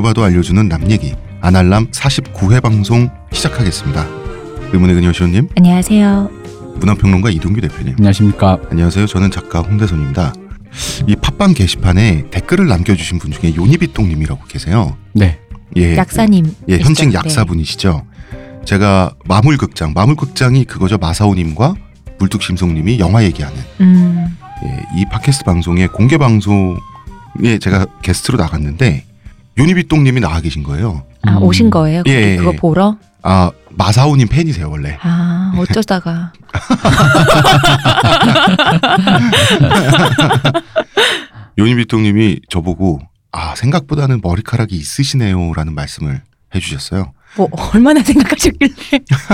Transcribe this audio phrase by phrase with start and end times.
[0.00, 1.14] 물어봐도 알려주는 남 얘기.
[1.40, 4.06] 아날람 49회 방송 시작하겠습니다.
[4.72, 6.30] 의문의 근여시호님, 안녕하세요.
[6.76, 7.94] 문화평론가 이동규 대표님.
[7.98, 8.58] 안녕하십니까.
[8.70, 9.06] 안녕하세요.
[9.06, 10.32] 저는 작가 홍대선입니다.
[11.06, 14.96] 이 팟빵 게시판에 댓글을 남겨주신 분 중에 요니비똥님이라고 계세요.
[15.12, 15.38] 네.
[15.76, 16.54] 예, 약사님.
[16.68, 17.18] 예, 현직 계시죠?
[17.18, 18.06] 약사분이시죠.
[18.64, 20.98] 제가 마물극장, 마물극장이 그거죠.
[20.98, 21.74] 마사오님과
[22.18, 23.84] 물뚝심송님이 영화 얘기하는 네.
[23.84, 29.09] 음, 예, 이 팟캐스트 방송의 공개 방송에 제가 게스트로 나갔는데
[29.58, 31.04] 요니비똥님이 나와 계신 거예요.
[31.26, 31.42] 아 음.
[31.42, 32.02] 오신 거예요?
[32.02, 32.56] 거기 예, 그거 예.
[32.56, 32.96] 보러?
[33.22, 34.96] 아 마사오님 팬이세요 원래.
[35.02, 36.32] 아 어쩌다가
[41.58, 43.00] 요니비똥님이 저보고
[43.32, 46.22] 아 생각보다는 머리카락이 있으시네요라는 말씀을
[46.54, 47.12] 해주셨어요.
[47.36, 48.72] 뭐 얼마나 생각하셨길래?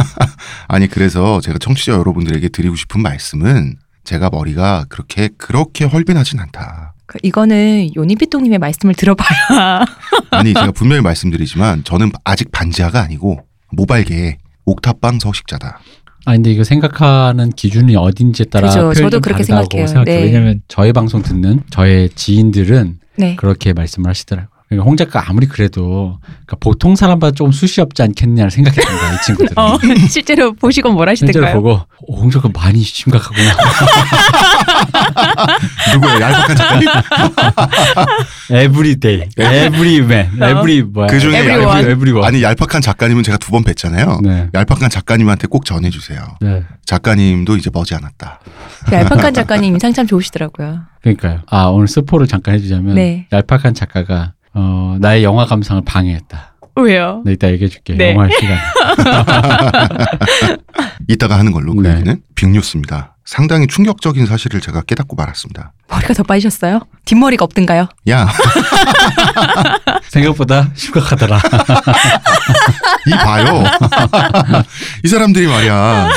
[0.69, 6.95] 아니 그래서 제가 청취자 여러분들에게 드리고 싶은 말씀은 제가 머리가 그렇게 그렇게 헐빈하진 않다.
[7.07, 9.85] 그 이거는 요니비똥님의 말씀을 들어봐야.
[10.31, 13.41] 아니 제가 분명히 말씀드리지만 저는 아직 반지하가 아니고
[13.73, 15.81] 모발계의 옥탑방 서식자다.
[16.25, 18.81] 아 근데 이거 생각하는 기준이 어딘지에 따라 그죠.
[18.81, 19.87] 표현이 저도 좀 그렇게 생각해요.
[19.87, 20.21] 생각해요.
[20.21, 20.25] 네.
[20.25, 23.37] 왜냐면 저희 방송 듣는 저의 지인들은 네.
[23.37, 24.56] 그렇게 말씀을 하시더라고요.
[24.69, 29.17] 그러니까 홍 작가 아무리 그래도 그러니까 보통 사람보다 조금 숱이 없지 않겠냐를 생각했던 거야 이
[29.25, 29.53] 친구들은.
[29.63, 31.63] 어, 실제로 보시고 뭘 실제로 하시던가요?
[31.63, 33.55] 보고 어, 홍 작가 많이 심각하구나.
[35.95, 36.21] 누구예요?
[36.21, 36.89] 얄팍한 작가님?
[38.51, 40.47] everyday, everyman, 어.
[40.47, 41.07] every 뭐야?
[41.09, 41.39] 그 중에
[41.91, 42.25] everyone.
[42.25, 44.21] 아니 얄팍한 작가님은 제가 두 번 뵀잖아요.
[44.23, 44.49] 네.
[44.53, 46.21] 얄팍한 작가님한테 꼭 전해주세요.
[46.41, 46.65] 네.
[46.85, 48.41] 작가님도 이제 머지않았다.
[48.87, 50.81] 그 얄팍한 작가님 인상 참 좋으시더라고요.
[51.03, 51.41] 그러니까요.
[51.49, 53.29] 아 오늘 스포를 잠깐 해주자면 네.
[53.33, 56.55] 얄팍한 작가가 어, 나의 영화 감상을 방해했다.
[56.77, 57.23] 왜요?
[57.25, 57.95] 네, 이따 얘기해 줄게.
[57.95, 58.13] 네.
[58.13, 58.59] 영화 할 시간.
[61.09, 61.95] 이따가 하는 걸로 그 네.
[61.95, 63.17] 얘기는 빅뉴스입니다.
[63.25, 65.73] 상당히 충격적인 사실을 제가 깨닫고 말았습니다.
[65.89, 66.81] 머리가 더 빠지셨어요?
[67.05, 67.89] 뒷머리가 없던가요?
[68.09, 68.29] 야,
[70.09, 71.41] 생각보다 심각하더라.
[73.07, 73.65] 이 봐요.
[75.05, 76.11] 이 사람들이 말이야.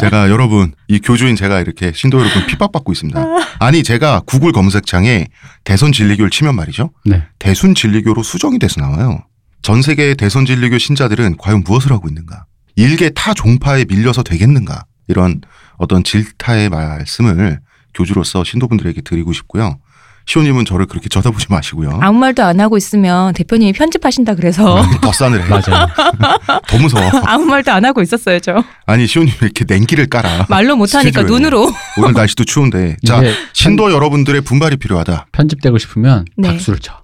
[0.00, 3.20] 제가 여러분, 이 교주인 제가 이렇게 신도 여러분 핍박받고 있습니다.
[3.58, 5.28] 아니, 제가 구글 검색창에
[5.64, 6.90] 대선 진리교를 치면 말이죠.
[7.06, 7.22] 네.
[7.38, 9.24] 대순 진리교로 수정이 돼서 나와요.
[9.62, 12.44] 전 세계의 대선 진리교 신자들은 과연 무엇을 하고 있는가?
[12.76, 14.84] 일개 타 종파에 밀려서 되겠는가?
[15.08, 15.40] 이런
[15.78, 17.60] 어떤 질타의 말씀을
[17.94, 19.78] 교주로서 신도분들에게 드리고 싶고요.
[20.26, 21.98] 시호님은 저를 그렇게 쳐다보지 마시고요.
[22.02, 25.44] 아무 말도 안 하고 있으면 대표님이 편집하신다 그래서 더 싸늘해.
[25.48, 25.86] 맞아요.
[26.66, 27.10] 더 무서워.
[27.26, 28.64] 아무 말도 안 하고 있었어요 저.
[28.86, 30.46] 아니 시호님 왜 이렇게 냉기를 깔아.
[30.48, 31.38] 말로 못하니까 스튜디오에.
[31.38, 31.70] 눈으로.
[31.98, 33.20] 오늘 날씨도 추운데 자
[33.52, 35.26] 신도 여러분들의 분발이 필요하다.
[35.32, 36.48] 편집되고 싶으면 네.
[36.48, 37.02] 박수를 쳐.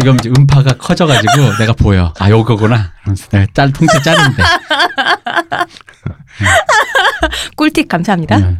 [0.00, 2.12] 이거 이제 음파가 커져가지고 내가 보여.
[2.20, 2.92] 아, 요거구나.
[3.32, 4.44] 내가 짤, 통째 짜는데.
[7.56, 8.38] 꿀팁 감사합니다.
[8.38, 8.58] 네.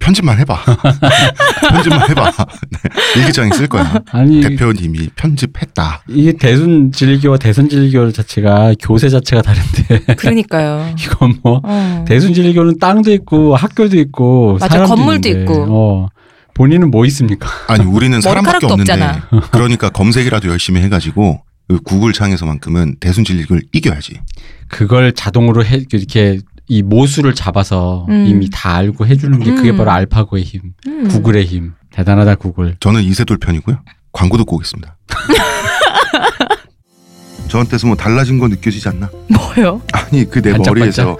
[0.00, 0.58] 편집만 해봐.
[1.70, 2.32] 편집만 해봐.
[2.70, 4.00] 네, 일기장에 쓸 거야.
[4.12, 6.04] 아니, 대표님이 편집했다.
[6.08, 10.14] 이게 대순 진리교와 대선 진리교 자체가 교세 자체가 다른데.
[10.14, 10.94] 그러니까요.
[10.98, 12.04] 이건 뭐, 어.
[12.08, 14.56] 대순 진리교는 땅도 있고 학교도 있고.
[14.60, 15.66] 맞아, 사람도 건물도 있는데, 있고.
[15.68, 16.08] 어,
[16.54, 17.48] 본인은 뭐 있습니까?
[17.68, 19.28] 아니 우리는 사람밖에 없는데 없잖아.
[19.52, 24.20] 그러니까 검색이라도 열심히 해가지고 그 구글 창에서만큼은 대순 진리교를 이겨야지.
[24.68, 28.26] 그걸 자동으로 해, 이렇게 이 모수를 잡아서 음.
[28.28, 29.76] 이미 다 알고 해주는 게 그게 음.
[29.76, 31.08] 바로 알파고의 힘, 음.
[31.08, 31.72] 구글의 힘.
[31.90, 32.76] 대단하다, 구글.
[32.78, 33.80] 저는 이세돌 편이고요.
[34.12, 34.96] 광고 듣고 오겠습니다.
[37.48, 39.10] 저한테서 뭐 달라진 거 느껴지지 않나?
[39.28, 39.82] 뭐요?
[39.92, 41.06] 아니 그 내 반짝반짝.
[41.06, 41.18] 머리에서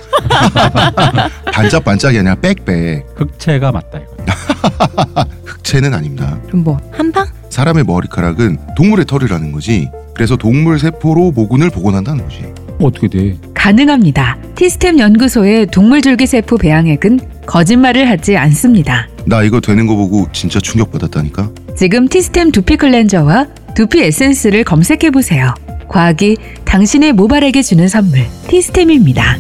[1.53, 4.15] 반짝반짝이 아니라 빽빽 흑채가 맞다, 이거.
[5.47, 6.39] 흑채는 아닙니다.
[6.47, 7.27] 그럼 뭐 한방?
[7.51, 9.91] 사람의 머리카락은 동물의 털이라는 거지.
[10.15, 12.45] 그래서 동물 세포로 모근을 복원한다는 거지.
[12.81, 13.39] 어떻게 돼?
[13.55, 14.39] 가능합니다.
[14.55, 19.09] 티스템 연구소의 동물줄기세포 배양액은 거짓말을 하지 않습니다.
[19.27, 21.51] 나 이거 되는 거 보고 진짜 충격받았다니까.
[21.77, 25.55] 지금 티스템 두피 클렌저와 두피 에센스를 검색해 보세요.
[25.89, 29.37] 과학이 당신의 모발에게 주는 선물 티스템입니다.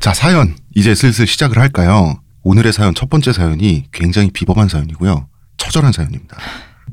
[0.00, 2.20] 자 사연 이제 슬슬 시작을 할까요?
[2.42, 5.26] 오늘의 사연 첫 번째 사연이 굉장히 비범한 사연이고요.
[5.58, 6.36] 처절한 사연입니다.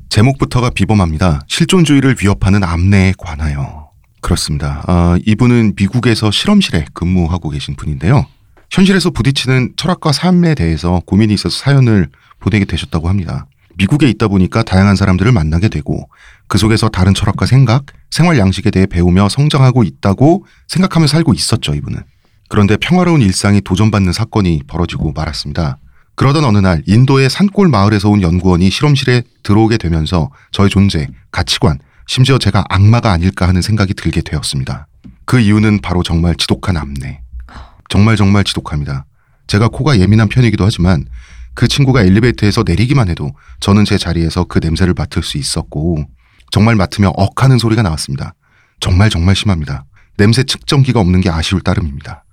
[0.09, 1.41] 제목부터가 비범합니다.
[1.47, 3.86] 실존주의를 위협하는 암내에 관하여.
[4.27, 4.83] 그렇습니다.
[4.87, 8.25] 아, 이분은 미국에서 실험실에 근무하고 계신 분인데요.
[8.69, 12.09] 현실에서 부딪히는 철학과 삶에 대해서 고민이 있어서 사연을
[12.41, 13.45] 보내게 되셨다고 합니다.
[13.77, 16.09] 미국에 있다 보니까 다양한 사람들을 만나게 되고
[16.49, 22.01] 그 속에서 다른 철학과 생각, 생활 양식에 대해 배우며 성장하고 있다고 생각하며 살고 있었죠, 이분은.
[22.49, 25.77] 그런데 평화로운 일상이 도전받는 사건이 벌어지고 말았습니다.
[26.15, 32.37] 그러던 어느 날 인도의 산골 마을에서 온 연구원이 실험실에 들어오게 되면서 저의 존재, 가치관, 심지어
[32.37, 34.87] 제가 악마가 아닐까 하는 생각이 들게 되었습니다.
[35.25, 37.21] 그 이유는 바로 정말 지독한 암내.
[37.89, 39.05] 정말 정말 지독합니다.
[39.47, 41.05] 제가 코가 예민한 편이기도 하지만
[41.53, 46.05] 그 친구가 엘리베이터에서 내리기만 해도 저는 제 자리에서 그 냄새를 맡을 수 있었고
[46.51, 48.33] 정말 맡으며 억 하는 소리가 나왔습니다.
[48.79, 49.85] 정말 정말 심합니다.
[50.17, 52.23] 냄새 측정기가 없는 게 아쉬울 따름입니다.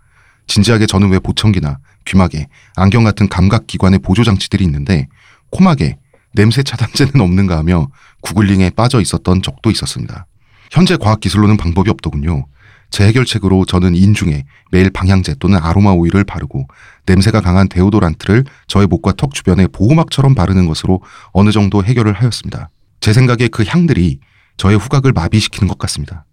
[0.47, 2.47] 진지하게 저는 왜 보청기나 귀마개,
[2.77, 5.09] 안경 같은 감각 기관의 보조 장치들이 있는데
[5.51, 5.97] 코막에
[6.35, 7.89] 냄새 차단제는 없는가 하며
[8.23, 10.27] 구글링에 빠져 있었던 적도 있었습니다.
[10.71, 12.47] 현재 과학 기술로는 방법이 없더군요.
[12.91, 16.69] 제 해결책으로 저는 인중에 매일 방향제 또는 아로마 오일을 바르고
[17.07, 21.03] 냄새가 강한 데오도란트를 저의 목과 턱 주변에 보호막처럼 바르는 것으로
[21.33, 22.71] 어느 정도 해결을 하였습니다.
[23.01, 24.21] 제 생각에 그 향들이
[24.57, 26.25] 저의 후각을 마비시키는 것 같습니다.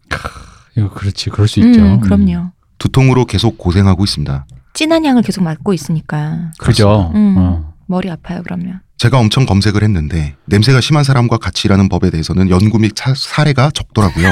[0.78, 1.30] 이거 그렇지.
[1.32, 1.82] 그럴 수 있죠.
[1.82, 2.52] 음, 그럼요.
[2.78, 4.46] 두통으로 계속 고생하고 있습니다.
[4.74, 7.12] 진한 향을 계속 맡고 있으니까 그죠.
[7.14, 7.36] 음.
[7.38, 7.74] 어.
[7.88, 8.82] 머리 아파요 그러면.
[9.02, 13.72] 제가 엄청 검색을 했는데 냄새가 심한 사람과 같이 일하는 법에 대해서는 연구 및 사, 사례가
[13.74, 14.32] 적더라고요.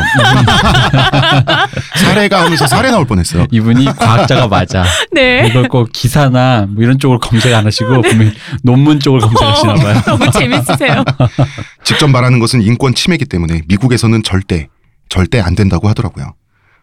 [1.97, 3.47] 사례가 하면서 사례 나올 뻔했어요.
[3.49, 4.85] 이분이 과학자가 맞아.
[5.11, 5.47] 네.
[5.47, 8.31] 이걸 꼭 기사나 뭐 이런 쪽을 검색 안 하시고 분명히
[8.61, 10.01] 논문 쪽을 검색하시나 봐요.
[10.05, 11.03] 너무 재밌으세요.
[11.83, 14.67] 직접 말하는 것은 인권 침해이기 때문에 미국에서는 절대
[15.09, 16.35] 절대 안 된다고 하더라고요.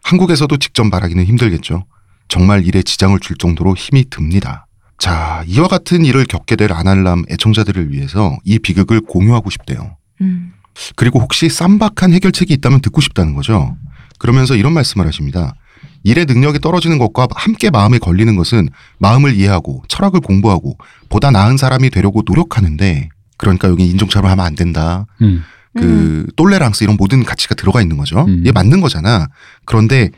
[0.03, 1.85] 한국에서도 직접 말하기는 힘들겠죠.
[2.27, 4.66] 정말 일에 지장을 줄 정도로 힘이 듭니다.
[4.97, 9.97] 자, 이와 같은 일을 겪게 될 아날람 애청자들을 위해서 이 비극을 공유하고 싶대요.
[10.21, 10.53] 음.
[10.95, 13.75] 그리고 혹시 쌈박한 해결책이 있다면 듣고 싶다는 거죠.
[14.19, 15.53] 그러면서 이런 말씀을 하십니다.
[16.03, 20.77] 일의 능력이 떨어지는 것과 함께 마음에 걸리는 것은 마음을 이해하고 철학을 공부하고
[21.09, 25.05] 보다 나은 사람이 되려고 노력하는데 그러니까 여기 인종차별 하면 안 된다.
[25.21, 25.43] 음.
[25.75, 28.25] 그 똘레랑스 이런 모든 가치가 들어가 있는 거죠.
[28.25, 28.39] 음.
[28.39, 29.27] 이게 맞는 거잖아.
[29.65, 30.09] 그런데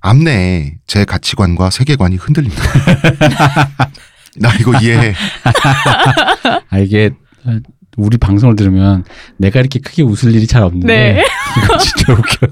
[0.00, 2.62] 앞내에 제 가치관과 세계관이 흔들립니다.
[4.42, 5.14] 나 이거 이해해.
[6.70, 7.10] 아 이게
[7.44, 7.58] 어,
[7.96, 9.04] 우리 방송을 들으면
[9.36, 11.24] 내가 이렇게 크게 웃을 일이 잘 없는데 네.
[11.64, 12.46] 이거 진짜 웃겨.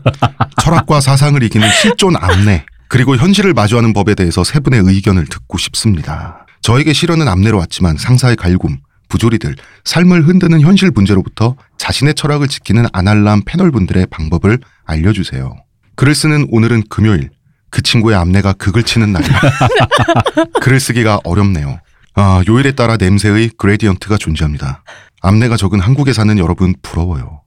[0.60, 6.46] 철학과 사상을 이기는 실존 암내 그리고 현실을 마주하는 법에 대해서 세 분의 의견을 듣고 싶습니다.
[6.62, 8.78] 저에게 실현은 암내로 왔지만 상사의 갈굼,
[9.08, 9.54] 부조리들,
[9.84, 15.54] 삶을 흔드는 현실 문제로부터 자신의 철학을 지키는 아날람 패널분들의 방법을 알려주세요.
[15.96, 17.30] 글을 쓰는 오늘은 금요일.
[17.76, 19.38] 그 친구의 암내가 극을 치는 날이다.
[20.62, 21.78] 글을 쓰기가 어렵네요.
[22.14, 24.82] 아, 요일에 따라 냄새의 그레디언트가 존재합니다.
[25.20, 27.42] 암내가 적은 한국에 사는 여러분 부러워요.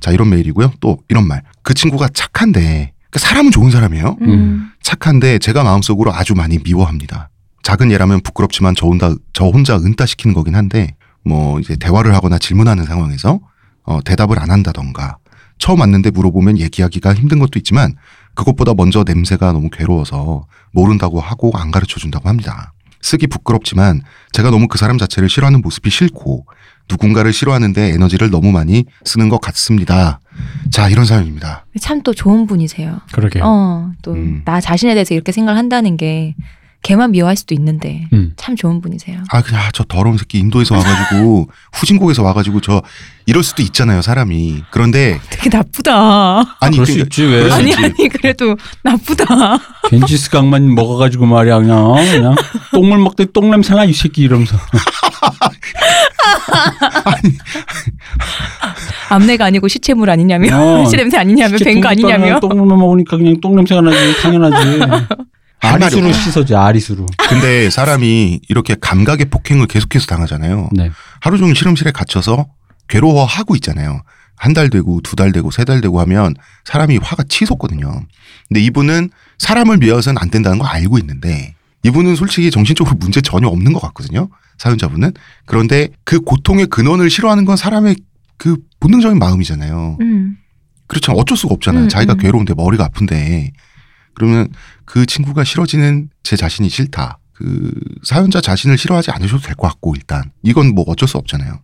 [0.00, 0.74] 자, 이런 메일이고요.
[0.80, 1.42] 또 이런 말.
[1.62, 4.18] 그 친구가 착한데, 그 사람은 좋은 사람이에요.
[4.20, 4.70] 음.
[4.82, 7.30] 착한데 제가 마음속으로 아주 많이 미워합니다.
[7.62, 10.94] 작은 예라면 부끄럽지만 저 혼자, 저 혼자 은따시키는 거긴 한데,
[11.24, 13.40] 뭐 이제 대화를 하거나 질문하는 상황에서
[13.84, 15.16] 어, 대답을 안 한다던가,
[15.56, 17.94] 처음 왔는데 물어보면 얘기하기가 힘든 것도 있지만,
[18.34, 22.72] 그것보다 먼저 냄새가 너무 괴로워서 모른다고 하고 안 가르쳐 준다고 합니다.
[23.02, 26.46] 쓰기 부끄럽지만 제가 너무 그 사람 자체를 싫어하는 모습이 싫고
[26.90, 30.20] 누군가를 싫어하는데 에너지를 너무 많이 쓰는 것 같습니다.
[30.70, 31.64] 자, 이런 사연입니다.
[31.80, 33.00] 참 또 좋은 분이세요.
[33.12, 33.42] 그러게요.
[33.44, 34.42] 어, 또나 음.
[34.60, 36.34] 자신에 대해서 이렇게 생각을 한다는 게
[36.82, 38.32] 걔만 미워할 수도 있는데 음.
[38.36, 39.22] 참 좋은 분이세요.
[39.30, 42.82] 아, 그냥 아, 저 더러운 새끼 인도에서 와가지고 후진국에서 와가지고 저
[43.26, 44.64] 이럴 수도 있잖아요, 사람이.
[44.70, 46.56] 그런데 되게 나쁘다.
[46.60, 47.50] 아니 그럴 수 그러니까 있지 왜?
[47.52, 47.74] 아니.
[47.74, 49.58] 아니 그래도 나쁘다.
[49.90, 52.34] 겐지스 강만 먹어가지고 말이야 그냥 그냥
[52.72, 54.56] 똥을 먹더니 똥 냄새나 이 새끼 이러면서
[59.10, 62.40] 암내가 아니고 시체물 아니냐며 어, 시 냄새 아니냐며 중국빵이랑 아니냐며.
[62.40, 64.78] 똥을 먹으니까 그냥 똥 냄새가 나지 당연하지.
[65.60, 66.12] 아리수로.
[66.12, 67.06] 씻어줘 아리수로.
[67.28, 70.70] 근데 사람이 이렇게 감각의 폭행을 계속해서 당하잖아요.
[70.72, 70.90] 네.
[71.20, 72.46] 하루 종일 실험실에 갇혀서
[72.88, 74.02] 괴로워하고 있잖아요.
[74.36, 78.02] 한 달 되고 두 달 되고 세 달 되고 하면 사람이 화가 치솟거든요.
[78.48, 83.72] 근데 이분은 사람을 미워서는 안 된다는 걸 알고 있는데 이분은 솔직히 정신적으로 문제 전혀 없는
[83.74, 84.28] 것 같거든요.
[84.58, 85.12] 사연자분은.
[85.46, 87.96] 그런데 그 고통의 근원을 싫어하는 건 사람의
[88.38, 89.98] 그 본능적인 마음이잖아요.
[90.00, 90.36] 음.
[90.86, 91.12] 그렇죠.
[91.12, 91.84] 어쩔 수가 없잖아요.
[91.84, 92.18] 음, 자기가 음.
[92.18, 93.52] 괴로운데 머리가 아픈데.
[94.14, 94.48] 그러면
[94.84, 97.18] 그 친구가 싫어지는 제 자신이 싫다.
[97.32, 97.70] 그
[98.02, 101.60] 사연자 자신을 싫어하지 않으셔도 될 것 같고 일단 이건 뭐 어쩔 수 없잖아요.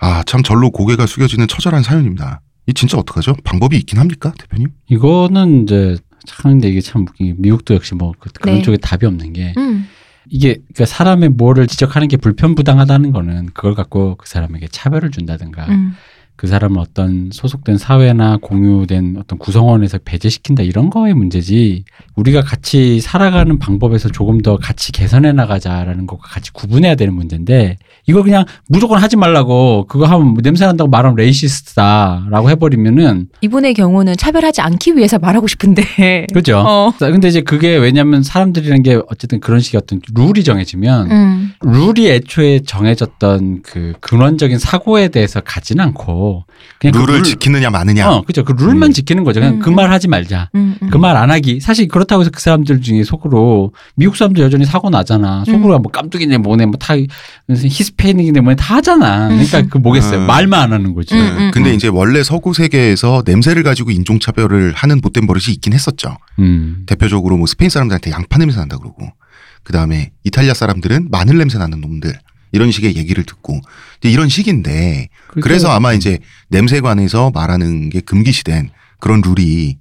[0.00, 2.40] 아 참 절로 고개가 숙여지는 처절한 사연입니다.
[2.66, 3.34] 이 진짜 어떡하죠?
[3.44, 4.68] 방법이 있긴 합니까, 대표님?
[4.88, 8.62] 이거는 이제 참 근데 이게 참 웃긴 게 미국도 역시 뭐 그- 그런 네.
[8.62, 9.86] 쪽에 답이 없는 게 음.
[10.28, 15.94] 이게 그러니까 사람의 뭐를 지적하는 게 불편부당하다는 거는 그걸 갖고 그 사람에게 차별을 준다든가 음.
[16.40, 21.84] 그 사람을 어떤 소속된 사회나 공유된 어떤 구성원에서 배제시킨다 이런 거의 문제지.
[22.16, 27.76] 우리가 같이 살아가는 방법에서 조금 더 같이 개선해 나가자라는 것과 같이 구분해야 되는 문제인데
[28.06, 34.16] 이걸 그냥 무조건 하지 말라고 그거 하면 뭐 냄새 난다고 말하면 racist다라고 해버리면은 이분의 경우는
[34.16, 36.26] 차별하지 않기 위해서 말하고 싶은데.
[36.32, 36.58] 그죠?
[36.66, 36.92] 어.
[36.98, 41.52] 근데 이제 그게 왜냐면 사람들이란 게 어쨌든 그런 식의 어떤 룰이 정해지면 음.
[41.62, 46.44] 룰이 애초에 정해졌던 그 근원적인 사고에 대해서 가진 않고
[46.78, 48.10] 그냥 그 룰을 룰- 지키느냐 마느냐.
[48.10, 48.44] 어, 그죠.
[48.44, 48.92] 그 룰만 음.
[48.92, 49.40] 지키는 거죠.
[49.40, 49.74] 그냥 음, 그 음.
[49.76, 50.50] 말 하지 말자.
[50.54, 50.76] 음.
[50.82, 50.90] 음.
[50.90, 51.60] 그말 안 하기.
[51.60, 55.44] 사실 그렇다고 해서 그 사람들 중에 속으로 미국 사람들 여전히 사고 나잖아.
[55.44, 56.94] 속으로 뭐 깜뚝이네 뭐네 뭐다
[57.48, 59.28] 히스 스페인이기 때문에 다 하잖아.
[59.28, 60.20] 그러니까 그 뭐겠어요.
[60.20, 60.26] 음.
[60.26, 61.14] 말만 안 하는 거지.
[61.14, 61.30] 음, 네.
[61.30, 61.74] 음, 근데 음.
[61.74, 66.16] 이제 원래 서구 세계에서 냄새를 가지고 인종차별을 하는 못된 버릇이 있긴 했었죠.
[66.38, 66.84] 음.
[66.86, 69.08] 대표적으로 뭐 스페인 사람들한테 양파 냄새 난다 그러고
[69.62, 72.12] 그 다음에 이탈리아 사람들은 마늘 냄새 나는 놈들
[72.52, 73.60] 이런 식의 얘기를 듣고
[74.00, 75.08] 이제 이런 식인데
[75.42, 76.18] 그래서 아마 이제
[76.48, 79.78] 냄새에 관해서 말하는 게 금기시된 그런 룰이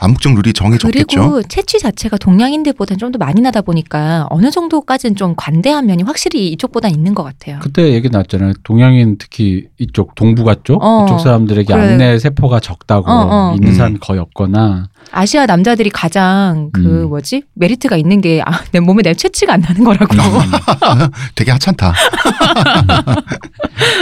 [0.00, 1.20] 암묵적 룰이 정해졌겠죠.
[1.20, 6.48] 그리고 채취 자체가 동양인들보다는 좀 더 많이 나다 보니까 어느 정도까지는 좀 관대한 면이 확실히
[6.52, 7.60] 이쪽보다 있는 것 같아요.
[7.62, 8.54] 그때 얘기 나왔잖아요.
[8.64, 11.04] 동양인 특히 이쪽 동북아 쪽 어.
[11.06, 11.92] 이쪽 사람들에게 그래.
[11.92, 13.54] 악내 세포가 적다고 어, 어.
[13.54, 13.74] 있는 음.
[13.74, 17.08] 사람이 거의 없거나 아시아 남자들이 가장 그 음.
[17.08, 20.14] 뭐지 메리트가 있는 게 아, 내 몸에 내 채취가 안 나는 거라고.
[21.36, 21.94] 되게 하찮다.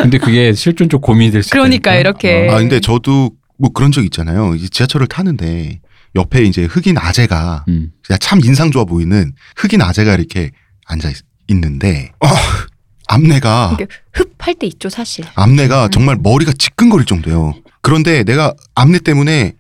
[0.03, 1.55] 근데 그게 실존적 고민이 될 수 있다.
[1.57, 2.49] 그러니까 이렇게.
[2.51, 4.55] 아 근데 저도 뭐 그런 적 있잖아요.
[4.55, 5.81] 이제 지하철을 타는데
[6.17, 7.91] 옆에 이제 흑인 아재가 음.
[8.21, 10.51] 참 인상 좋아 보이는 흑인 아재가 이렇게
[10.87, 11.17] 앉아 있,
[11.49, 12.29] 있는데 어,
[13.09, 13.77] 앞내가
[14.13, 15.25] 흡할 때 있죠 사실.
[15.35, 15.91] 앞내가 음.
[15.91, 17.55] 정말 머리가 지끈거릴 정도예요.
[17.83, 19.55] 그런데 내가 앞내 때문에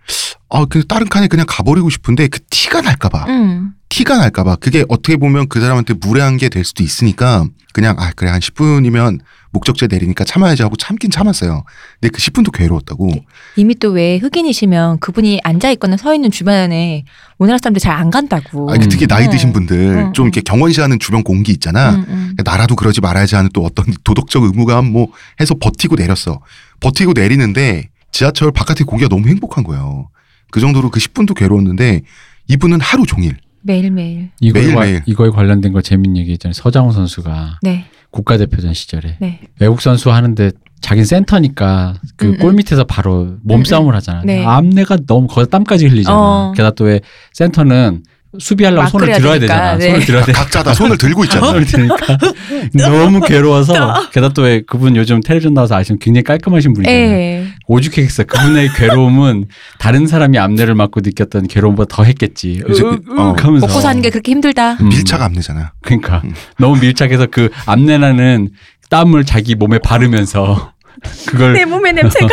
[0.48, 3.26] 아, 그 다른 칸에 그냥 가버리고 싶은데 그 티가 날까봐.
[3.28, 3.72] 음.
[3.88, 4.56] 티가 날까봐.
[4.56, 8.30] 그게 어떻게 보면 그 사람한테 무례한 게 될 수도 있으니까 그냥 아, 그래.
[8.30, 9.18] 한 10분이면
[9.54, 11.64] 목적지에 내리니까 참아야지 하고 참긴 참았어요.
[12.00, 13.10] 근데 그 10분도 괴로웠다고.
[13.56, 17.04] 이미 또 왜 흑인이시면 그분이 앉아 있거나 서 있는 주변에
[17.38, 18.70] 우리나라 사람들 잘 안 간다고.
[18.70, 19.52] 아, 특히 나이 드신 음.
[19.52, 21.94] 분들 음, 좀 이렇게 경원시하는 주변 공기 있잖아.
[21.94, 22.34] 음, 음.
[22.44, 25.08] 나라도 그러지 말아야지 하는 또 어떤 도덕적 의무감 뭐
[25.40, 26.40] 해서 버티고 내렸어.
[26.80, 30.08] 버티고 내리는데 지하철 바깥에 공기가 너무 행복한 거예요.
[30.50, 32.02] 그 정도로 그 10분도 괴로웠는데
[32.48, 34.30] 이분은 하루 종일 매일매일.
[34.40, 34.94] 이거에, 매일매일.
[34.96, 36.52] 관- 이거에 관련된 거 재밌는 얘기 있잖아요.
[36.52, 37.86] 서장훈 선수가 네.
[38.14, 39.40] 국가대표전 시절에 네.
[39.58, 42.56] 외국 선수 하는데 자긴 센터니까 그 음, 골 음.
[42.56, 44.22] 밑에서 바로 몸싸움을 하잖아.
[44.24, 44.44] 네.
[44.44, 46.16] 앞내가 너무 거기서 땀까지 흘리잖아.
[46.16, 46.52] 어.
[46.52, 47.00] 게다가 또 왜
[47.32, 48.02] 센터는
[48.38, 49.76] 수비하려고 막 손을 들어야 되니까, 되잖아.
[49.76, 49.86] 네.
[49.90, 50.32] 손을 들어야 돼.
[50.32, 51.46] 각자 다 손을 들고 있잖아.
[51.48, 51.96] 손을 드니까
[52.74, 53.72] 너무 괴로워서
[54.10, 57.00] 게다가 또 왜 그분 요즘 텔레비전 나와서 아시면 굉장히 깔끔하신 분이잖아요.
[57.00, 57.46] 예.
[57.66, 58.24] 오죽했겠어.
[58.24, 59.46] 그분의 괴로움은
[59.78, 62.62] 다른 사람이 앞내를 맞고 느꼈던 괴로움보다 더 했겠지.
[62.68, 63.34] 이제 으, 으, 어.
[63.38, 63.66] 하면서.
[63.66, 64.72] 먹고 사는 게 그렇게 힘들다.
[64.74, 64.88] 음.
[64.90, 65.72] 밀착 앞내잖아.
[65.82, 66.34] 그러니까 음.
[66.58, 68.50] 너무 밀착해서 그 앞내나는
[68.90, 70.72] 땀을 자기 몸에 바르면서
[71.26, 72.28] 그걸 내 몸의 냄새가.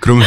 [0.00, 0.24] 그러면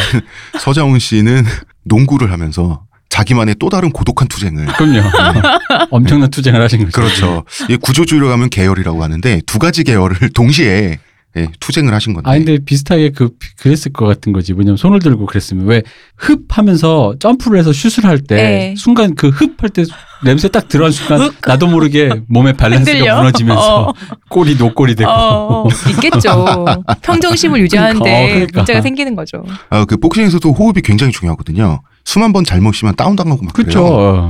[0.60, 1.44] 서장훈 씨는
[1.84, 5.00] 농구를 하면서 자기만의 또 다른 고독한 투쟁을 그럼요.
[5.90, 6.90] 엄청난 투쟁을 하신 거죠.
[6.92, 7.44] 그렇죠.
[7.70, 10.98] 이 구조주의로 가면 계열이라고 하는데 두 가지 계열을 동시에
[11.38, 12.30] 예, 투쟁을 하신 건데.
[12.30, 14.54] 아 근데 비슷하게 그 그랬을 것 같은 거지.
[14.54, 15.82] 왜냐면 손을 들고 그랬으면 왜
[16.16, 18.74] 흡 하면서 점프를 해서 슛을 할때 네.
[18.78, 19.84] 순간 그 흡 할 때
[20.24, 23.16] 냄새 딱 들어간 순간 나도 모르게 몸의 밸런스가 흔들려?
[23.18, 23.92] 무너지면서 어.
[24.30, 26.64] 꼴이 노꼴이 되고 어, 있겠죠.
[27.02, 28.60] 평정심을 유지하는데 그러니까, 어, 그러니까.
[28.60, 29.44] 문제가 생기는 거죠.
[29.68, 31.82] 아, 그 복싱에서도 호흡이 굉장히 중요하거든요.
[32.06, 33.82] 숨한번 잘못 쉬면 다운당하고 막 그렇죠.
[33.82, 33.98] 그래요.
[33.98, 34.28] 어.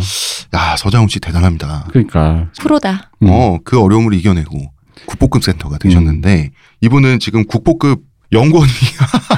[0.55, 1.87] 야 서장훈 씨 대단합니다.
[1.91, 3.11] 그러니까 프로다.
[3.23, 3.29] 음.
[3.31, 4.73] 어, 그 어려움을 이겨내고
[5.07, 8.03] 국보급 센터가 되셨는데 이분은 지금 국보급
[8.33, 8.73] 연구원이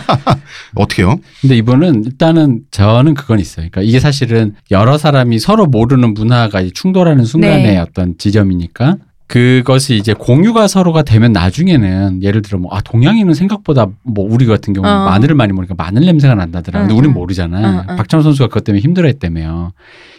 [0.76, 1.16] 어떻게요?
[1.40, 3.68] 근데 이분은 일단은 저는 그건 있어요.
[3.70, 7.78] 그러니까 이게 사실은 여러 사람이 서로 모르는 문화가 충돌하는 순간의 네.
[7.78, 8.96] 어떤 지점이니까
[9.28, 14.72] 그것이 이제 공유가 서로가 되면 나중에는 예를 들어 뭐 아 동양인은 생각보다 뭐 우리 같은
[14.72, 15.04] 경우 는 어.
[15.04, 16.80] 마늘을 많이 먹으니까 마늘 냄새가 난다더라.
[16.80, 17.14] 근데 응, 우린 응.
[17.14, 17.82] 모르잖아.
[17.82, 17.96] 응, 응.
[17.96, 19.72] 박찬호 선수가 그것 때문에 힘들어했다며요.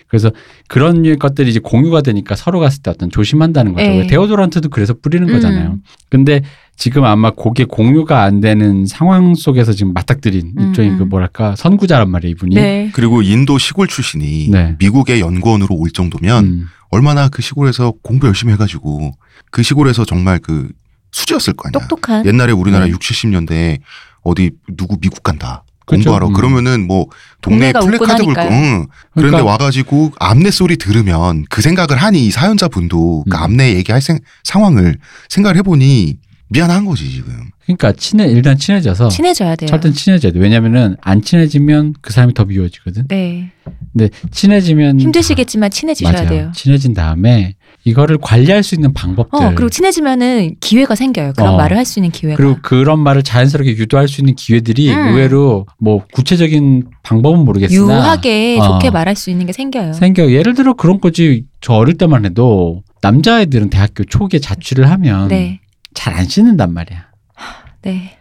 [0.10, 0.32] 그래서
[0.68, 3.86] 그런 것들이 이제 공유가 되니까 서로 갔을 때 어떤 조심한다는 거죠.
[3.86, 4.00] 예.
[4.00, 5.34] 왜 데오도란트도 그래서 뿌리는 음.
[5.34, 5.78] 거잖아요.
[6.10, 6.42] 근데
[6.76, 10.98] 지금 아마 그게 공유가 안 되는 상황 속에서 지금 맞닥뜨린 음, 일종의 음.
[10.98, 12.56] 그 뭐랄까 선구자란 말이에요 이분이.
[12.56, 12.90] 네.
[12.94, 14.76] 그리고 인도 시골 출신이 네.
[14.80, 16.66] 미국의 연구원으로 올 정도면 음.
[16.90, 19.12] 얼마나 그 시골에서 공부 열심히 해가지고
[19.52, 20.70] 그 시골에서 정말 그
[21.12, 21.88] 수지였을 거 아니야.
[21.88, 22.26] 똑똑한.
[22.26, 22.92] 옛날에 우리나라 네.
[22.92, 23.80] 6, 70년대에
[24.24, 25.64] 어디 누구 미국 간다.
[25.90, 26.34] 공부하러 음.
[26.34, 27.08] 그러면은 뭐
[27.42, 28.42] 동네 플래카드 불고.
[28.42, 28.86] 응.
[29.14, 33.42] 그런데 그러니까- 와가지고 앞내 소리 들으면 그 생각을 하니 이 사연자 분도 그 음.
[33.44, 34.98] 앞내 얘기할 생, 상황을
[35.30, 36.18] 생각을 해보니
[36.52, 37.50] 미안한 거지 지금.
[37.66, 39.68] 그러니까 친해 일단 친해져서 친해져야 돼요.
[39.70, 40.40] 절대 친해져야 돼.
[40.40, 43.08] 왜냐면은 안 친해지면 그 사람이 더 미워지거든.
[43.08, 43.52] 네.
[43.94, 46.30] 근데 친해지면 힘드시겠지만 친해지셔야 맞아요.
[46.30, 46.52] 돼요.
[46.56, 47.54] 친해진 다음에
[47.86, 51.34] 이거를 관리할 수 있는 방법들 어, 그리고 친해지면은 기회가 생겨요.
[51.36, 51.58] 그런 어.
[51.58, 52.36] 말을 할 수 있는 기회가.
[52.38, 55.08] 그리고 그런 말을 자연스럽게 유도할 수 있는 기회들이 음.
[55.08, 58.64] 의외로 뭐 구체적인 방법은 모르겠으나 유하게 어.
[58.74, 59.94] 좋게 말할 수 있는 게 생겨요.
[59.94, 60.30] 생겨.
[60.32, 61.46] 예를 들어 그런 거지.
[61.62, 65.60] 저 어릴 때만 해도 남자애들은 대학교 초기에 자취를 하면 네.
[65.94, 67.09] 잘안 씻는단 말이야.
[67.82, 68.18] 네.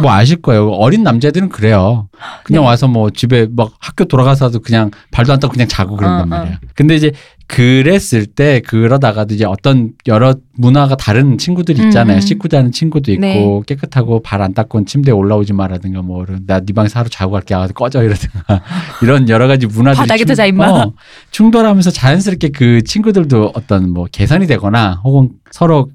[0.00, 0.68] 뭐 아실 거예요.
[0.70, 2.08] 어린 남자애들은 그래요.
[2.44, 2.68] 그냥 네.
[2.68, 6.26] 와서 뭐 집에 막 학교 돌아가서도 그냥 발도 안 닦고 그냥 자고 그런단 어, 어.
[6.26, 6.60] 말이야.
[6.74, 7.12] 근데 이제
[7.48, 12.16] 그랬을 때 그러다가도 이제 어떤 여러 문화가 다른 친구들이 있잖아요.
[12.16, 12.20] 음, 음.
[12.20, 13.62] 씻고 자는 친구도 있고 네.
[13.66, 17.72] 깨끗하고 발 안 닦고 침대에 올라오지 마라든가 뭐 나 네 방에서 하루 자고 갈게 하고
[17.74, 18.62] 꺼져 이러든가
[19.02, 20.66] 이런 여러 가지 문화들이 바닥에서 충- 자, 임마.
[20.70, 20.92] 어,
[21.32, 25.90] 충돌하면서 자연스럽게 그 친구들도 어떤 뭐 개선이 되거나 혹은 서로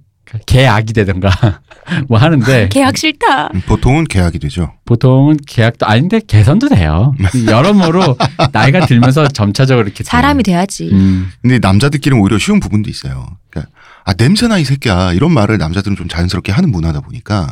[0.46, 1.30] 계약이 되든가
[2.08, 3.48] 뭐 하는데 계약 싫다.
[3.54, 4.74] 음, 보통은 계약이 되죠.
[4.86, 7.14] 보통은 계약도 아닌데 개선도 돼요.
[7.48, 8.18] 여러모로
[8.52, 10.56] 나이가 들면서 점차적으로 이렇게 사람이 돼요.
[10.56, 10.90] 돼야지.
[10.92, 11.30] 음.
[11.42, 13.28] 근데 남자들끼리는 오히려 쉬운 부분도 있어요.
[13.50, 13.72] 그러니까
[14.04, 17.52] 아 냄새나 이 새끼야 이런 말을 남자들은 좀 자연스럽게 하는 문화다 보니까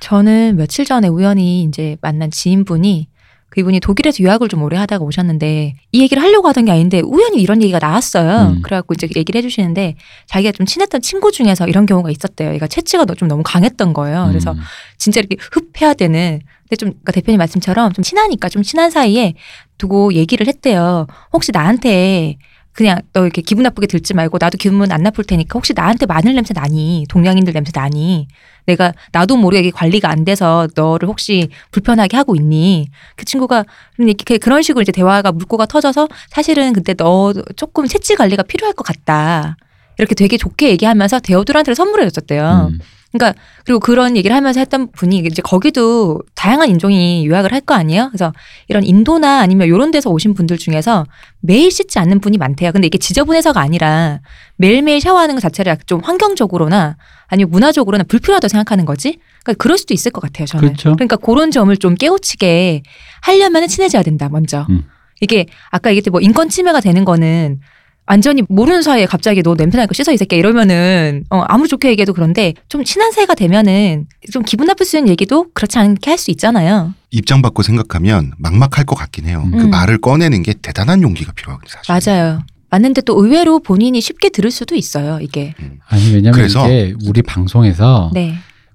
[0.00, 3.08] 저는 며칠 전에 우연히 이제 만난 지인분이
[3.54, 7.62] 그분이 독일에서 유학을 좀 오래 하다가 오셨는데 이 얘기를 하려고 하던 게 아닌데 우연히 이런
[7.62, 8.54] 얘기가 나왔어요.
[8.56, 8.62] 음.
[8.62, 9.94] 그래갖고 이제 얘기를 해주시는데
[10.26, 12.52] 자기가 좀 친했던 친구 중에서 이런 경우가 있었대요.
[12.54, 14.26] 얘가 체취가 좀 너무 강했던 거예요.
[14.28, 14.58] 그래서 음.
[14.98, 16.40] 진짜 이렇게 흡해야 되는.
[16.62, 19.34] 근데 좀 그러니까 대표님 말씀처럼 좀 친하니까 좀 친한 사이에
[19.78, 21.06] 두고 얘기를 했대요.
[21.32, 22.36] 혹시 나한테
[22.74, 26.34] 그냥 너 이렇게 기분 나쁘게 들지 말고 나도 기분 안 나쁠 테니까 혹시 나한테 마늘
[26.34, 28.26] 냄새 나니 동양인들 냄새 나니
[28.66, 33.64] 내가 나도 모르게 관리가 안 돼서 너를 혹시 불편하게 하고 있니 그 친구가
[33.98, 38.84] 이렇게 그런 식으로 이제 대화가 물꼬가 터져서 사실은 그때 너 조금 채취 관리가 필요할 것
[38.84, 39.56] 같다
[39.98, 42.70] 이렇게 되게 좋게 얘기하면서 데오드란트를 선물해 줬었대요.
[42.72, 42.80] 음.
[43.16, 48.08] 그러니까 그리고 그런 얘기를 하면서 했던 분이 이제 거기도 다양한 인종이 유학을 할 거 아니에요.
[48.10, 48.32] 그래서
[48.68, 51.06] 이런 인도나 아니면 이런 데서 오신 분들 중에서
[51.40, 52.72] 매일 씻지 않는 분이 많대요.
[52.72, 54.20] 근데 이게 지저분해서가 아니라
[54.56, 56.96] 매일매일 샤워하는 것 자체를 좀 환경적으로나
[57.28, 59.18] 아니면 문화적으로나 불필요하다고 생각하는 거지.
[59.44, 60.46] 그러니까 그럴 수도 있을 것 같아요.
[60.46, 60.68] 저는.
[60.68, 60.92] 그렇죠.
[60.94, 62.82] 그러니까 그런 점을 좀 깨우치게
[63.22, 64.28] 하려면 친해져야 된다.
[64.28, 64.66] 먼저.
[64.68, 64.84] 음.
[65.20, 67.60] 이게 아까 얘기했듯이 뭐 인권 침해가 되는 거는
[68.06, 72.12] 완전히 모르는 사이에 갑자기 너 냄새 나니까 씻어 이 새끼야 이러면은 어 아무리 좋게 얘기해도
[72.12, 76.30] 그런데 좀 친한 사이가 되면은 좀 기분 나쁠 수 있는 얘기도 그렇지 않게 할 수
[76.30, 76.94] 있잖아요.
[77.10, 79.46] 입장 바꿔 생각하면 막막할 것 같긴 해요.
[79.52, 79.70] 그 음.
[79.70, 81.80] 말을 꺼내는 게 대단한 용기가 필요하거든요.
[81.84, 82.12] 사실.
[82.12, 82.42] 맞아요.
[82.70, 85.18] 맞는데 또 의외로 본인이 쉽게 들을 수도 있어요.
[85.20, 85.54] 이게.
[85.88, 88.34] 아니 왜냐면 그래서- 이게 우리 방송에서 네.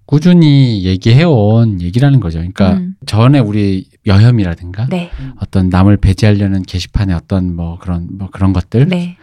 [0.09, 2.39] 꾸준히 얘기해온 얘기라는 거죠.
[2.39, 2.95] 그러니까 음.
[3.05, 5.11] 전에 우리 여혐이라든가 네.
[5.39, 9.17] 어떤 남을 배제하려는 게시판의 어떤 뭐 그런 뭐 그런 것들에 네.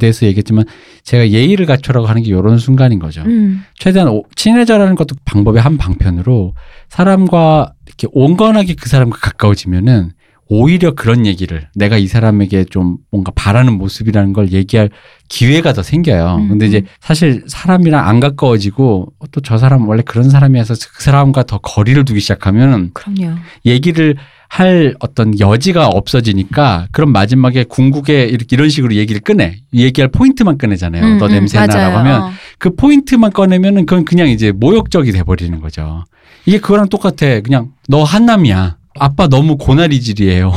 [0.00, 0.64] 대해서 얘기했지만
[1.04, 3.22] 제가 예의를 갖추라고 하는 게 이런 순간인 거죠.
[3.22, 3.62] 음.
[3.78, 6.54] 최대한 오- 친해져라는 것도 방법의 한 방편으로
[6.88, 10.10] 사람과 이렇게 온건하게 그 사람과 가까워지면은
[10.54, 14.90] 오히려 그런 얘기를 내가 이 사람에게 좀 뭔가 바라는 모습이라는 걸 얘기할
[15.30, 16.36] 기회가 더 생겨요.
[16.40, 16.86] 음, 근데 이제 음.
[17.00, 22.20] 사실 사람이랑 안 가까워지고 또 저 사람 원래 그런 사람이어서 그 사람과 더 거리를 두기
[22.20, 23.36] 시작하면 그럼요.
[23.64, 24.16] 얘기를
[24.48, 31.02] 할 어떤 여지가 없어지니까 그럼 마지막에 궁극에 이렇게 이런 식으로 얘기를 꺼내 얘기할 포인트만 꺼내잖아요.
[31.02, 31.96] 음, 너 음, 냄새나라고.
[31.96, 32.30] 하면 어.
[32.58, 36.04] 그 포인트만 꺼내면은 그건 그냥 이제 모욕적이 돼버리는 거죠.
[36.44, 37.40] 이게 그거랑 똑같아.
[37.40, 38.81] 그냥 너 한남이야.
[38.98, 40.52] 아빠 너무 고나리질이에요.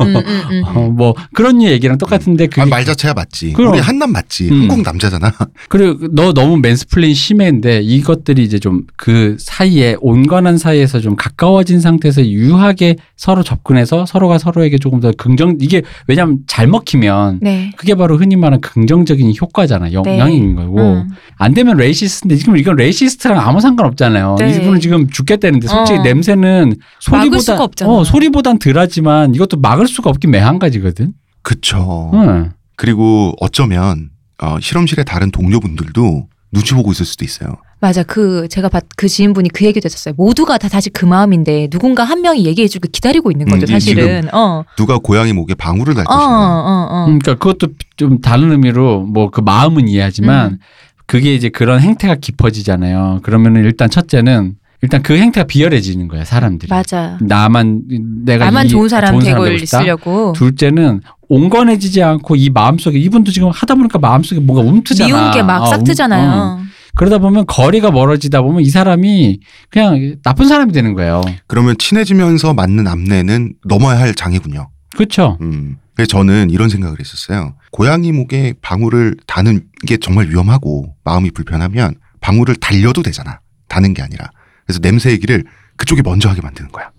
[0.00, 0.16] 음, 음,
[0.50, 0.62] 음.
[0.64, 3.52] 어, 뭐 그런 얘기랑 똑같은데 그 아, 말 자체가 맞지.
[3.52, 3.72] 그럼.
[3.72, 4.48] 우리 한남 맞지.
[4.50, 4.60] 음.
[4.62, 5.32] 한국 남자잖아.
[5.68, 11.80] 그리고 너 너무 맨스플레인 심해 인데 이것들이 이제 좀 그 사이에 온건한 사이에서 좀 가까워진
[11.80, 17.72] 상태에서 유하게 서로 접근해서 서로가 서로에게 조금 더 긍정 이게 왜냐하면 잘 먹히면 네.
[17.76, 21.08] 그게 바로 흔히 말하는 긍정적인 효과잖아 영향인 거고 음.
[21.36, 24.36] 안 되면 racist인데 지금 이건 racist랑 아무 상관없잖아요.
[24.38, 24.56] 네.
[24.56, 26.02] 이분은 지금 죽겠다는데 솔직히 어.
[26.02, 27.90] 냄새는 소리보다 없잖아.
[28.00, 31.12] 어, 소리보단 덜하지만 이것도 막을 수가 없긴 매한가지거든.
[31.42, 32.10] 그쵸.
[32.14, 32.50] 응.
[32.76, 34.10] 그리고 어쩌면
[34.42, 37.56] 어, 실험실의 다른 동료분들도 눈치 보고 있을 수도 있어요.
[37.82, 38.02] 맞아.
[38.02, 40.12] 그 제가 봤 그 지인분이 그 얘기도 했었어요.
[40.18, 43.64] 모두가 다 사실 그 마음인데 누군가 한 명이 얘기해주고 기다리고 있는 거죠.
[43.64, 44.28] 음, 이 사실은.
[44.34, 44.64] 어.
[44.76, 46.34] 누가 고양이 목에 방울을 달 어, 어, 것이냐.
[46.34, 47.04] 어.
[47.06, 50.58] 그러니까 그것도 좀 다른 의미로 뭐 그 마음은 이해하지만 음.
[51.06, 53.20] 그게 이제 그런 행태가 깊어지잖아요.
[53.22, 56.68] 그러면은 일단 첫째는 일단 그 행태가 비열해지는 거야 사람들이.
[56.70, 57.18] 맞아.
[57.20, 57.82] 나만
[58.24, 59.46] 내가 나만 이- 좋은 사람 좋은 되고.
[59.48, 60.32] 있으려고.
[60.32, 65.06] 둘째는 온건해지지 않고 이 마음속에 이분도 지금 하다 보니까 마음속에 뭔가 움트잖아.
[65.06, 66.30] 미운 게막 어, 싹 움- 트잖아요.
[66.30, 66.58] 어.
[66.96, 69.40] 그러다 보면 거리가 멀어지다 보면 이 사람이
[69.70, 71.20] 그냥 나쁜 사람이 되는 거예요.
[71.46, 74.70] 그러면 친해지면서 맞는 암내는 넘어야 할 장애군요.
[74.96, 75.38] 그렇죠.
[75.40, 75.76] 음.
[75.94, 77.54] 그래서 저는 이런 생각을 했었어요.
[77.70, 83.40] 고양이 목에 방울을 다는 게 정말 위험하고 마음이 불편하면 방울을 달려도 되잖아.
[83.68, 84.30] 다는 게 아니라.
[84.70, 85.42] 그래서 냄새 얘기를
[85.76, 86.90] 그쪽이 먼저 하게 만드는 거야.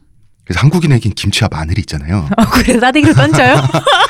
[0.43, 2.27] 그래서 한국인에겐 김치와 마늘이 있잖아요.
[2.38, 3.63] 어, 그래서 싸대기를 던져요?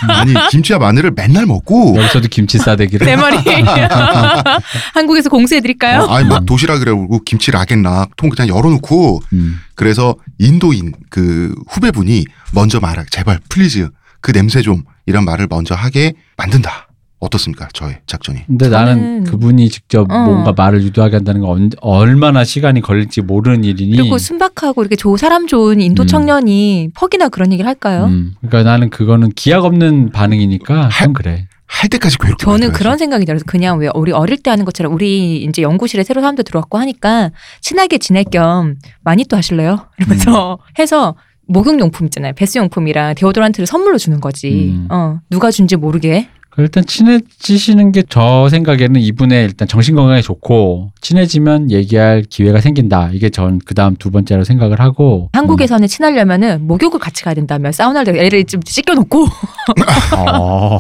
[0.08, 3.06] 아니 김치와 마늘을 맨날 먹고 여기서도 김치 싸대기를.
[3.06, 3.38] 내 머리.
[4.96, 6.02] 한국에서 공수해드릴까요?
[6.02, 6.46] 어, 아니 막 음.
[6.48, 9.60] 도시락이라고 김치 락앤락 통 그냥 열어놓고 음.
[9.76, 13.90] 그래서 인도인 그 후배분이 먼저 말하 제발 please
[14.22, 16.88] 그 냄새 좀 이런 말을 먼저 하게 만든다.
[17.22, 17.70] 어떻습니까?
[17.74, 18.40] 저의 작전이.
[18.48, 20.24] 근데 나는 그분이 직접 어.
[20.26, 23.96] 뭔가 말을 유도하게 한다는 건 언- 얼마나 시간이 걸릴지 모르는 일이니.
[23.96, 26.08] 그리고 순박하고 이렇게 조, 사람 좋은 인도 음.
[26.08, 28.06] 청년이 퍽이나 그런 얘기를 할까요?
[28.06, 28.34] 음.
[28.42, 31.48] 그러니까 나는 그거는 기약 없는 반응이니까 좀 그래.
[31.68, 32.78] 할 때까지 괴롭게 저는 만들어야지.
[32.80, 36.44] 그런 생각이 들어서 그냥 왜 우리 어릴 때 하는 것처럼 우리 이제 연구실에 새로 사람들
[36.44, 37.30] 들어왔고 하니까
[37.62, 39.88] 친하게 지낼 겸 많이 또 하실래요?
[40.00, 41.16] 이러면서 해서
[41.48, 42.34] 목욕용품 있잖아요.
[42.36, 44.72] 베스용품이랑 데오도란트를 선물로 주는 거지.
[44.74, 44.88] 음.
[44.90, 46.28] 어, 누가 준지 모르게.
[46.58, 53.12] 일단 친해지시는 게 저 생각에는 이분의 일단 정신 건강에 좋고 친해지면 얘기할 기회가 생긴다.
[53.14, 58.44] 이게 전 그다음 두 번째로 생각을 하고 한국에서는 친하려면은 목욕을 같이 가야 된다며 사우나를 애를
[58.44, 59.28] 좀 씻겨 놓고
[60.28, 60.80] 어,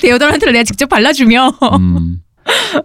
[0.00, 2.18] 데오더란트를 내가 직접 발라 주며 음,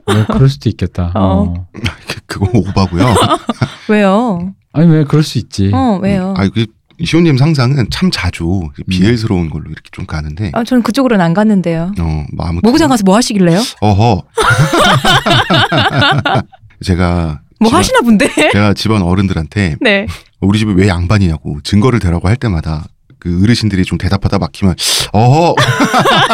[0.05, 1.12] 뭐 그럴 수도 있겠다.
[1.15, 1.19] 어.
[1.19, 1.67] 어.
[1.73, 3.05] 그- 그건 오바고요.
[3.89, 4.53] 왜요?
[4.73, 5.71] 아니 왜 그럴 수 있지.
[5.73, 6.33] 어 왜요?
[6.38, 6.65] 아, 그
[7.03, 11.91] 시호님 상상은 참 자주 비엘스러운 걸로 이렇게 좀 가는데, 아, 저는 그쪽으로는 안 갔는데요.
[11.99, 12.62] 어, 뭐 아무튼.
[12.67, 13.62] 모구장 가서 뭐 하시길래요?
[13.81, 14.23] 어허.
[16.83, 18.29] 제가 뭐 집안- 하시나 본데?
[18.51, 20.07] 제가 집안 어른들한테 네.
[20.41, 22.86] 우리 집이 왜 양반이냐고 증거를 대라고 할 때마다
[23.19, 24.75] 그 어르신들이 좀 대답하다 막히면
[25.12, 25.55] 어허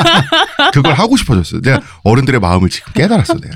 [0.73, 1.61] 그걸 하고 싶어졌어요.
[1.61, 3.55] 내가 어른들의 마음을 지금 깨달았어 내가.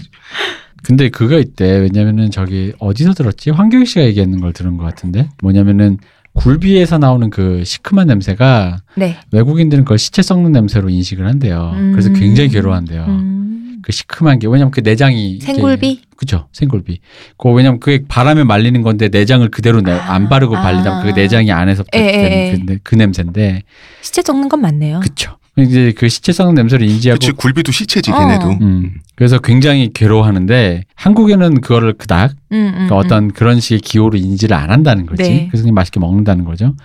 [0.84, 1.66] 근데 그거 있대.
[1.80, 3.50] 왜냐면은 저기 어디서 들었지?
[3.50, 5.98] 황교익 씨가 얘기하는 걸 들은 것 같은데 뭐냐면은
[6.38, 9.18] 굴비에서 나오는 그 시큼한 냄새가 네.
[9.32, 11.72] 외국인들은 그걸 시체 썩는 냄새로 인식을 한대요.
[11.76, 11.92] 음.
[11.92, 13.06] 그래서 굉장히 괴로워한대요.
[13.08, 13.80] 음.
[13.82, 16.02] 그 시큼한 게 왜냐면 그 내장이 생굴비?
[16.16, 17.00] 그죠 생굴비.
[17.38, 20.62] 그 왜냐면 그게 바람에 말리는 건데 내장을 그대로 내- 안 바르고 아.
[20.62, 22.52] 발리다 그 내장이 안에서 되는 에.
[22.58, 23.64] 그, 내- 그 냄새인데
[24.02, 25.00] 시체 썩는 건 맞네요.
[25.02, 25.38] 그쵸.
[25.58, 28.20] 이제 그 시체 썩는 냄새를 인지하고 그치 굴비도 시체지 어.
[28.20, 28.58] 걔네도.
[28.62, 34.56] 음, 그래서 굉장히 괴로워하는데 한국에는 그거를 그닥 음, 음, 그러니까 어떤 그런 식의 기호로 인지를
[34.56, 35.24] 안 한다는 거지.
[35.24, 35.48] 네.
[35.50, 36.76] 그래서 그냥 맛있게 먹는다는 거죠.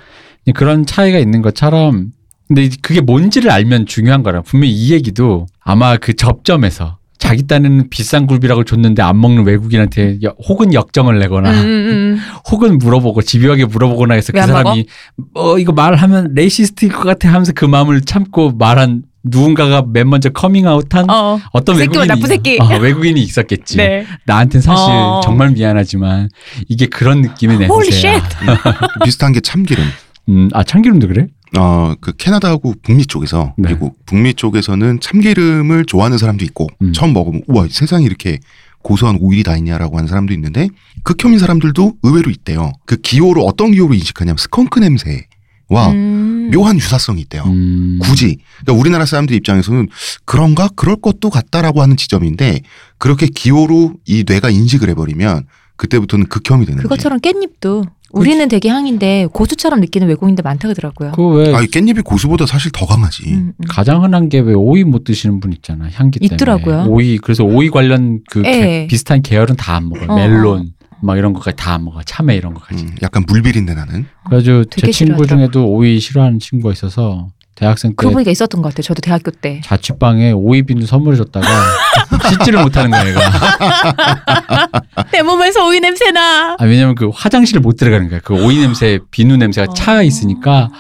[0.55, 2.13] 그런 차이가 있는 것처럼
[2.49, 4.43] 근데 그게 뭔지를 알면 중요한 거라.
[4.43, 10.35] 분명히 이 얘기도 아마 그 접점에서 자기 딴에는 비싼 굴비락을 줬는데 안 먹는 외국인한테 여-
[10.49, 12.19] 혹은 역정을 음, 내거나 음, 음.
[12.51, 14.87] 혹은 물어보고 집요하게 물어보거나 해서 그 사람이
[15.35, 21.09] 어 이거 말하면 racist일 것 같아 하면서 그 마음을 참고 말한 누군가가 맨 먼저 커밍아웃한
[21.11, 21.39] 어.
[21.53, 22.59] 어떤 새끼, 외국인이 나쁜 새끼.
[22.61, 23.77] 어, 외국인이 있었겠지.
[23.77, 24.05] 네.
[24.27, 25.21] 나한텐 사실 어.
[25.23, 26.29] 정말 미안하지만
[26.69, 28.21] 이게 그런 느낌의 Holy 냄새야.
[29.05, 29.85] 비슷한 게 참기름.
[30.29, 31.29] 음, 아 참기름도 그래?
[31.59, 33.69] 어, 그 캐나다하고 북미 쪽에서 네.
[33.69, 36.93] 그리고 북미 쪽에서는 참기름을 좋아하는 사람도 있고 음.
[36.93, 38.39] 처음 먹으면 우와 세상에 이렇게
[38.83, 40.69] 고소한 오일이 다 있냐라고 하는 사람도 있는데
[41.05, 42.73] 극혐인 사람들도 의외로 있대요.
[42.85, 45.27] 그 기호로 어떤 기호로 인식하냐면 스컹크 냄새
[45.69, 46.51] 와 음.
[46.53, 47.45] 묘한 유사성이 있대요.
[47.45, 47.99] 음.
[48.03, 49.89] 굳이 그러니까 우리나라 사람들 입장에서는
[50.25, 52.61] 그런가 그럴 것도 같다라고 하는 지점인데
[52.99, 55.47] 그렇게 기호로 이 뇌가 인식을 해버리면
[55.87, 61.13] 그때부터는 극혐이 되는 그것처럼 깻잎도 우리는 되게 향인데 고수처럼 느끼는 외국인들 많다 그러더라고요.
[61.13, 61.57] 그왜 거지.
[61.57, 63.25] 아, 이 깻잎이 고수보다 사실 더 강하지.
[63.27, 63.65] 음, 음.
[63.69, 66.87] 가장 흔한 게 왜 오이 못 드시는 분 있잖아 향기 때문에 있더라고요.
[66.89, 68.53] 오이 그래서 오이 관련 그 예.
[68.53, 72.37] 개- 비슷한 계열은 다 안 먹어요 어, 멜론 막 이런 것까지 다 안 먹어 참외
[72.37, 74.07] 이런 것까지 음, 약간 물비린내 나는.
[74.27, 75.27] 그래가지고 제 되게 친구 싫어하더라고요.
[75.51, 78.83] 중에도 오이 싫어하는 친구가 있어서 대학생 때 보니까 있었던 것 같아요.
[78.83, 79.61] 저도 대학교 때.
[79.65, 81.47] 자취방에 오이 비누 선물해 줬다가
[82.29, 83.21] 씻지를 못하는 거야 얘가
[85.13, 86.57] 내 몸에서 오이 냄새나.
[86.59, 90.71] 아, 왜냐면 그 화장실을 못 들어가는 거야 그 오이 냄새 비누 냄새가 차 있으니까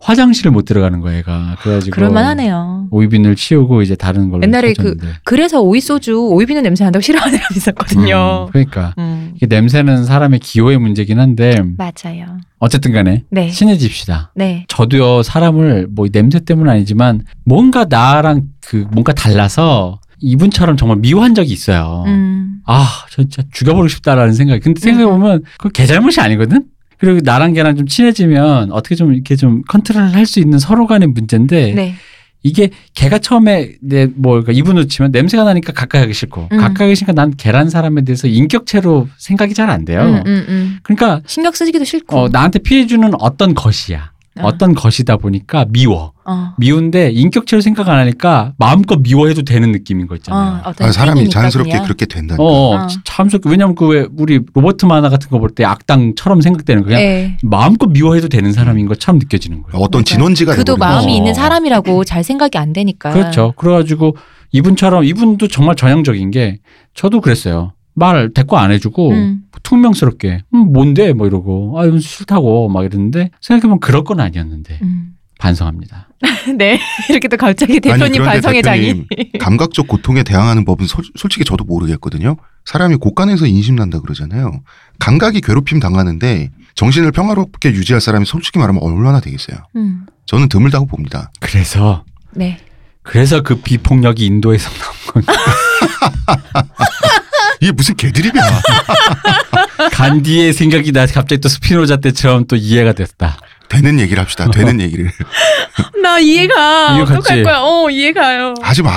[0.00, 2.88] 화장실을 못 들어가는 거야 얘가 그래가지고 그럴만하네요.
[2.90, 5.18] 오이 비누를 치우고 이제 다른 걸로 옛날에 그 써줬는데.
[5.24, 8.46] 그래서 오이 소주 오이 비누 냄새 난다고 싫어하는 사람 있었거든요.
[8.46, 9.32] 음, 그러니까 음.
[9.36, 12.38] 이게 냄새는 사람의 기호의 문제긴 한데 맞아요.
[12.58, 13.50] 어쨌든 간에 네.
[13.50, 14.32] 친해집시다.
[14.34, 14.64] 네.
[14.68, 21.34] 저도요 사람을 뭐 냄새 때문 은 아니지만 뭔가 나랑 그 뭔가 달라서 이분처럼 정말 미워한
[21.34, 22.04] 적이 있어요.
[22.06, 22.60] 음.
[22.66, 24.60] 아 진짜 죽여버리고 싶다라는 생각이.
[24.60, 26.64] 근데 생각해보면 그거 걔 잘못이 아니거든.
[26.98, 31.08] 그리고 나랑 걔랑 좀 친해지면 어떻게 좀 이렇게 좀 컨트롤 할 수 있는 서로 간의
[31.08, 31.94] 문제인데 네.
[32.42, 36.58] 이게 걔가 처음에 내뭐 그러니까 이분으로 치면 냄새가 나니까 가까이 하기 싫고 음.
[36.58, 40.00] 가까이 하기 싫으니까 난 걔란 사람에 대해서 인격체로 생각이 잘 안 돼요.
[40.02, 40.78] 음, 음, 음.
[40.82, 42.16] 그러니까 신경 쓰기도 싫고.
[42.18, 44.09] 어, 나한테 피해 주는 어떤 것이야.
[44.38, 44.42] 아.
[44.44, 46.12] 어떤 것이다 보니까 미워.
[46.24, 46.52] 어.
[46.56, 50.62] 미운데 인격체로 생각 안 하니까 마음껏 미워해도 되는 느낌인 거 있잖아요.
[50.64, 51.84] 어, 아, 사람이 자연스럽게 그냥.
[51.84, 52.42] 그렇게 된다니까.
[52.42, 52.86] 어, 어.
[53.04, 57.02] 참, 왜냐면 그 왜 우리 로버트 만화 같은 거 볼 때 악당처럼 생각되는 거 그냥
[57.02, 57.38] 네.
[57.42, 59.82] 마음껏 미워해도 되는 사람인 것처럼 느껴지는 거예요.
[59.82, 60.04] 어떤 맞아요.
[60.04, 60.76] 진원지가 그도.
[60.76, 61.16] 마음이 어.
[61.16, 63.10] 있는 사람이라고 잘 생각이 안 되니까.
[63.10, 63.52] 그렇죠.
[63.56, 64.16] 그래가지고
[64.52, 66.58] 이분처럼 이분도 정말 전형적인 게
[66.94, 67.72] 저도 그랬어요.
[68.00, 69.42] 말 대꾸 안 해주고 음.
[69.62, 75.12] 퉁명스럽게 음, 뭔데 뭐 이러고 아 이건 싫다고 막 이러는데 생각해보면 그럴 건 아니었는데 음.
[75.38, 76.08] 반성합니다.
[76.56, 76.78] 네.
[77.08, 79.04] 이렇게 또 갑자기 대표님 반성의 장이.
[79.40, 82.36] 감각적 고통에 대항하는 법은 솔, 솔직히 저도 모르겠거든요.
[82.64, 84.62] 사람이 곳간에서 인심 난다 그러잖아요.
[84.98, 89.58] 감각이 괴롭힘 당하는데 정신을 평화롭게 유지할 사람이 솔직히 말하면 얼마나 되겠어요.
[89.76, 90.06] 음.
[90.26, 91.30] 저는 드물다고 봅니다.
[91.40, 92.58] 그래서 네.
[93.02, 95.34] 그래서 그 비폭력이 인도에서 나온 건
[97.60, 98.42] 이게 무슨 개드립이야.
[99.92, 103.36] 간디의 생각이 나 갑자기 또 스피노자 때처럼 또 이해가 됐다.
[103.68, 104.50] 되는 얘기를 합시다.
[104.50, 105.12] 되는 얘기를.
[106.02, 106.92] 나 이해가.
[106.94, 107.02] 이해?
[107.02, 107.58] 어떡할 거야.
[107.60, 108.54] 어, 이해가요.
[108.62, 108.90] 하지 마.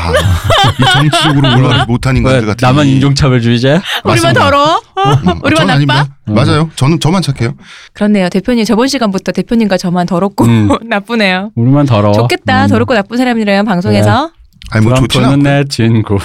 [0.79, 2.65] 이 정치적으로 올라가지 못한 왜, 인간들 같은.
[2.67, 3.81] 나만 인종차별주의자야?
[4.05, 4.43] 우리만 맞습니다.
[4.45, 4.81] 더러워?
[4.97, 5.73] 음, 우리만 저는 나빠?
[5.73, 6.17] 아닙니다.
[6.27, 6.31] 어.
[6.31, 6.69] 맞아요.
[6.75, 7.53] 저는 저만 착해요.
[7.93, 8.29] 그렇네요.
[8.29, 10.69] 대표님 저번 시간부터 대표님과 저만 더럽고 음.
[10.87, 11.51] 나쁘네요.
[11.55, 12.13] 우리만 더러워.
[12.13, 12.65] 좋겠다.
[12.65, 12.69] 음.
[12.69, 14.31] 더럽고 나쁜 사람이래요 방송에서.
[14.71, 16.17] 아니 뭐 좋지는 트럼프는 않고 내 친구.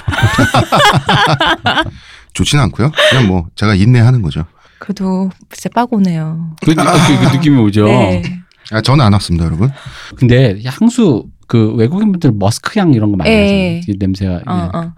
[2.34, 2.90] 좋지는 않고요.
[3.10, 4.44] 그냥 뭐 제가 인내하는 거죠.
[4.78, 6.54] 그래도 진짜 빠고네요.
[6.62, 7.86] 그, 그, 그 느낌이 오죠.
[7.86, 8.22] 네.
[8.70, 9.70] 아, 저는 안 왔습니다, 여러분.
[10.16, 13.34] 근데 향수 그 외국인분들 머스크 향 이런 거 많이 예.
[13.78, 13.80] 하잖아요.
[13.88, 14.34] 이 냄새가.
[14.46, 14.78] 어, 예.
[14.78, 14.92] 어.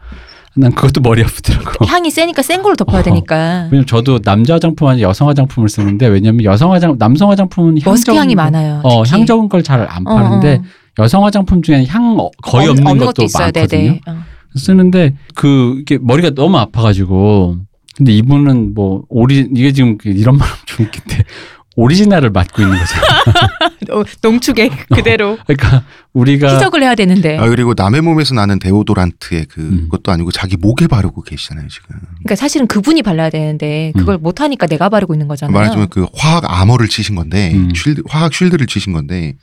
[0.57, 1.87] 난 그것도 머리 아프더라고.
[1.87, 3.03] 향이 세니까 센 걸로 덮어야 어.
[3.05, 3.69] 되니까.
[3.71, 8.07] 왜냐면 저도 남자 화장품 아니 여성 화장품을 쓰는데 왜냐면 여성 화장 남성 화장품은 향 머스크
[8.07, 8.81] 적은 향이 거- 많아요.
[8.83, 9.16] 어, 특히.
[9.16, 10.62] 향 적은 걸 잘안 어, 파는데 어.
[11.05, 13.45] 여성 화장품 중에는 향 어- 거의 없- 없는, 없는 것도 있어요.
[13.55, 14.01] 많거든요.
[14.55, 14.59] 어.
[14.59, 17.59] 쓰는데 그 이게 머리가 너무 아파가지고
[17.97, 21.25] 근데 이분은 뭐 오리 이게 지금 그 이런 말 하면 좀 웃긴데
[21.77, 22.95] 오리지널을 맡고 있는 거죠.
[23.93, 27.39] 어, 농축에 그대로 그러니까 우리가 희석을 해야 되는데.
[27.39, 29.81] 아, 그리고 남의 몸에서 나는 데오도란트의 그 음.
[29.85, 31.97] 그것도 아니고 자기 목에 바르고 계시잖아요, 지금.
[32.01, 35.55] 그러니까 사실은 그분이 발라야 되는데 그걸 못 하니까 내가 바르고 있는 거잖아요.
[35.55, 37.73] 말하자면 그 화학 아머를 치신 건데, 음.
[37.75, 39.37] 쉴드, 화학 쉴드를 치신 건데,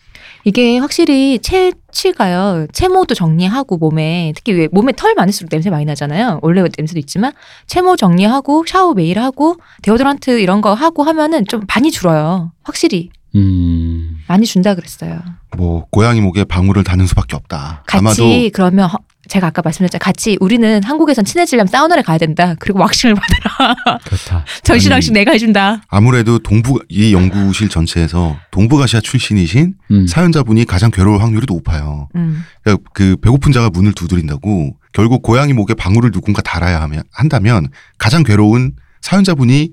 [0.47, 2.67] 이게 확실히 채취가요.
[2.71, 6.39] 채모도 정리하고 몸에 특히 왜 몸에 털 많을수록 냄새 많이 나잖아요.
[6.41, 7.33] 원래 냄새도 있지만
[7.65, 12.53] 채모 정리하고 샤워 매일 하고 데오드란트 이런 거 하고 하면은 좀 많이 줄어요.
[12.63, 15.19] 확실히 음 많이 준다 그랬어요.
[15.57, 17.83] 뭐, 고양이 목에 방울을 다는 수밖에 없다.
[17.85, 19.99] 같이 아마도 그러면 허- 제가 아까 말씀드렸잖아요.
[19.99, 22.55] 같이 우리는 한국에선 친해지려면 사우나를 가야 된다.
[22.59, 23.75] 그리고 왁싱을 받아라.
[24.05, 24.45] 그렇다.
[24.63, 25.81] 전신 왁싱 내가 해준다.
[25.87, 30.07] 아무래도 동부, 이 연구실 전체에서 동북아시아 출신이신 음.
[30.07, 32.09] 사연자분이 가장 괴로울 확률이 높아요.
[32.15, 32.43] 음.
[32.63, 38.23] 그러니까 그 배고픈 자가 문을 두드린다고 결국 고양이 목에 방울을 누군가 달아야 하면, 한다면 가장
[38.23, 39.71] 괴로운 사연자분이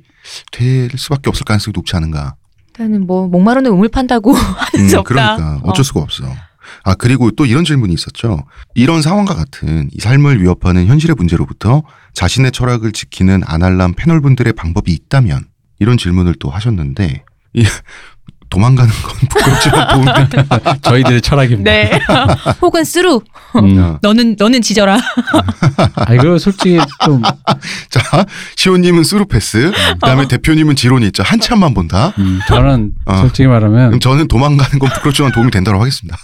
[0.52, 2.34] 될 수밖에 없을 가능성이 높지 않은가.
[2.68, 5.04] 일단은 뭐 목마르는 우물 판다고 하는 수 음, 없다.
[5.04, 5.70] 그러니까 어.
[5.70, 6.24] 어쩔 수가 없어.
[6.84, 8.44] 아 그리고 또 이런 질문이 있었죠.
[8.74, 11.82] 이런 상황과 같은 이 삶을 위협하는 현실의 문제로부터
[12.14, 15.44] 자신의 철학을 지키는 아날람 패널분들의 방법이 있다면
[15.80, 17.24] 이런 질문을 또 하셨는데
[17.54, 17.64] 이
[18.50, 20.78] 도망가는 건 부끄럽지만 도움된다.
[20.82, 21.70] 저희들의 철학입니다.
[21.72, 21.98] 네.
[22.62, 23.20] 혹은 스루.
[23.56, 23.98] 음.
[24.00, 24.96] 너는 너는 지져라.
[25.96, 27.20] 아 이거 솔직히 좀
[27.90, 28.24] 자
[28.56, 31.22] 시호님은 through pass, 그다음에 대표님은 지론이 있죠.
[31.24, 32.12] 한참만 본다.
[32.18, 33.16] 음, 저는 어.
[33.18, 36.16] 솔직히 말하면 저는 도망가는 건 부끄럽지만 도움이 된다고 하겠습니다.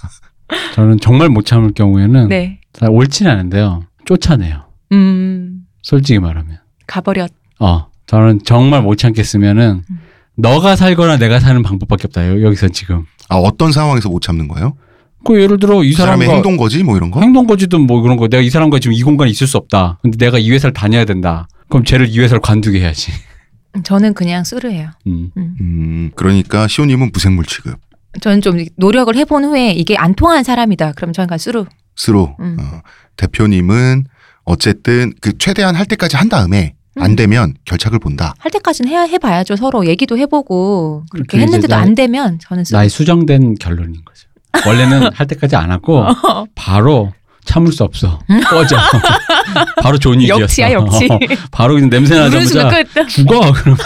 [0.74, 2.60] 저는 정말 못 참을 경우에는 네.
[2.72, 3.82] 다 옳지는 않은데요.
[4.04, 4.64] 쫓아내요.
[4.92, 5.62] 음.
[5.82, 6.58] 솔직히 말하면.
[6.86, 7.30] 가버렸.
[7.60, 9.98] 어, 저는 정말 못 참겠으면은 음.
[10.36, 12.26] 너가 살거나 내가 사는 방법밖에 없다.
[12.28, 13.04] 여- 여기서 지금.
[13.28, 14.74] 아 어떤 상황에서 못 참는 거예요?
[15.24, 17.20] 그 예를 들어 이이 사람의 행동 거지 뭐 이런 거?
[17.20, 19.98] 행동 거지든 뭐 그런 거 내가 이 사람과 지금 이 공간에 있을 수 없다.
[20.02, 21.46] 근데 내가 이 회사를 다녀야 된다.
[21.68, 23.12] 그럼 쟤를 이 회사를 관두게 해야지.
[23.84, 24.90] 저는 그냥 스루예요.
[25.06, 25.30] 음.
[25.36, 27.78] 음 그러니까 시호님은 무생물 취급.
[28.20, 30.92] 저는 좀 노력을 해본 후에 이게 안 통하는 사람이다.
[30.92, 31.66] 그럼 저는 그냥 스루.
[31.96, 32.57] 스로 음.
[32.61, 32.81] 어,
[33.16, 34.05] 대표님은
[34.44, 37.16] 어쨌든 그 최대한 할 때까지 한 다음에 안 음.
[37.16, 38.35] 되면 결착을 본다.
[38.38, 39.57] 할 때까지는 해야 해봐야죠.
[39.57, 42.77] 서로 얘기도 해보고 그렇게 했는데도 안 되면 저는 스루.
[42.79, 44.29] 나의 수정된 결론인 거죠.
[44.66, 46.05] 원래는 할 때까지 안 하고
[46.57, 47.12] 바로
[47.44, 48.18] 참을 수 없어.
[48.48, 48.76] 꺼져.
[49.83, 50.42] 바로 좋은 일이었어.
[50.42, 51.09] 역치야 역치.
[51.50, 53.09] 바로 그냥 냄새 나자마자 끝.
[53.09, 53.53] 죽어.
[53.53, 53.85] 그러면서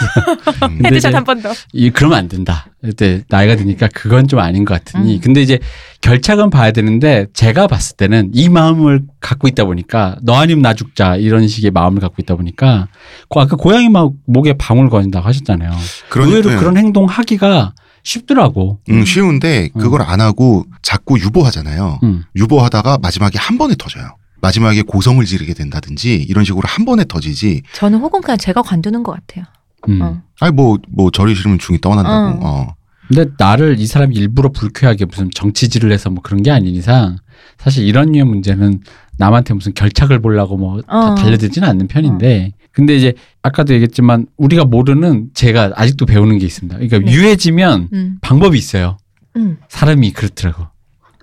[0.85, 1.53] 헤드샷 한 번 더.
[1.73, 2.67] 이 그러면 안 된다.
[2.83, 5.15] 그때 나이가 드니까 그건 좀 아닌 것 같으니.
[5.17, 5.21] 음.
[5.23, 5.59] 근데 이제
[6.03, 11.17] 결착은 봐야 되는데 제가 봤을 때는 이 마음을 갖고 있다 보니까 너 아니면 나 죽자
[11.17, 12.89] 이런 식의 마음을 갖고 있다 보니까
[13.31, 15.71] 그 아까 고양이 막 목에 방울 거린다고 하셨잖아요.
[16.11, 17.73] 그러니까 의외로 그런 행동 하기가
[18.05, 18.79] 쉽더라고.
[18.91, 21.99] 음, 쉬운데 그걸 안 하고 자꾸 유보하잖아요.
[22.05, 22.23] 음.
[22.37, 24.17] 유보하다가 마지막에 한 번에 터져요.
[24.41, 27.63] 마지막에 고성을 지르게 된다든지 이런 식으로 한 번에 터지지.
[27.73, 29.47] 저는 혹은 그냥 제가 관두는 것 같아요.
[29.89, 30.03] 음.
[30.03, 30.23] 어.
[30.41, 32.47] 아니 뭐뭐 저리 싫으면 중이 떠난다고.
[32.47, 32.51] 어.
[32.51, 32.75] 어.
[33.09, 37.17] 근데 나를 이 사람이 일부러 불쾌하게 무슨 정치질을 해서 뭐 그런 게 아닌 이상
[37.59, 38.81] 사실 이런 류의 문제는
[39.19, 41.15] 남한테 무슨 결착을 보려고 뭐다 어.
[41.15, 46.77] 달려들지는 않는 편인데 근데 이제 아까도 얘기했지만 우리가 모르는 제가 아직도 배우는 게 있습니다.
[46.77, 47.13] 그러니까 네.
[47.13, 48.19] 유해지면 음.
[48.21, 48.99] 방법이 있어요.
[49.37, 49.59] 음.
[49.69, 50.67] 사람이 그렇더라고.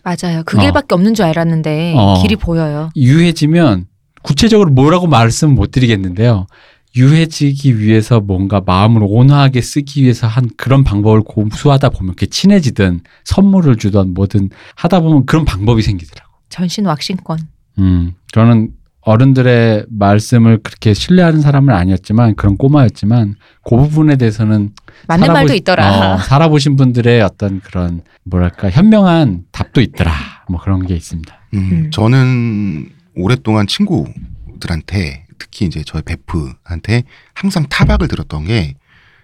[0.04, 0.44] 맞아요.
[0.46, 2.22] 그 길밖에 없는 줄 알았는데 어.
[2.22, 2.90] 길이 보여요.
[2.96, 3.86] 유해지면
[4.24, 6.48] 구체적으로 뭐라고 말씀은 못 드리겠는데요.
[6.96, 13.78] 유해지기 위해서 뭔가 마음을 온화하게 쓰기 위해서 한 그런 방법을 고수하다 보면 이렇게 친해지든 선물을
[13.78, 16.32] 주든 뭐든 하다 보면 그런 방법이 생기더라고.
[16.50, 17.40] 전신 왁싱권.
[17.80, 24.72] 음, 저는 어른들의 말씀을 그렇게 신뢰하는 사람은 아니었지만 그런 꼬마였지만 그 부분에 대해서는
[25.08, 26.14] 맞는 살아보- 말도 있더라.
[26.14, 30.12] 어, 살아보신 분들의 어떤 그런 뭐랄까 현명한 답도 있더라.
[30.50, 31.34] 뭐 그런 게 있습니다.
[31.56, 31.92] 음, 음.
[31.92, 38.76] 저는 오랫동안 친구들한테 특히 이제 저희 베프한테 항상 타박을 들었던 게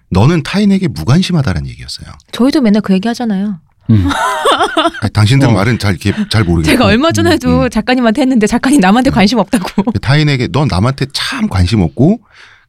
[0.10, 2.08] 너는 타인에게 무관심하다는 얘기였어요.
[2.32, 3.60] 저희도 맨날 그 얘기 하잖아요.
[3.90, 4.08] 음.
[5.02, 5.52] 아니, 당신들 어.
[5.52, 6.72] 말은 잘 이렇게 잘 모르겠고.
[6.72, 7.70] 제가 얼마 전에도 음, 음.
[7.70, 9.92] 작가님한테 했는데 작가님 남한테 관심 없다고.
[10.02, 12.20] 타인에게 넌 남한테 참 관심 없고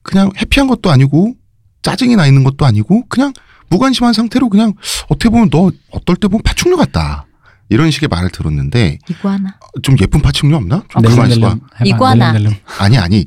[0.03, 1.35] 그냥 해피한 것도 아니고
[1.83, 3.33] 짜증이 나 있는 것도 아니고 그냥
[3.71, 4.73] 무관심한 상태로 그냥
[5.09, 7.27] 어떻게 보면 너 어떨 때 보면 파충류 같다.
[7.71, 9.57] 이런 식의 말을 들었는데 이구아나.
[9.83, 10.83] 좀 예쁜 파충류 없나?
[10.89, 11.27] 좀 있어봐.
[11.29, 11.85] 넬름 해봐.
[11.85, 12.35] 이구아나.
[12.79, 13.27] 아니 아니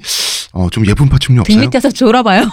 [0.53, 1.65] 어, 좀 예쁜 파충류 등 없어요?
[1.65, 2.49] 밑에서 졸아봐요.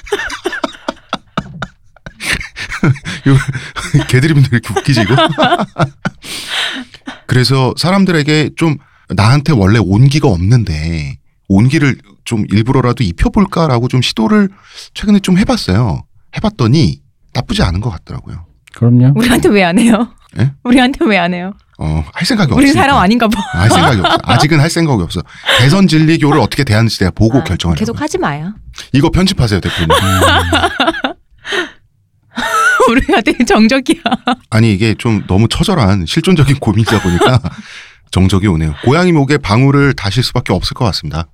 [4.08, 5.16] 개드립인데 왜 이렇게 웃기지 이거?
[7.26, 8.76] 그래서 사람들에게 좀
[9.10, 11.16] 나한테 원래 온기가 없는데
[11.48, 14.48] 온기를 좀 일부러라도 입혀볼까라고 좀 시도를
[14.94, 16.04] 최근에 좀 해봤어요.
[16.36, 17.00] 해봤더니
[17.34, 18.46] 나쁘지 않은 것 같더라고요.
[18.74, 19.12] 그럼요.
[19.16, 20.14] 우리한테 왜 안 해요?
[20.38, 20.52] 예?
[20.64, 21.52] 우리한테 왜 안 해요?
[21.78, 22.80] 어, 할 생각이 우리 없으니까.
[22.80, 23.40] 사람 아닌가 봐.
[23.52, 24.18] 할 생각이 없어.
[24.22, 25.20] 아직은 할 생각이 없어.
[25.58, 27.78] 대선 진리교를 어떻게 대하는지 내가 보고 아, 결정하려고.
[27.80, 28.54] 계속 하지 마요.
[28.92, 29.88] 이거 편집하세요, 대표님.
[32.90, 34.02] 우리가 되게 정적이야.
[34.50, 37.40] 아니 이게 좀 너무 처절한 실존적인 고민이다 보니까
[38.10, 38.74] 정적이 오네요.
[38.84, 41.26] 고양이 목에 방울을 다실 수밖에 없을 것 같습니다.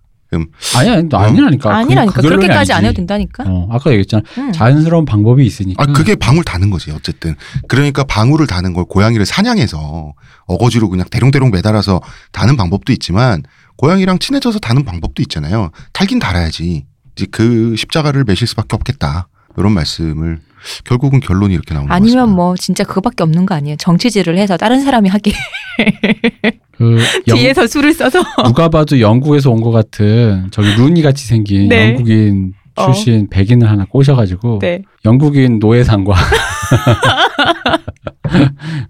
[0.77, 1.75] 아니야, 아니라니까.
[1.75, 2.21] 아니라니까.
[2.21, 2.89] 그- 그렇게까지 안 아니지.
[2.89, 3.45] 해도 된다니까.
[3.47, 4.23] 어, 아까 얘기했잖아.
[4.37, 4.53] 응.
[4.53, 5.83] 자연스러운 방법이 있으니까.
[5.83, 7.35] 아 그게 방울 다는 거지 어쨌든.
[7.67, 10.13] 그러니까 방울을 다는 걸 고양이를 사냥해서
[10.47, 13.43] 어거지로 그냥 대롱대롱 매달아서 다는 방법도 있지만
[13.77, 15.71] 고양이랑 친해져서 다는 방법도 있잖아요.
[15.95, 16.85] 달긴 달아야지.
[17.17, 19.29] 이제 그 십자가를 매실 수밖에 없겠다.
[19.57, 20.41] 이런 말씀을
[20.85, 22.35] 결국은 결론이 이렇게 나오는 것 아니면 같습니다.
[22.37, 23.77] 뭐 진짜 그거밖에 없는 거 아니에요?
[23.77, 25.33] 정치질을 해서 다른 사람이 하게
[26.77, 31.69] 그 영- 뒤에서 술을 써서 누가 봐도 영국에서 온 것 같은 저기 루니 같이 생긴
[31.69, 31.91] 네.
[31.91, 32.85] 영국인 어.
[32.87, 34.83] 출신 백인을 하나 꼬셔가지고 네.
[35.05, 36.15] 영국인 노예상과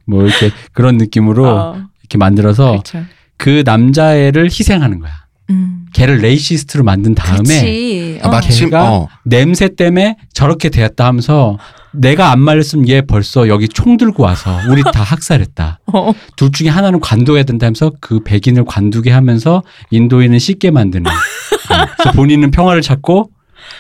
[0.07, 3.03] 뭐 이렇게 그런 느낌으로 어, 이렇게 만들어서 그렇죠.
[3.37, 5.13] 그 남자애를 희생하는 거야.
[5.51, 5.87] 음.
[5.93, 8.21] 걔를 racist로 만든 다음에 그렇지.
[8.23, 8.31] 아, 어.
[8.31, 11.59] 마침 어, 냄새 때문에 저렇게 되었다 하면서
[11.93, 15.81] 내가 안 말렸으면 얘 벌써 여기 총 들고 와서 우리 다 학살했다.
[15.93, 16.13] 어.
[16.37, 21.11] 둘 중에 하나는 관둬야 된다면서 그 백인을 관두게 하면서 인도인은 씻게 만드는.
[21.11, 21.15] 어.
[21.97, 23.31] 그래서 본인은 평화를 찾고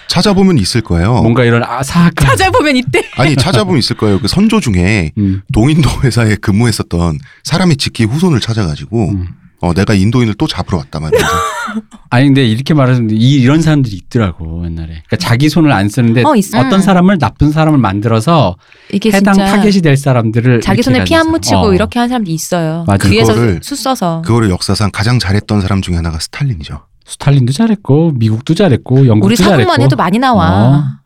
[0.08, 1.22] 찾아보면 있을 거예요.
[1.22, 2.14] 뭔가 이런 아사악한.
[2.16, 4.20] 찾아보면 이때 아니 찾아보면 있을 거예요.
[4.20, 9.28] 그 선조 중에 음, 동인도 회사에 근무했었던 사람의 직계 후손을 찾아가지고 음.
[9.60, 11.20] 어, 내가 인도인을 또 잡으러 왔다 말이야.
[12.10, 14.86] 아니 근데 이렇게 말하는데 이 이런 사람들이 있더라고 옛날에.
[15.06, 16.32] 그러니까 자기 손을 안 쓰는데 어.
[16.52, 16.80] 떤 음.
[16.80, 18.56] 사람을 나쁜 사람을 만들어서
[18.92, 21.28] 이게 해당 진짜 타겟이 될 사람들을 자기 손에 피 안.
[21.30, 21.74] 묻히고 어.
[21.74, 22.84] 이렇게 하는 사람도 있어요.
[22.86, 23.08] 맞아.
[23.08, 24.22] 그거를- 수 써서.
[24.24, 26.80] 그거를 역사상 가장 잘했던 사람 중에 하나가 스탈린이죠.
[27.04, 29.56] 스탈린도 잘했고 미국도 잘했고 영국도 우리 잘했고.
[29.62, 30.98] 사국만 해도 많이 나와.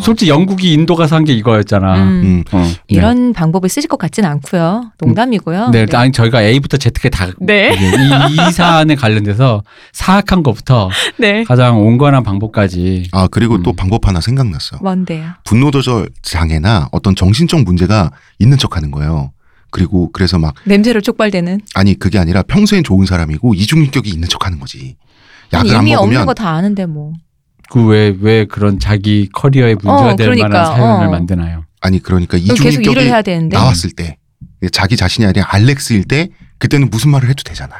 [0.00, 1.96] 솔직히 영국이 인도가 산게 이거였잖아.
[2.02, 2.22] 음.
[2.24, 2.44] 음.
[2.52, 2.74] 어, 네.
[2.86, 4.92] 이런 방법을 쓰실 것 같진 않고요.
[5.00, 5.70] 농담이고요.
[5.70, 7.74] 네, 아니 저희가 A부터 Z까지 다 네.
[7.74, 11.42] 이, 이 사안에 관련돼서 사악한 것부터 네.
[11.44, 13.76] 가장 온건한 방법까지 아 그리고 또 음.
[13.76, 14.78] 방법 하나 생각났어.
[14.80, 15.30] 뭔데요?
[15.44, 19.32] 분노 조절 장애나 어떤 정신적 문제가 있는 척하는 거예요.
[19.70, 21.60] 그리고 그래서 막 냄새로 촉발되는.
[21.74, 24.96] 아니 그게 아니라 평소엔 좋은 사람이고 이중인격이 있는 척하는 거지.
[25.52, 27.12] 약을 안 이미 없는 먹으면 거다 아는데 뭐.
[27.70, 31.10] 그 왜 왜 그런 자기 커리어에 문제가 어, 될 그러니까, 만한 사연을 어.
[31.10, 31.64] 만드나요?
[31.80, 33.10] 아니 그러니까 이중인격이.
[33.50, 34.16] 나왔을 때
[34.72, 36.28] 자기 자신이 아니라 알렉스일 때
[36.58, 37.74] 그때는 무슨 말을 해도 되잖아.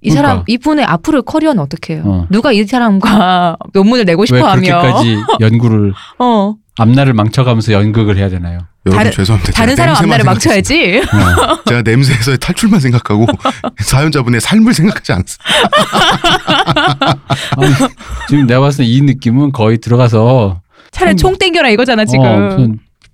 [0.00, 0.44] 이 사람 그러니까.
[0.48, 2.02] 이분의 앞으로 커리어는 어떻게 해요?
[2.04, 2.26] 어.
[2.30, 6.54] 누가 이 사람과 논문을 내고 왜 싶어 하며 그렇게까지 연구를 어.
[6.76, 8.58] 앞날을 망쳐가면서 연극을 해야 되나요?
[8.86, 9.52] 여러분 다른- 죄송합니다.
[9.52, 10.24] 다른 사람 앞날을.
[10.24, 11.02] 망쳐야지.
[11.68, 13.26] 제가 냄새에서의 탈출만 생각하고
[13.78, 15.38] 사연자분의 삶을 생각하지 않았어요.
[18.28, 20.60] 지금 내가 봤을 때 이 느낌은 거의 들어가서
[20.90, 22.24] 차라리 총- 총 땡겨라 이거잖아 지금.
[22.24, 22.68] 어,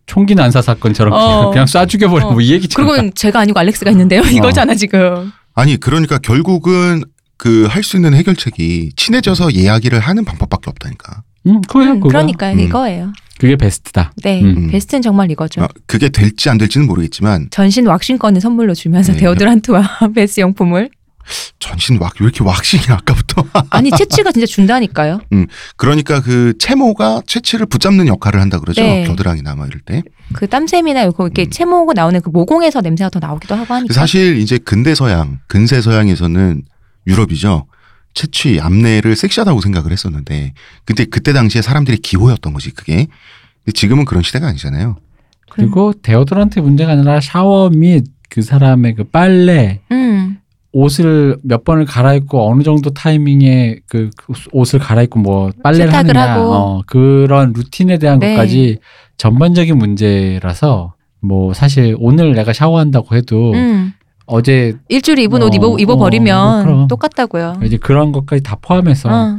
[0.07, 1.51] 총기 난사 사건 저렇게 어.
[1.53, 2.33] 그냥 쏴 죽여버려 어.
[2.33, 2.91] 뭐이 얘기처럼.
[2.97, 4.23] 그리고 제가 아니고 알렉스가 있는데요.
[4.23, 5.33] 이거잖아 지금.
[5.55, 7.03] 아니 그러니까 결국은
[7.37, 11.23] 그 할 수 있는 해결책이 친해져서 이야기를 하는 방법밖에 없다니까.
[11.47, 12.01] 음, 음.
[12.01, 12.61] 그러니까 음.
[12.61, 13.13] 이거예요.
[13.39, 14.13] 그게 베스트다.
[14.23, 14.69] 네, 음.
[14.71, 15.63] 베스트는 정말 이거죠.
[15.63, 19.21] 아, 그게 될지 안 될지는 모르겠지만 전신 왁싱권을 선물로 주면서 네.
[19.21, 19.83] 데오드란트와
[20.15, 20.91] 베스 용품을
[21.59, 25.21] 전신 왁 왜 이렇게 왁싱이 아까부터 아니 채취가 진짜 준다니까요.
[25.77, 29.05] 그러니까 그 채모가 채취를 붙잡는 역할을 한다 그러죠 네.
[29.05, 30.03] 겨드랑이나 뭐 이럴 때
[30.33, 31.51] 그 땀샘이나 이거 이렇게 음.
[31.51, 33.93] 채모고 나오는 그 모공에서 냄새가 더 나오기도 하고 하니까.
[33.95, 36.63] 사실 이제 근대 서양 근세 서양에서는
[37.07, 37.67] 유럽이죠
[38.15, 43.07] 채취 암내를 섹시하다고 생각을 했었는데 근데 그때 당시에 사람들이 기호였던 거지 그게
[43.65, 44.97] 근데 지금은 그런 시대가 아니잖아요
[45.51, 50.39] 그리고 데오드란트 문제가 아니라 샤워 및 그 사람의 그 빨래 음.
[50.73, 54.11] 옷을 몇 번을 갈아입고 어느 정도 타이밍에 그
[54.53, 56.41] 옷을 갈아입고 뭐 빨래를 하느냐.
[56.41, 58.35] 어, 그런 루틴에 대한 네.
[58.35, 58.79] 것까지
[59.17, 63.93] 전반적인 문제라서 뭐 사실 오늘 내가 샤워한다고 해도 음.
[64.27, 66.89] 어제 일주일에 입은 어, 옷 입어, 입어 버리면 어, 그럼.
[66.89, 67.61] 똑같다고요.
[67.65, 69.39] 이제 그런 것까지 다 포함해서 어,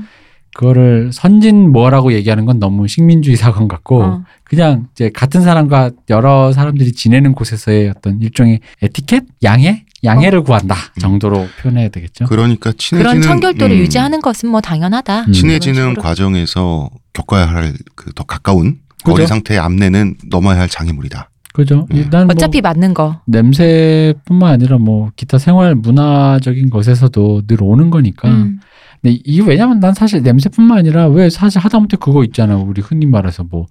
[0.54, 4.24] 그거를 선진 뭐라고 얘기하는 건 너무 식민주의 사관 같고 어.
[4.44, 11.48] 그냥 이제 같은 사람과 여러 사람들이 지내는 곳에서의 어떤 일종의 에티켓 양해 양해를 구한다 정도로
[11.62, 12.26] 표현해야 되겠죠.
[12.26, 15.22] 그러니까 친해지는 그런 청결도를 음, 유지하는 것은 뭐 당연하다.
[15.28, 15.32] 음.
[15.32, 15.94] 친해지는.
[15.96, 19.14] 과정에서 겪어야 할 그 더 가까운 그죠?
[19.14, 21.30] 어린 상태의 암내는 넘어야 할 장애물이다.
[21.54, 21.86] 그죠?
[21.90, 22.08] 네.
[22.10, 23.22] 난뭐 어차피 맞는 거.
[23.26, 28.30] 냄새뿐만 아니라 뭐 기타 생활 문화적인 것에서도 늘 오는 거니까.
[28.30, 28.60] 음.
[29.02, 32.56] 근데 이게 왜냐면 난 사실 냄새뿐만 아니라 왜 사실 하다못해 그거 있잖아.
[32.58, 33.66] 우리 흔히 말해서 뭐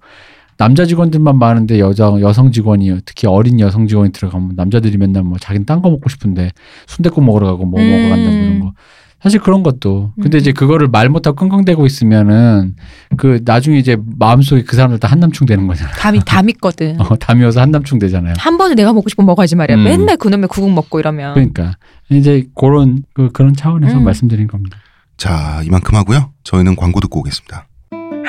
[0.57, 5.65] 남자 직원들만 많은데 여자 여성 직원이 특히 어린 여성 직원이 들어가면 남자들이 맨날 뭐 자기는
[5.65, 6.51] 딴 거 먹고 싶은데
[6.87, 8.73] 순댓국 먹으러 가고 뭐 먹으러 간다 뭐 이런 거.
[9.21, 10.13] 사실 그런 것도.
[10.19, 10.39] 근데 음.
[10.39, 12.75] 이제 그거를 말 못하고 끙끙대고 있으면은
[13.17, 15.91] 그 나중에 이제 마음속에 그 사람들 다 한남충 되는 거잖아.
[15.91, 16.99] 다 믿거든.
[16.99, 18.33] 어, 담이어서 한남충 되잖아요.
[18.37, 19.77] 한 번은 내가 먹고 싶은 거 먹어야지 말이야.
[19.77, 19.83] 음.
[19.83, 21.35] 맨날 그놈의 구국 먹고 이러면.
[21.35, 21.75] 그러니까
[22.09, 24.05] 이제 그런 그, 그런 차원에서 음.
[24.05, 24.77] 말씀드린 겁니다.
[25.17, 26.31] 자, 이만큼 하고요.
[26.43, 27.67] 저희는 광고 듣고 오겠습니다.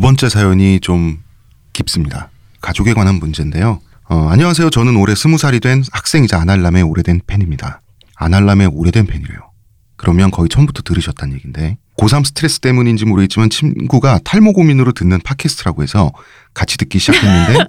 [0.00, 1.18] 두 번째 사연이 좀
[1.74, 2.30] 깊습니다.
[2.62, 3.82] 가족에 관한 문제인데요.
[4.08, 4.70] 어, 안녕하세요.
[4.70, 7.82] 저는 올해 스무 살이 된 학생이자 아날람의 오래된 팬입니다.
[8.16, 9.40] 아날람의 오래된 팬이래요.
[9.96, 16.10] 그러면 거의 처음부터 들으셨다는 얘기인데 고3 스트레스 때문인지 모르겠지만 친구가 탈모 고민으로 듣는 팟캐스트라고 해서
[16.54, 17.66] 같이 듣기 시작했는데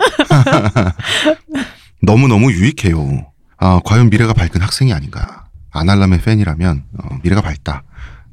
[2.01, 3.29] 너무너무 유익해요.
[3.57, 5.47] 아, 과연 미래가 밝은 학생이 아닌가.
[5.71, 7.83] 아날람의 팬이라면 어, 미래가 밝다.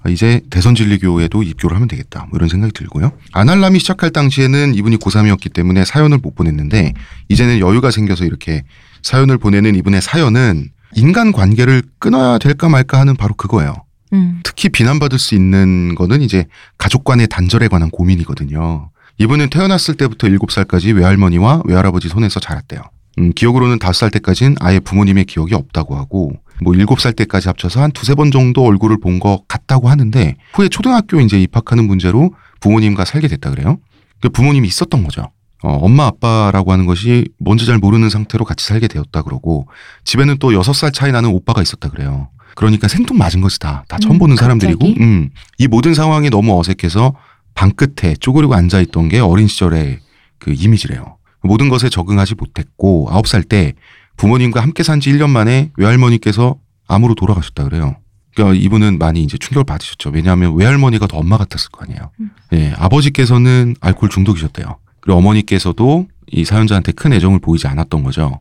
[0.05, 2.27] 아, 이제 대선 진리교에도 입교를 하면 되겠다.
[2.31, 3.13] 뭐 이런 생각이 들고요.
[3.33, 6.95] 아날람이 시작할 당시에는 이분이 고3이었기 때문에 사연을 못 보냈는데
[7.29, 8.63] 이제는 여유가 생겨서 이렇게
[9.03, 13.75] 사연을 보내는 이분의 사연은 인간 관계를 끊어야 될까 말까 하는 바로 그거예요.
[14.13, 14.41] 음.
[14.43, 16.47] 특히 비난받을 수 있는 거는 이제
[16.79, 18.91] 가족 간의 단절에 관한 고민이거든요.
[19.19, 22.81] 이분은 태어났을 때부터 7살까지 외할머니와 외할아버지 손에서 자랐대요.
[23.19, 26.33] 음, 기억으로는 5살 때까지는 아예 부모님의 기억이 없다고 하고
[26.63, 31.21] 뭐 7살 때까지 합쳐서 한 두세 번 정도 얼굴을 본 것 같다고 하는데 후에 초등학교
[31.21, 32.31] 이제 입학하는 문제로
[32.61, 33.79] 부모님과 살게 됐다 그래요.
[34.21, 35.31] 그 부모님이 있었던 거죠.
[35.63, 39.67] 어, 엄마 아빠라고 하는 것이 뭔지 잘 모르는 상태로 같이 살게 되었다 그러고
[40.05, 42.29] 집에는 또 6살 차이 나는 오빠가 있었다 그래요.
[42.55, 44.87] 그러니까 생뚱 맞은 것이 다, 다 처음 음, 보는 사람들이고?
[45.01, 47.15] 음, 이 모든 상황이 너무 어색해서
[47.55, 49.99] 방 끝에 쪼그리고 앉아 있던 게 어린 시절의
[50.39, 51.17] 그 이미지래요.
[51.43, 53.75] 모든 것에 적응하지 못했고, 9살 때
[54.19, 56.57] 부모님과 함께 산 지 1년 만에 외할머니께서
[56.89, 57.97] 암으로 돌아가셨다 그래요.
[58.35, 60.11] 그러니까 이분은 많이 이제 충격을 받으셨죠.
[60.11, 62.11] 왜냐하면 외할머니가 더 엄마 같았을 거 아니에요.
[62.21, 62.31] 음.
[62.53, 64.77] 예, 아버지께서는 알코올 중독이셨대요.
[65.01, 68.41] 그리고 어머니께서도 이 사연자한테 큰 애정을 보이지 않았던 거죠.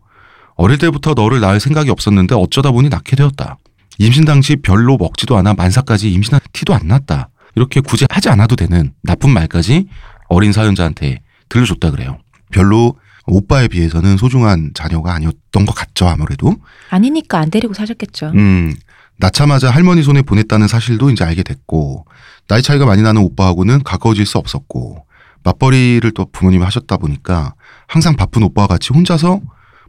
[0.56, 3.58] 어릴 때부터 너를 낳을 생각이 없었는데 어쩌다 보니 낳게 되었다.
[4.00, 7.30] 임신 당시 별로 먹지도 않아 만사까지 임신한 티도 안 났다.
[7.56, 9.88] 이렇게 굳이 하지 않아도 되는 나쁜 말까지
[10.30, 12.18] 어린 사연자한테 들려줬다 그래요.
[12.52, 12.96] 별로
[13.28, 16.56] 오빠에 비해서는 소중한 자녀가 아니었던 것 같죠 아무래도.
[16.90, 18.32] 아니니까 안 데리고 사셨겠죠.
[18.34, 18.74] 음,
[19.18, 22.06] 낳자마자 할머니 손에 보냈다는 사실도 이제 알게 됐고,
[22.48, 25.06] 나이 차이가 많이 나는 오빠하고는 가까워질 수 없었고,
[25.44, 27.54] 맞벌이를 또 부모님이 하셨다 보니까
[27.88, 29.40] 항상 바쁜 오빠와 같이 혼자서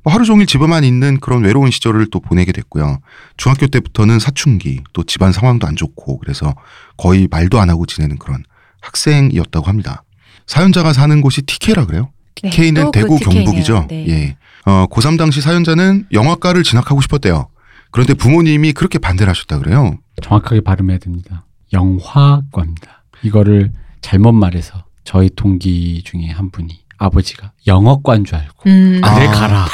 [0.04, 2.98] 뭐 하루 종일 집에만 있는 그런 외로운 시절을 또 보내게 됐고요.
[3.36, 6.54] 중학교 때부터는 사춘기, 또 집안 상황도 안 좋고, 그래서
[6.96, 8.44] 거의 말도 안 하고 지내는 그런
[8.80, 10.04] 학생이었다고 합니다.
[10.46, 12.10] 사연자가 사는 곳이 TK라 그래요?
[12.42, 13.44] 네, TK는 또그 대구 네요.
[13.44, 13.86] 경북이죠.
[13.88, 14.06] 네.
[14.08, 14.36] 예.
[14.66, 17.48] 어, 고3 당시 사연자는 영화과를 진학하고 싶었대요.
[17.90, 19.96] 그런데 부모님이 그렇게 반대를 하셨다 그래요.
[20.22, 21.44] 정확하게 발음해야 됩니다.
[21.72, 23.02] 영화과입니다.
[23.22, 26.68] 이거를 잘못 말해서 저희 동기 중에 한 분이
[26.98, 29.00] 아버지가 영어과인 줄 알고 음.
[29.02, 29.14] 아.
[29.14, 29.66] 그래 가라.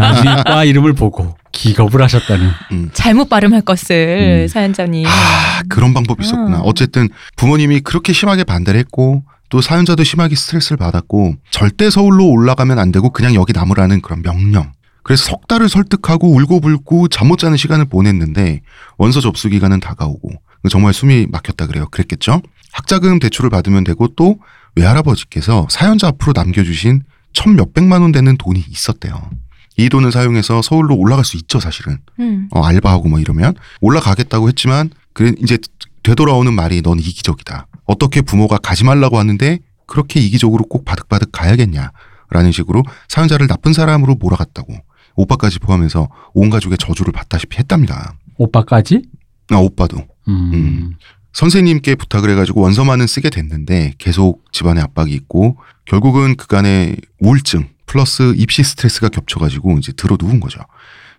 [0.00, 2.50] 나중에 과 이름을 보고 기겁을 하셨다는.
[2.92, 4.48] 잘못 발음할 것을 음.
[4.48, 5.06] 사연자님.
[5.06, 6.58] 아, 그런 방법이 있었구나.
[6.58, 6.62] 음.
[6.64, 12.92] 어쨌든 부모님이 그렇게 심하게 반대를 했고 또 사연자도 심하게 스트레스를 받았고 절대 서울로 올라가면 안
[12.92, 14.72] 되고 그냥 여기 남으라는 그런 명령.
[15.02, 18.60] 그래서 석 달을 설득하고 울고불고 잠 못 자는 시간을 보냈는데
[18.98, 20.30] 원서 접수 기간은 다가오고
[20.70, 21.86] 정말 숨이 막혔다 그래요.
[21.90, 22.42] 그랬겠죠?
[22.72, 24.38] 학자금 대출을 받으면 되고 또
[24.74, 29.30] 외할아버지께서 사연자 앞으로 남겨주신 천 몇백만 원 되는 돈이 있었대요.
[29.76, 31.98] 이 돈을 사용해서 서울로 올라갈 수 있죠, 사실은.
[32.18, 32.48] 음.
[32.50, 35.58] 어, 알바하고 뭐 이러면 올라가겠다고 했지만 그래 이제
[36.06, 37.66] 되돌아오는 말이 넌 이기적이다.
[37.84, 41.90] 어떻게 부모가 가지 말라고 하는데 그렇게 이기적으로 꼭 바득바득 가야겠냐
[42.30, 44.72] 라는 식으로 사연자를 나쁜 사람으로 몰아갔다고
[45.16, 48.14] 오빠까지 포함해서 온 가족의 저주를 받다시피 했답니다.
[48.36, 49.02] 오빠까지?
[49.50, 49.96] 아 오빠도
[50.28, 50.50] 음.
[50.54, 50.94] 음.
[51.32, 58.62] 선생님께 부탁을 해가지고 원서만은 쓰게 됐는데 계속 집안에 압박이 있고 결국은 그간의 우울증 플러스 입시
[58.62, 60.60] 스트레스가 겹쳐가지고 이제 들어 누운 거죠.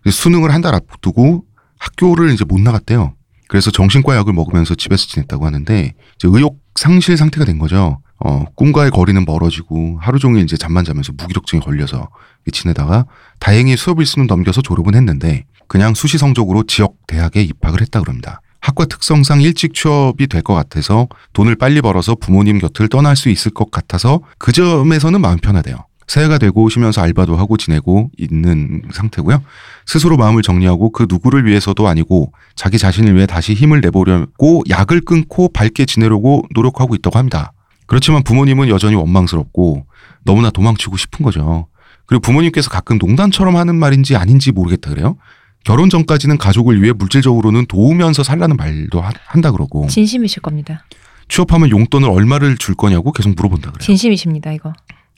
[0.09, 1.43] 수능을 한 달 앞두고
[1.77, 3.13] 학교를 이제 못 나갔대요.
[3.47, 8.01] 그래서 정신과 약을 먹으면서 집에서 지냈다고 하는데 이제 의욕 상실 상태가 된 거죠.
[8.19, 12.09] 어, 꿈과의 거리는 멀어지고 하루 종일 이제 잠만 자면서 무기력증에 걸려서
[12.51, 13.05] 지내다가
[13.39, 18.41] 다행히 수업 일수는 넘겨서 졸업은 했는데 그냥 수시 성적으로 지역 대학에 입학을 했다 그럽니다.
[18.59, 23.51] 학과 특성상 일찍 취업이 될 것 같아서 돈을 빨리 벌어서 부모님 곁을 떠날 수 있을
[23.51, 25.77] 것 같아서 그 점에서는 마음 편하대요.
[26.07, 29.43] 새해가 되고 쉬면서 알바도 하고 지내고 있는 상태고요.
[29.87, 35.47] 스스로 마음을 정리하고 그 누구를 위해서도 아니고 자기 자신을 위해 다시 힘을 내보려고 약을 끊고
[35.49, 37.53] 밝게 지내려고 노력하고 있다고 합니다.
[37.87, 39.85] 그렇지만 부모님은 여전히 원망스럽고
[40.25, 41.67] 너무나 도망치고 싶은 거죠.
[42.05, 45.17] 그리고 부모님께서 가끔 농담처럼 하는 말인지 아닌지 모르겠다 그래요.
[45.63, 50.85] 결혼 전까지는 가족을 위해 물질적으로는 도우면서 살라는 말도 하- 한다 그러고 진심이실 겁니다.
[51.29, 53.85] 취업하면 용돈을 얼마를 줄 거냐고 계속 물어본다 그래요.
[53.85, 54.73] 진심이십니다, 이거.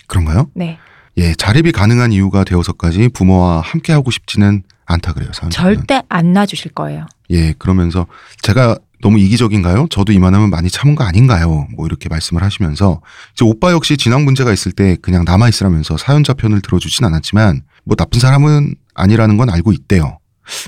[0.07, 0.47] 그런가요?
[0.55, 0.77] 네.
[1.17, 5.29] 예, 자립이 가능한 이유가 되어서까지 부모와 함께 하고 싶지는 않다 그래요.
[5.33, 5.75] 사연자는.
[5.75, 7.05] 절대 안 놔주실 거예요.
[7.31, 8.07] 예, 그러면서
[8.41, 9.87] 제가 너무 이기적인가요?
[9.89, 11.67] 저도 이만하면 많이 참은 거 아닌가요?
[11.75, 13.01] 뭐 이렇게 말씀을 하시면서
[13.33, 17.95] 이제 오빠 역시 진학 문제가 있을 때 그냥 남아 있으라면서 사연자 편을 들어주진 않았지만 뭐
[17.95, 20.17] 나쁜 사람은 아니라는 건 알고 있대요.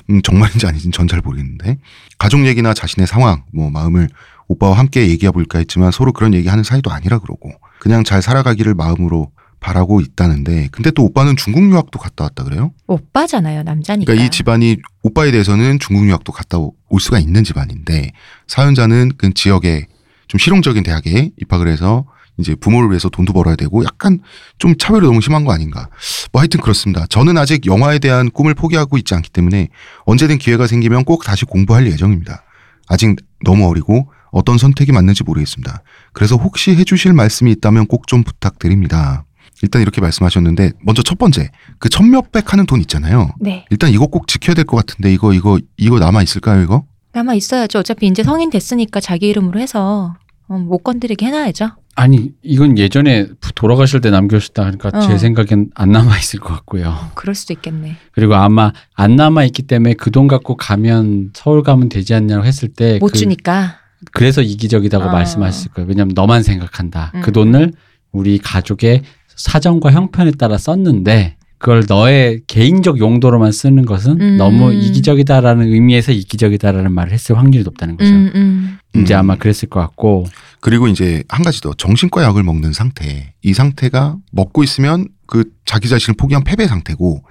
[0.10, 1.78] 음, 정말인지 아닌지는 전 잘 모르겠는데
[2.20, 4.08] 가족 얘기나 자신의 상황, 뭐 마음을
[4.48, 9.32] 오빠와 함께 얘기해 볼까 했지만 서로 그런 얘기하는 사이도 아니라 그러고 그냥 잘 살아가기를 마음으로
[9.62, 12.72] 바라고 있다는데 근데 또 오빠는 중국 유학도 갔다 왔다 그래요?
[12.88, 14.12] 오빠잖아요, 남자니까.
[14.12, 18.12] 그러니까 이 집안이 오빠에 대해서는 중국 유학도 갔다 오- 올 수가 있는 집안인데
[18.48, 19.86] 사연자는 그 지역의
[20.28, 22.06] 좀 실용적인 대학에 입학을 해서
[22.38, 24.20] 이제 부모를 위해서 돈도 벌어야 되고 약간
[24.58, 25.90] 좀 차별이 너무 심한 거 아닌가.
[26.32, 27.06] 뭐 하여튼 그렇습니다.
[27.08, 29.68] 저는 아직 영화에 대한 꿈을 포기하고 있지 않기 때문에
[30.06, 32.44] 언제든 기회가 생기면 꼭 다시 공부할 예정입니다.
[32.88, 35.84] 아직 너무 어리고 어떤 선택이 맞는지 모르겠습니다.
[36.14, 39.26] 그래서 혹시 해주실 말씀이 있다면 꼭 좀 부탁드립니다.
[39.62, 43.32] 일단 이렇게 말씀하셨는데 먼저 첫 번째 그 천몇백 하는 돈 있잖아요.
[43.40, 43.66] 네.
[43.70, 46.84] 일단 이거 꼭 지켜야 될 것 같은데 이거 이거 이거 남아 있을까요 이거?
[47.14, 47.80] 남아 있어야죠.
[47.80, 50.16] 어차피 이제 성인 됐으니까 자기 이름으로 해서
[50.48, 51.72] 어, 못 건드리게 해놔야죠.
[51.96, 55.00] 아니 이건 예전에 돌아가실 때 남겨주셨다 하니까 어.
[55.02, 56.88] 제 생각엔 안 남아 있을 것 같고요.
[56.90, 57.98] 어, 그럴 수도 있겠네.
[58.14, 62.70] 그리고 아마 안 남아 있기 때문에 그 돈 갖고 가면 서울 가면 되지 않냐고 했을
[62.70, 63.76] 때못 그, 주니까.
[64.14, 65.12] 그래서 이기적이다고 어.
[65.12, 65.88] 말씀하셨을 거예요.
[65.90, 67.12] 왜냐하면 너만 생각한다.
[67.16, 67.22] 음.
[67.22, 67.74] 그 돈을
[68.14, 69.04] 우리 가족의
[69.36, 74.38] 사정과 형편에 따라 썼는데 그걸 너의 개인적 용도로만 쓰는 것은 음.
[74.38, 78.10] 너무 이기적이다라는 의미에서 이기적이다라는 말을 했을 확률이 높다는 거죠.
[78.10, 78.78] 음, 음.
[78.96, 79.20] 이제 음.
[79.20, 80.26] 아마 그랬을 것 같고
[80.60, 85.88] 그리고 이제 한 가지 더 정신과 약을 먹는 상태 이 상태가 먹고 있으면 그 자기
[85.88, 87.24] 자신을 포기한 패배 상태고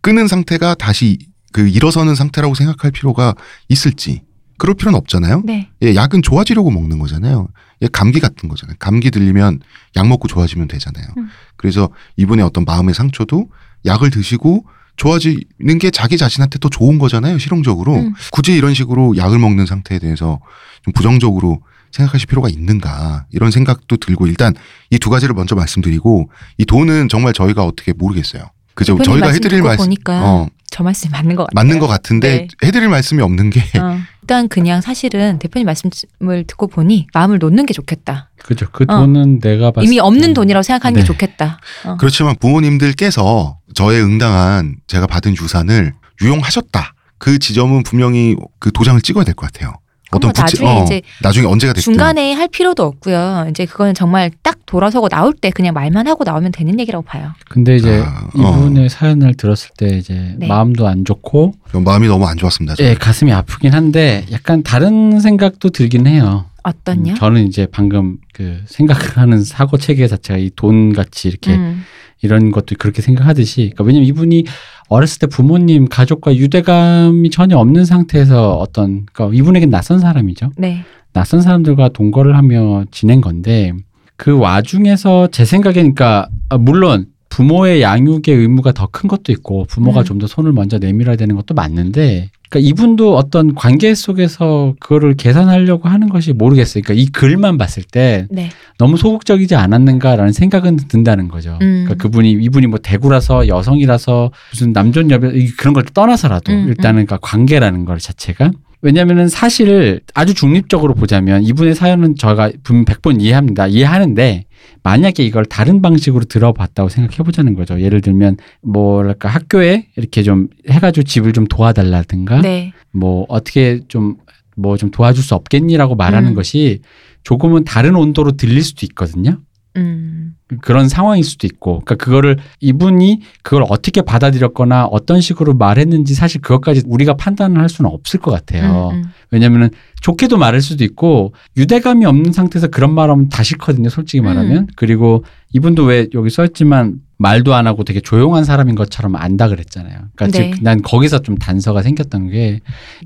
[0.00, 1.18] 끊은 상태가 다시
[1.52, 3.34] 그 일어서는 상태라고 생각할 필요가
[3.68, 4.22] 있을지
[4.58, 5.42] 그럴 필요는 없잖아요.
[5.44, 5.68] 네.
[5.82, 7.48] 예, 약은 좋아지려고 먹는 거잖아요.
[7.82, 8.76] 예, 감기 같은 거잖아요.
[8.78, 9.60] 감기 들리면
[9.96, 11.06] 약 먹고 좋아지면 되잖아요.
[11.16, 11.28] 음.
[11.56, 13.48] 그래서 이분의 어떤 마음의 상처도
[13.86, 14.64] 약을 드시고
[14.96, 17.38] 좋아지는 게 자기 자신한테 더 좋은 거잖아요.
[17.38, 17.94] 실용적으로.
[17.96, 18.14] 음.
[18.32, 20.40] 굳이 이런 식으로 약을 먹는 상태에 대해서
[20.82, 21.62] 좀 부정적으로
[21.92, 24.54] 생각하실 필요가 있는가 이런 생각도 들고 일단
[24.90, 28.50] 이 두 가지를 먼저 말씀드리고 이 돈은 정말 저희가 어떻게 모르겠어요.
[28.74, 28.98] 그죠?
[29.02, 31.54] 저희가 말씀 해드릴 말씀 보니까 어, 저 말씀이 맞는 것 같아요.
[31.54, 32.66] 맞는 것 같은데 네.
[32.66, 33.98] 해드릴 말씀이 없는 게 어,
[34.28, 38.28] 일단 그냥 사실은 대표님 말씀을 듣고 보니 마음을 놓는 게 좋겠다.
[38.44, 38.66] 그죠.
[38.70, 38.98] 그 어.
[38.98, 41.00] 돈은 내가 봤을 이미 없는 때는 돈이라고 생각하는 네.
[41.00, 41.58] 게 좋겠다.
[41.86, 41.96] 어.
[41.98, 46.94] 그렇지만 부모님들께서 저의 응당한 제가 받은 유산을 유용하셨다.
[47.16, 49.72] 그 지점은 분명히 그 도장을 찍어야 될 것 같아요.
[50.10, 53.46] 그럼 뭐 나중에 이제 나중에 언제가 됐든 중간에 할 필요도 없고요.
[53.50, 57.32] 이제 그거는 정말 딱 돌아서고 나올 때 그냥 말만 하고 나오면 되는 얘기라고 봐요.
[57.48, 58.58] 근데 이제 아, 어.
[58.58, 60.46] 이분의 사연을 들었을 때 이제 네.
[60.46, 62.74] 마음도 안 좋고 마음이 너무 안 좋았습니다.
[62.76, 62.90] 저는.
[62.90, 66.46] 예, 가슴이 아프긴 한데 약간 다른 생각도 들긴 해요.
[66.62, 67.12] 어떤요?
[67.12, 71.84] 음, 저는 이제 방금 그 생각하는 사고 체계 자체가 이 돈 같이 이렇게 음,
[72.22, 74.44] 이런 것도 그렇게 생각하듯이 그러니까 왜냐면 이분이
[74.88, 80.50] 어렸을 때 부모님 가족과 유대감이 전혀 없는 상태에서 어떤 그러니까 이분에겐 낯선 사람이죠.
[80.56, 80.82] 네.
[81.12, 83.72] 낯선 사람들과 동거를 하며 지낸 건데
[84.16, 90.00] 그 와중에서 제 생각에 그러니까 아, 물론 부모의 양육의 의무가 더 큰 것도 있고 부모가
[90.00, 90.04] 음.
[90.04, 96.08] 좀더 손을 먼저 내밀어야 되는 것도 맞는데 그러니까 이분도 어떤 관계 속에서 그거를 계산하려고 하는
[96.08, 96.82] 것이 모르겠어요.
[96.82, 98.50] 그러니까 이 글만 봤을 때 네.
[98.78, 101.58] 너무 소극적이지 않았는가라는 생각은 든다는 거죠.
[101.60, 101.84] 음.
[101.84, 107.04] 그러니까 그분이 이분이 뭐 대구라서 여성이라서 무슨 남존 여배 이- 그런 걸 떠나서라도 음, 일단은
[107.06, 113.66] 그러니까 관계라는 걸 자체가 왜냐면은 사실 아주 중립적으로 보자면 이분의 사연은 저가 분명 100번 이해합니다.
[113.66, 114.44] 이해하는데
[114.82, 117.80] 만약에 이걸 다른 방식으로 들어봤다고 생각해 보자는 거죠.
[117.80, 122.72] 예를 들면 뭐랄까 학교에 이렇게 좀 해가지고 집을 좀 도와달라든가 네.
[122.92, 124.16] 뭐 어떻게 좀
[124.58, 126.34] 뭐 좀 도와줄 수 없겠니라고 말하는 음.
[126.34, 126.80] 것이
[127.22, 129.40] 조금은 다른 온도로 들릴 수도 있거든요.
[129.76, 130.34] 음.
[130.60, 136.82] 그런 상황일 수도 있고, 그러니까 그거를 이분이 그걸 어떻게 받아들였거나 어떤 식으로 말했는지 사실 그것까지
[136.86, 138.90] 우리가 판단을 할 수는 없을 것 같아요.
[138.92, 139.04] 음, 음.
[139.30, 139.70] 왜냐면은
[140.00, 143.88] 좋게도 말할 수도 있고 유대감이 없는 상태에서 그런 말하면 다 싫거든요.
[143.88, 144.56] 솔직히 말하면.
[144.56, 144.66] 음.
[144.76, 149.98] 그리고 이분도 왜 여기 써있지만 말도 안 하고 되게 조용한 사람인 것처럼 안다 그랬잖아요.
[150.14, 150.52] 그러니까 네.
[150.54, 152.60] 즉난 거기서 좀 단서가 생겼던 게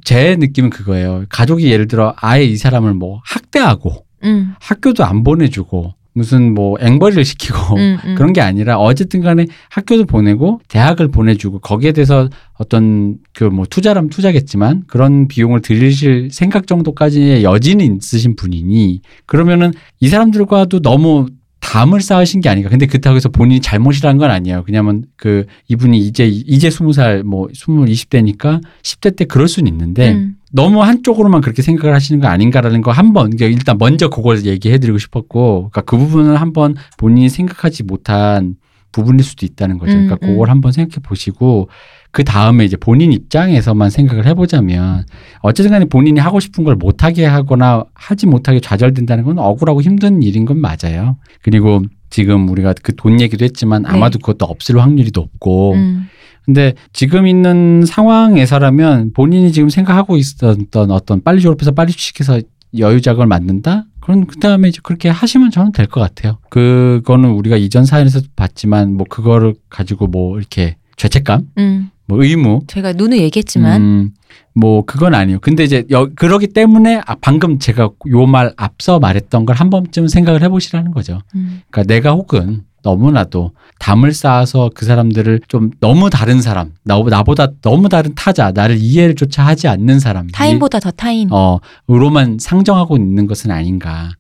[0.05, 1.25] 제 느낌은 그거예요.
[1.29, 7.25] 가족이 예를 들어 아예 이 사람을 뭐 학대하고 음, 학교도 안 보내주고 무슨 뭐 앵벌이를
[7.25, 8.15] 시키고 음, 음.
[8.19, 14.11] 그런 게 아니라 어쨌든 간에 학교도 보내고 대학을 보내주고 거기에 대해서 어떤 그 뭐 투자라면
[14.11, 21.27] 투자겠지만 그런 비용을 들이실 생각 정도까지의 여지는 있으신 분이니 그러면은 이 사람들과도 너무
[21.61, 22.69] 담을 쌓으신 게 아닌가.
[22.69, 24.65] 근데 그렇다고 해서 본인이 잘못이라는 건 아니에요.
[24.65, 29.47] 그냐면 그 이분이 이제 이제 스무 살 뭐 스물 이십 대니까 십 대 때 그럴
[29.49, 30.35] 수는 있는데 음.
[30.53, 35.71] 너무 한쪽으로만 그렇게 생각을 하시는 거 아닌가라는 거 한번 그러니까 일단 먼저 그걸 얘기해드리고 싶었고
[35.71, 38.57] 그러니까 그 부분을 한번 본인이 생각하지 못한
[38.93, 39.93] 부분일 수도 있다는 거죠.
[39.93, 40.33] 그러니까 음, 음.
[40.33, 41.71] 그걸 한번 생각해 보시고
[42.11, 45.07] 그 다음에 이제 본인 입장에서만 생각을 해보자면
[45.41, 50.45] 어쨌든 간에 본인이 하고 싶은 걸 못하게 하거나 하지 못하게 좌절된다는 건 억울하고 힘든 일인
[50.45, 51.17] 건 맞아요.
[51.43, 51.81] 그리고
[52.11, 56.09] 지금 우리가 그 돈 얘기도 했지만 아마도 그것도 없을 확률이 높고 음.
[56.45, 62.41] 근데 지금 있는 상황에서라면 본인이 지금 생각하고 있었던 어떤 빨리 졸업해서 빨리 취직해서
[62.77, 63.85] 여유자금을 만든다?
[64.01, 66.39] 그럼 그 다음에 이제 그렇게 하시면 저는 될 것 같아요.
[66.51, 71.91] 그거는 우리가 이전 사연에서도 봤지만 뭐 그거를 가지고 뭐 이렇게 죄책감, 음.
[72.07, 74.11] 뭐 의무, 제가 누누 얘기했지만 음,
[74.55, 75.39] 뭐 그건 아니에요.
[75.41, 80.09] 근데 이제 여, 그러기 때문에 아, 방금 제가 요 말 앞서 말했던 걸 한 번쯤
[80.09, 81.21] 생각을 해보시라는 거죠.
[81.37, 81.61] 음.
[81.71, 87.89] 그러니까 내가 혹은 너무나도 담을 쌓아서 그 사람들을 좀 너무 다른 사람, 나, 나보다 너무
[87.89, 91.29] 다른 타자, 나를 이해를조차 하지 않는 사람, 타인보다 더 타인.
[91.33, 91.59] 어,
[91.91, 94.11] 으로만 상정하고 있는 것은 아닌가.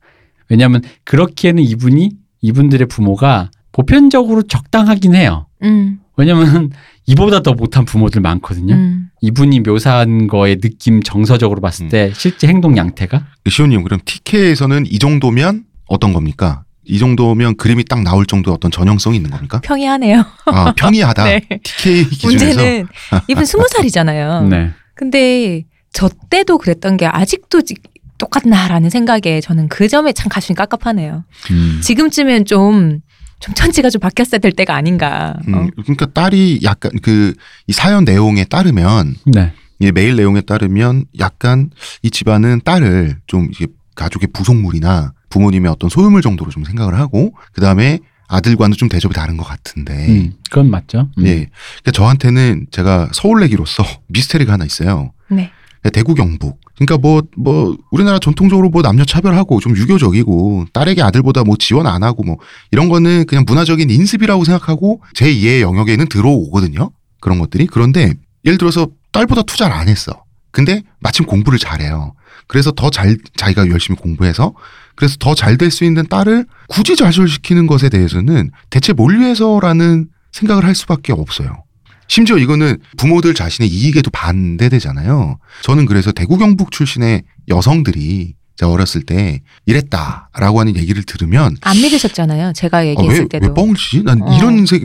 [0.48, 2.10] 왜냐하면 그렇기에는 이분이
[2.42, 5.46] 이분들의 부모가 보편적으로 적당하긴 해요.
[5.62, 6.00] 음.
[6.16, 6.70] 왜냐면
[7.06, 8.74] 이보다 더 못한 부모들 많거든요.
[8.74, 9.08] 음.
[9.22, 11.88] 이분이 묘사한 거의 느낌 정서적으로 봤을 음.
[11.88, 16.64] 때 실제 행동 양태가 시호님 그럼 TK에서는 이 정도면 어떤 겁니까?
[16.85, 19.61] 이 정도면 그림이 딱 나올 정도의 어떤 전형성이 있는 겁니까?
[19.62, 20.24] 평이하네요.
[20.47, 21.24] 아 평이하다.
[21.24, 21.41] 네.
[21.62, 22.87] TK 기준에서 문제는
[23.28, 24.49] 이분 스무 살이잖아요.
[24.51, 24.72] 네.
[24.95, 25.62] 근데
[25.93, 27.74] 저 때도 그랬던 게 아직도 지-
[28.18, 31.24] 똑같나라는 생각에 저는 그 점에 참 가슴이 깝깝하네요.
[31.51, 31.80] 음.
[31.83, 33.01] 지금쯤엔 좀,
[33.41, 35.35] 좀 천지가 좀 바뀌었어야 될 때가 아닌가.
[35.39, 35.43] 어.
[35.59, 37.35] 음, 그러니까 딸이 약간 그
[37.66, 39.53] 이 사연 내용에 따르면 네.
[39.80, 41.70] 이 메일 내용에 따르면 약간
[42.03, 43.66] 이 집안은 딸을 좀 이게
[43.97, 49.37] 가족의 부속물이나 부모님의 어떤 소유물 정도로 좀 생각을 하고 그 다음에 아들과는 좀 대접이 다른
[49.37, 51.09] 것 같은데 음, 그건 맞죠.
[51.18, 51.26] 음.
[51.26, 51.49] 예
[51.83, 55.12] 그러니까 저한테는 제가 서울내기로서 미스테리가 하나 있어요.
[55.28, 55.51] 네.
[55.93, 56.61] 대구 경북.
[56.76, 62.03] 그러니까 뭐, 뭐, 우리나라 전통적으로 뭐 남녀 차별하고 좀 유교적이고 딸에게 아들보다 뭐 지원 안
[62.03, 62.37] 하고 뭐
[62.70, 66.91] 이런 거는 그냥 문화적인 인습이라고 생각하고 제 이해 영역에는 들어오거든요.
[67.20, 67.66] 그런 것들이.
[67.66, 68.14] 그런데
[68.45, 70.22] 예를 들어서 딸보다 투자를 안 했어.
[70.53, 72.14] 근데 마침 공부를 잘해요.
[72.46, 74.53] 그래서 더 잘, 자기가 열심히 공부해서
[74.94, 80.64] 그래서 더 잘 될 수 있는 딸을 굳이 좌절시키는 것에 대해서는 대체 뭘 위해서라는 생각을
[80.64, 81.64] 할 수밖에 없어요.
[82.09, 85.38] 심지어 이거는 부모들 자신의 이익에도 반대되잖아요.
[85.62, 92.53] 저는 그래서 대구 경북 출신의 여성들이 제가 어렸을 때 이랬다라고 하는 얘기를 들으면 안 믿으셨잖아요.
[92.55, 93.48] 제가 아, 얘기했을 왜, 때도.
[93.48, 94.03] 왜 뻥을 치지?
[94.05, 94.36] 난 어.
[94.36, 94.82] 이런 색,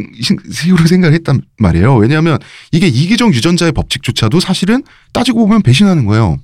[0.51, 1.95] 식으로 생각을 했단 말이에요.
[1.95, 2.39] 왜냐하면
[2.71, 6.37] 이게 이기적 유전자의 법칙조차도 사실은 따지고 보면 배신하는 거예요.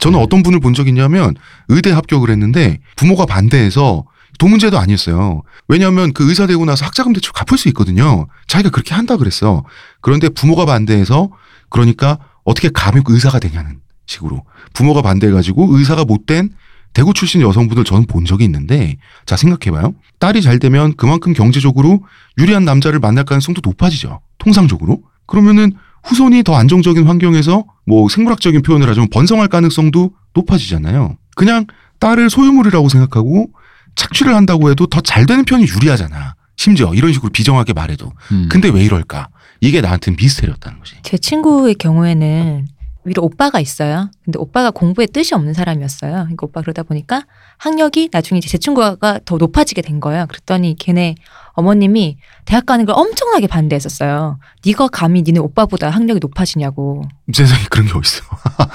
[0.00, 0.24] 저는 네.
[0.24, 1.34] 어떤 분을 본 적이 있냐면
[1.68, 4.04] 의대 합격을 했는데 부모가 반대해서
[4.38, 5.42] 도문제도 아니었어요.
[5.68, 8.26] 왜냐하면 그 의사 되고 나서 학자금 대출 갚을 수 있거든요.
[8.48, 9.64] 자기가 그렇게 한다 그랬어.
[10.00, 11.30] 그런데 부모가 반대해서
[11.70, 16.50] 그러니까 어떻게 감히 의사가 되냐는 식으로 부모가 반대해가지고 의사가 못된
[16.94, 19.94] 대구 출신 여성분들 저는 본 적이 있는데 자 생각해봐요.
[20.20, 22.04] 딸이 잘 되면 그만큼 경제적으로
[22.38, 24.20] 유리한 남자를 만날 가능성도 높아지죠.
[24.38, 25.02] 통상적으로.
[25.26, 25.72] 그러면은
[26.04, 31.16] 후손이 더 안정적인 환경에서 뭐 생물학적인 표현을 하자면 번성할 가능성도 높아지잖아요.
[31.34, 31.66] 그냥
[31.98, 33.48] 딸을 소유물이라고 생각하고
[33.96, 36.34] 착취를 한다고 해도 더 잘 되는 편이 유리하잖아.
[36.56, 38.12] 심지어 이런 식으로 비정하게 말해도.
[38.32, 38.48] 음.
[38.50, 39.28] 근데 왜 이럴까?
[39.60, 40.96] 이게 나한테는 미스테리였다는 거지.
[41.02, 42.68] 제 친구의 경우에는
[43.04, 44.10] 위로 오빠가 있어요.
[44.24, 46.12] 근데 오빠가 공부에 뜻이 없는 사람이었어요.
[46.12, 47.24] 그러니까 오빠 그러다 보니까
[47.58, 50.26] 학력이 나중에 이제 제 친구가 더 높아지게 된 거예요.
[50.26, 51.14] 그랬더니 걔네
[51.52, 54.38] 어머님이 대학 가는 걸 엄청나게 반대했었어요.
[54.64, 57.02] 네가 감히 니네 오빠보다 학력이 높아지냐고.
[57.32, 58.24] 세상에 그런 게 어딨어.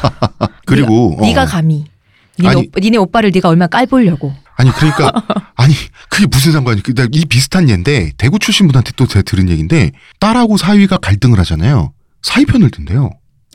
[0.65, 1.21] 그리고 어.
[1.21, 1.85] 네가 감히.
[2.39, 2.67] 니네, 아니.
[2.67, 4.31] 오빠, 니네 오빠를 네가 얼마나 깔보려고.
[4.55, 5.11] 아니 그러니까
[5.55, 5.73] 아니
[6.09, 6.83] 그게 무슨 상관이?
[6.83, 11.93] 그, 이 비슷한 예인데 대구 출신 분한테 또 제가 들은 얘기인데 딸하고 사위가 갈등을 하잖아요.
[12.21, 13.09] 사위 편을 든대요.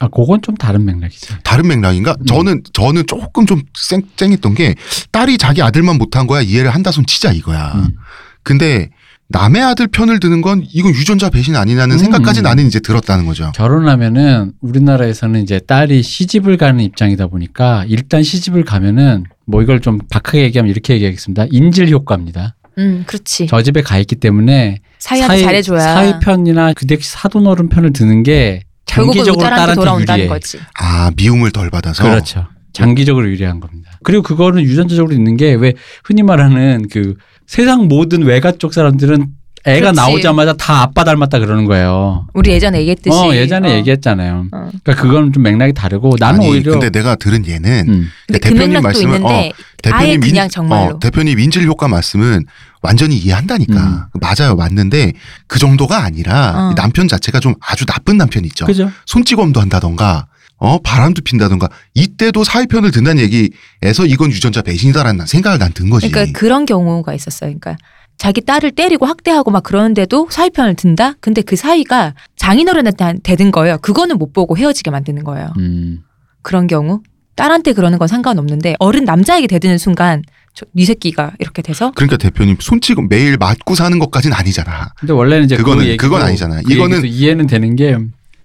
[0.04, 1.36] 아, 그건 좀 다른 맥락이죠.
[1.42, 2.14] 다른 맥락인가?
[2.20, 2.26] 음.
[2.26, 4.74] 저는 저는 조금 좀 쌩, 쨍했던 게
[5.12, 7.72] 딸이 자기 아들만 못한 거야 이해를 한다 손 치자 이거야.
[7.76, 7.96] 음.
[8.42, 8.90] 근데
[9.28, 11.98] 남의 아들 편을 드는 건 이건 유전자 배신 아니냐는 음.
[11.98, 13.52] 생각까지 나는 이제 들었다는 거죠.
[13.54, 20.42] 결혼하면은 우리나라에서는 이제 딸이 시집을 가는 입장이다 보니까 일단 시집을 가면은 뭐 이걸 좀 박하게
[20.42, 21.46] 얘기하면 이렇게 얘기하겠습니다.
[21.50, 22.54] 인질 효과입니다.
[22.78, 23.46] 음, 그렇지.
[23.48, 25.80] 저 집에 가 있기 때문에 사위한테 잘해줘야.
[25.80, 28.63] 사위 편이나 그 대신 사돈어른 편을 드는 게
[28.94, 30.28] 결국은 장기적으로 딸한테 딸한테 돌아온다는 유리해.
[30.28, 30.58] 거지.
[30.78, 32.02] 아 미움을 덜 받아서.
[32.04, 32.46] 그렇죠.
[32.72, 33.90] 장기적으로 유리한 겁니다.
[34.02, 35.74] 그리고 그거는 유전자적으로 있는 게 왜
[36.04, 37.14] 흔히 말하는 그
[37.46, 39.26] 세상 모든 외가 쪽 사람들은
[39.66, 39.96] 애가 그렇지.
[39.96, 42.26] 나오자마자 다 아빠 닮았다 그러는 거예요.
[42.34, 43.16] 우리 예전에 얘기했듯이.
[43.16, 43.76] 어, 예전에 어.
[43.76, 44.46] 얘기했잖아요.
[44.52, 44.70] 어.
[44.82, 48.08] 그러니까 그건 좀 맥락이 다르고 나는 아니, 오히려 근데 내가 들은 얘는 음.
[48.28, 50.96] 그 대표님 맥락도 말씀은, 아예 대표님 그냥 인, 정말로.
[50.96, 52.44] 어, 대표님 인질 효과 말씀은
[52.84, 54.10] 완전히 이해한다니까.
[54.20, 55.14] 맞아요, 맞는데
[55.48, 56.70] 그 정도가 아니라 어.
[56.70, 58.66] 이 남편 자체가 좀 아주 나쁜 남편 있죠.
[58.66, 58.90] 그죠?
[59.06, 60.26] 손찌검도 한다던가,
[60.58, 66.10] 어 바람도 핀다던가 이때도 사회 편을 든다는 얘기에서 이건 유전자 배신이다라는 생각을 난 든 거지.
[66.10, 67.48] 그러니까 그런 경우가 있었어요.
[67.58, 67.76] 그러니까
[68.18, 71.14] 자기 딸을 때리고 학대하고 막 그러는데도 사위 편을 든다?
[71.20, 73.78] 근데 그 사위가 장인어른한테 대든 거예요.
[73.78, 75.52] 그거는 못 보고 헤어지게 만드는 거예요.
[75.58, 76.00] 음.
[76.42, 77.00] 그런 경우
[77.36, 80.22] 딸한테 그러는 건 상관없는데 어른 남자에게 대드는 순간
[80.54, 84.92] 저, 네 새끼가 이렇게 돼서 그러니까 대표님 손찌검 매일 맞고 사는 것까지는 아니잖아.
[84.98, 86.62] 근데 원래는 이제 그거는- 그 얘기도 그건 아니잖아요.
[86.64, 87.96] 그 이거는- 이해는 되는 게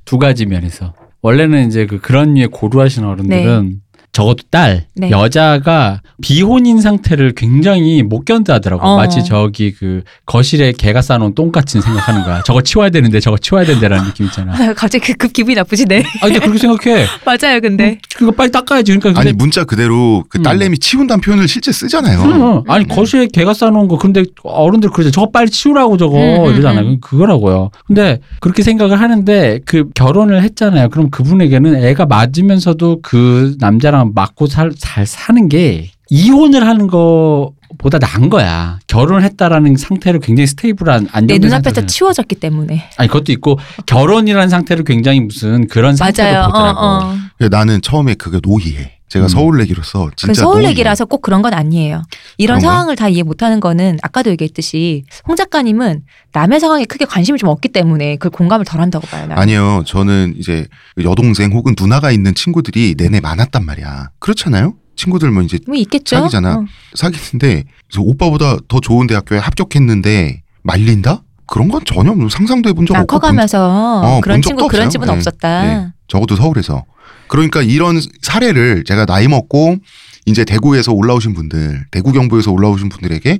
[0.06, 3.82] 두 가지 면에서 원래는 이제 그 그런 류의 고루하신 어른들은
[4.20, 5.12] 적어도 딸 네.
[5.12, 8.86] 여자가 비혼인 상태를 굉장히 못 견뎌하더라고.
[8.86, 8.98] 어.
[8.98, 12.44] 마치 저기 그 거실에 개가 싸놓은 똥같이 생각하는 거야.
[12.44, 14.52] 저거 치워야 되는데 저거 치워야 되는데라는 느낌 있잖아.
[14.76, 16.04] 갑자기 그, 급 기분이 나쁘시네.
[16.22, 17.06] 아 근데 그렇게 생각해.
[17.24, 17.98] 맞아요, 근데.
[18.14, 18.92] 그거 빨리 닦아야지.
[18.92, 20.44] 그러니까 근데 아니 문자 그대로 그 음.
[20.44, 22.20] 딸내미 치운다는 표현을 실제 쓰잖아요.
[22.20, 26.52] 어, 아니 거실에 개가 싸놓은 거 근데 어른들 그러죠 저거 빨리 치우라고 저거 음, 음,
[26.52, 26.98] 이러잖아요 음.
[27.00, 34.48] 그거라고요 근데 그렇게 생각을 하는데 그 결혼을 했잖아요 그럼 그분에게는 애가 맞으면서도 그 남자랑 맞고
[34.48, 41.10] 살, 잘 사는 게 이혼을 하는 거보다 나은 거야 결혼을 했다라는 상태를 굉장히 stable한 내
[41.12, 42.90] 안정된 눈앞에서 상태로 치워졌기 때문에.
[42.98, 46.48] 아니 그것도 있고 결혼이라는 상태를 굉장히 무슨 그런 상태로 맞아요.
[46.48, 47.16] 보더라고 어, 어.
[47.40, 48.98] 그래서 나는 처음에 그게 노이해.
[49.08, 49.28] 제가 음.
[49.30, 50.70] 서울내기로서 그 진짜 서울 노이해.
[50.72, 52.04] 얘기라서 꼭 그런 건 아니에요.
[52.38, 52.70] 이런 그런가요?
[52.72, 57.70] 상황을 다 이해 못하는 거는 아까도 얘기했듯이 홍 작가님은 남의 상황에 크게 관심이 좀 없기
[57.70, 59.22] 때문에 그 공감을 덜 한다고 봐요.
[59.26, 59.42] 나는.
[59.42, 59.84] 아니요.
[59.88, 60.68] 저는 이제
[61.02, 64.10] 여동생 혹은 누나가 있는 친구들이 내내 많았단 말이야.
[64.20, 64.76] 그렇잖아요.
[64.96, 66.18] 친구들 뭐 이제 뭐 있겠죠.
[66.18, 66.56] 사귀잖아.
[66.58, 66.66] 어.
[66.94, 67.64] 사귀는데
[67.98, 71.24] 오빠보다 더 좋은 대학교에 합격했는데 말린다?
[71.48, 74.88] 그런 건 전혀 상상도 해본 적나 없고 본- 커가면서 어, 그런 친구 그런.
[74.92, 75.14] 집은 네.
[75.14, 75.64] 없었다.
[75.64, 75.88] 네.
[76.08, 76.84] 적어도 서울에서.
[77.30, 79.78] 그러니까 이런 사례를 제가 나이 먹고
[80.26, 83.40] 이제 대구에서 올라오신 분들, 대구 경부에서 올라오신 분들에게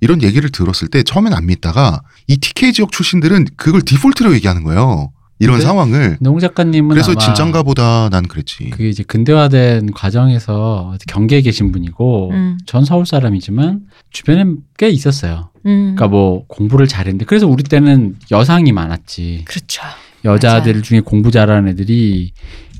[0.00, 5.10] 이런 얘기를 들었을 때 처음엔 안 믿다가 이 TK 지역 출신들은 그걸 디폴트로 얘기하는 거예요.
[5.40, 6.16] 이런 상황을.
[6.18, 8.70] 근데 홍 작가님은 그래서 진짠가 보다 난 그랬지.
[8.70, 12.58] 그게 이제 근대화된 과정에서 경계에 계신 분이고 음.
[12.66, 14.44] 전 서울 사람이지만 주변에
[14.76, 15.50] 꽤 있었어요.
[15.66, 15.94] 음.
[15.94, 19.44] 그러니까 뭐 공부를 잘했는데 그래서 우리 때는 여상이 많았지.
[19.46, 19.82] 그렇죠.
[20.24, 22.32] 여자들 중에 공부 잘하는 애들이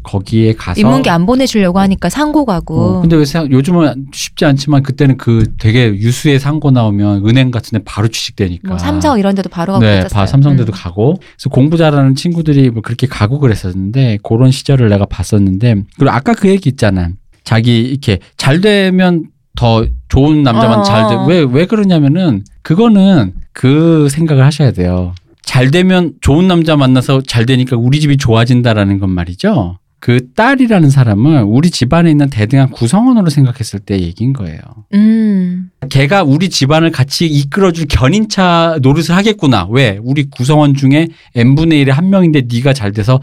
[0.03, 2.81] 거기에 가서 인문계 안 보내주려고 하니까 상고 가고.
[2.81, 7.85] 어, 근데 왜 요즘은 쉽지 않지만 그때는 그 되게 유수의 상고 나오면 은행 같은 데
[7.85, 8.69] 바로 취직되니까.
[8.69, 10.07] 뭐 삼성 이런 데도 바로 가고 네.
[10.11, 10.75] 바 삼성대도 음.
[10.75, 11.15] 가고.
[11.15, 16.49] 그래서 공부 잘하는 친구들이 뭐 그렇게 가고 그랬었는데 그런 시절을 내가 봤었는데 그리고 아까 그
[16.49, 17.11] 얘기 있잖아.
[17.45, 19.25] 자기 이렇게 잘 되면
[19.57, 20.83] 더 좋은 남자만 어.
[20.83, 21.17] 잘 돼.
[21.27, 25.15] 왜, 왜 그러냐면은 그거는 그 생각을 하셔야 돼요.
[25.43, 29.79] 잘 되면 좋은 남자 만나서 잘 되니까 우리 집이 좋아진다라는 건 말이죠.
[30.01, 34.61] 그 딸이라는 사람은 우리 집안에 있는 대등한 구성원으로 생각했을 때 얘기인 거예요.
[34.95, 35.71] 음.
[35.91, 39.67] 걔가 우리 집안을 같이 이끌어줄 견인차 노릇을 하겠구나.
[39.71, 39.99] 왜?
[40.03, 43.21] 우리 구성원 중에 n분의 1의 한 명인데 네가 잘 돼서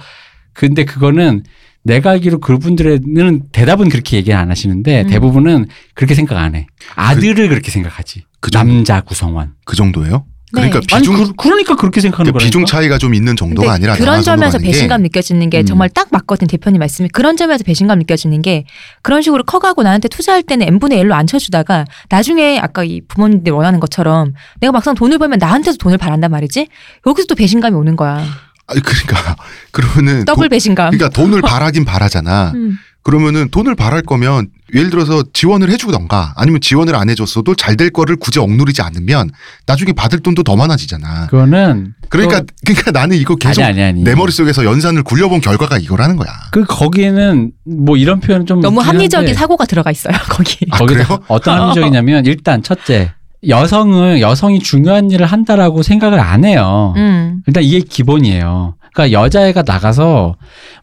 [0.54, 1.44] 근데 그거는
[1.84, 5.08] 내가 알기로 그분들은 대답은 그렇게 얘기 안 하시는데 음.
[5.08, 6.68] 대부분은 그렇게 생각 안 해.
[6.96, 8.24] 아들을 그, 렇게 생각하지.
[8.42, 9.54] 그 남자 구성원.
[9.66, 10.26] 그 정도예요?
[10.62, 10.70] 네.
[10.70, 12.46] 그러니까 아니 비중 그, 러니까 그렇게 생각하는 그 거라니까.
[12.46, 15.66] 비중 차이가 좀 있는 정도가 아니라 그런 점에서 배신감 느껴지는 게 음.
[15.66, 18.66] 정말 딱 맞거든 대표님 말씀이 그런 점에서 배신감 느껴지는 게
[19.02, 23.80] 그런 식으로 커가고 나한테 투자할 때는 n분의 1로 안 쳐주다가 나중에 아까 이 부모님들 원하는
[23.80, 26.68] 것처럼 내가 막상 돈을 벌면 나한테도 돈을 바란단 말이지
[27.06, 28.24] 여기서 또 배신감이 오는 거야
[28.68, 29.36] 아니 그러니까
[29.72, 32.52] 그러면은 더블 돈- 배신감 그러니까 돈을 바라긴 바라잖아.
[32.56, 32.78] 음.
[33.10, 38.16] 그러면은 돈을 바랄 거면 예를 들어서 지원을 해주던가 아니면 지원을 안 해줬어도 잘 될 거를
[38.16, 39.30] 굳이 억누르지 않으면
[39.68, 41.28] 나중에 받을 돈도 더 많아지잖아.
[41.28, 44.04] 그거는 그러니까 또- 그러니까 나는 이거 계속 아니 아니 아니.
[44.04, 46.30] 내 머릿속에서 연산을 굴려본 결과가 이거라는 거야.
[46.52, 51.20] 그 거기에는 뭐 이런 표현은 좀 너무 합리적인 사고가 들어가 있어요 거기 아, 거기다 그래요?
[51.28, 53.12] 어떤 합리적이냐면 일단 첫째
[53.48, 56.94] 여성은 여성이 중요한 일을 한다라고 생각을 안 해요.
[56.98, 57.44] 음.
[57.46, 58.76] 일단 이게 기본이에요.
[58.96, 60.36] 그러니까 여자애가 나가서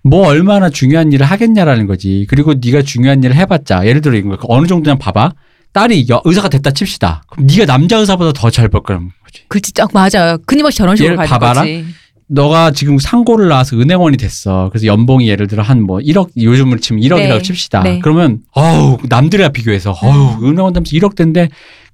[0.05, 2.27] 뭐 얼마나 중요한 일을 하겠냐라는 거지.
[2.29, 5.33] 그리고 네가 중요한 일을 해봤자 예를 들어 이거 어느 정도냐 봐봐.
[5.73, 7.23] 딸이 여- 의사가 됐다 칩시다.
[7.31, 9.45] 그럼 네가 남자 의사보다 더 잘 벌 거라는 거지.
[9.49, 10.37] 그치, 딱 맞아요.
[10.47, 11.63] 끊임없이 저런 식으로 가는 봐봐라.
[11.63, 11.87] 거지.
[12.29, 14.69] 너가 지금 상고를 나와서 은행원이 됐어.
[14.71, 17.43] 그래서 연봉이 예를 들어 한 뭐 1억 요즘으로 치면 1억이라고 네.
[17.43, 17.83] 칩시다.
[17.83, 18.01] 네.
[18.03, 21.49] 그러면 어우 남들이랑 비교해서 어우 은행원 되면서 1억 된데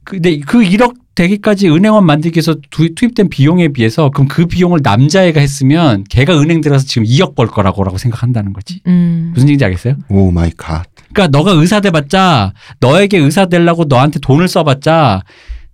[0.09, 5.39] 근데 그 1억 되기까지 은행원 만들기 위해서 두- 투입된 비용에 비해서 그럼 그 비용을 남자애가
[5.41, 8.81] 했으면 걔가 은행 들어서 지금 2억 벌 거라고라고 생각한다는 거지.
[8.87, 9.33] 음.
[9.35, 9.97] 무슨 얘기인지 알겠어요?
[10.09, 10.87] oh my god.
[11.13, 15.23] 그러니까 너가 의사 돼봤자 너에게 의사 되려고 너한테 돈을 써봤자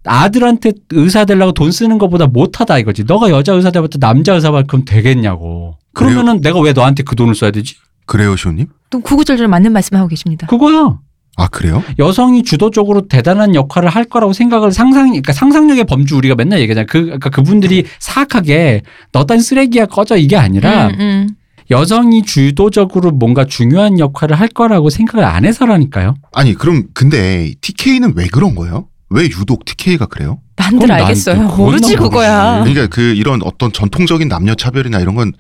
[0.07, 3.05] 아들한테 의사 되려고 돈 쓰는 것보다 못하다 이거지.
[3.05, 5.77] 너가 여자 의사 돼봤자 남자 의사 봐 그럼 되겠냐고.
[5.93, 7.77] 그러면은 내가 왜 너한테 그 돈을 써야 되지?
[8.07, 8.67] 그래요, 시호님?
[8.91, 10.47] 또 구구절절 맞는 말씀하고 계십니다.
[10.47, 10.99] 그거야.
[11.37, 11.83] 아 그래요?
[11.99, 16.87] 여성이 주도적으로 대단한 역할을 할 거라고 생각을 상상, 그러니까 상상력의 범주 우리가 맨날 얘기하잖아요.
[16.89, 18.83] 그, 그러니까 그분들이 사악하게
[19.13, 21.29] 너딴 쓰레기야 꺼져 이게 아니라 음, 음.
[21.71, 26.15] 여성이 주도적으로 뭔가 중요한 역할을 할 거라고 생각을 안 해서라니까요.
[26.33, 28.89] 아니 그럼 근데 TK는 왜 그런 거예요?
[29.11, 30.39] 왜 유독 TK가 그래요?
[30.57, 31.57] 난들 알겠어요.
[31.57, 32.61] 모르지 난 그거야.
[32.65, 35.33] 그러니까 그 이런 어떤 전통적인 남녀 차별이나 이런 건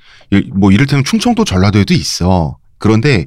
[0.54, 2.56] 뭐 이를테면 충청도 전라도에도 있어.
[2.78, 3.26] 그런데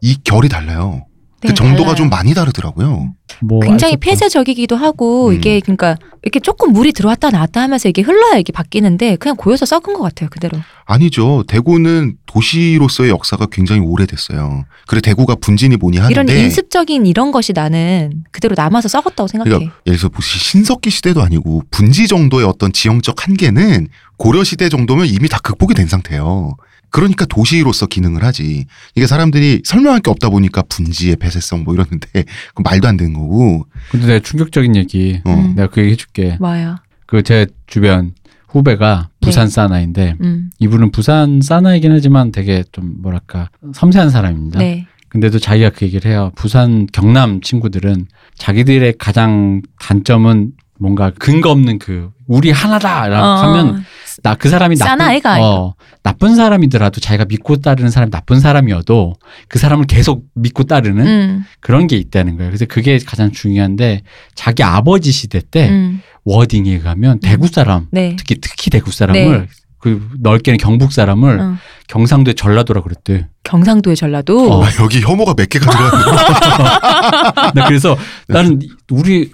[0.00, 1.04] 이 결이 달라요.
[1.46, 1.94] 그 네, 정도가 달라요.
[1.96, 3.12] 좀 많이 다르더라고요.
[3.42, 4.10] 뭐 굉장히 알겠다.
[4.10, 5.34] 폐쇄적이기도 하고 음.
[5.34, 9.94] 이게 그러니까 이렇게 조금 물이 들어왔다 나왔다 하면서 이게 흘러야 이게 바뀌는데 그냥 고여서 썩은
[9.94, 10.58] 것 같아요 그대로.
[10.84, 11.44] 아니죠.
[11.48, 14.64] 대구는 도시로서의 역사가 굉장히 오래됐어요.
[14.86, 19.50] 그래 대구가 분진이 뭐니 하는데 이런 인습적인 이런 것이 나는 그대로 남아서 썩었다고 생각해.
[19.50, 25.06] 그러니까 예를 들어서 무슨 신석기 시대도 아니고 분지 정도의 어떤 지형적 한계는 고려 시대 정도면
[25.06, 26.56] 이미 다 극복이 된 상태예요.
[26.96, 28.64] 그러니까 도시로서 기능을 하지.
[28.94, 32.08] 이게 사람들이 설명할 게 없다 보니까 분지의 폐쇄성 뭐 이러는데
[32.54, 33.66] 그 말도 안 되는 거고.
[33.90, 35.30] 근데 내가 충격적인 얘기 어.
[35.30, 35.54] 음.
[35.54, 36.38] 내가 그 얘기 해줄게.
[36.40, 36.80] 뭐야?
[37.04, 38.14] 그 제 주변
[38.48, 39.50] 후배가 부산 네.
[39.50, 40.48] 사나이인데 음.
[40.58, 44.58] 이분은 부산 사나이긴 하지만 되게 좀 뭐랄까 섬세한 사람입니다.
[44.60, 44.86] 네.
[45.10, 46.32] 근데도 자기가 그 얘기를 해요.
[46.34, 48.06] 부산 경남 친구들은
[48.38, 53.36] 자기들의 가장 단점은 뭔가 근거 없는 그 우리 하나다라고 어.
[53.36, 53.84] 하면
[54.22, 59.14] 나 그 사람이 나쁜 사나이가 어, 나쁜 사람이더라도 자기가 믿고 따르는 사람이 나쁜 사람이어도
[59.48, 61.44] 그 사람을 계속 믿고 따르는 음.
[61.60, 62.50] 그런 게 있다는 거예요.
[62.50, 64.02] 그래서 그게 가장 중요한데
[64.34, 66.00] 자기 아버지 시대 때 음.
[66.24, 68.16] 워딩에 가면 대구 사람 네.
[68.18, 69.46] 특히 특히 대구 사람을 네.
[69.78, 71.56] 그 넓게는 경북 사람을 어.
[71.88, 73.28] 경상도에 전라도라 그랬대.
[73.44, 74.52] 경상도의 전라도.
[74.52, 74.64] 어.
[74.64, 75.70] 아, 여기 혐오가 몇 개가.
[77.54, 77.96] 나 그래서
[78.26, 78.60] 나는
[78.90, 79.30] 우리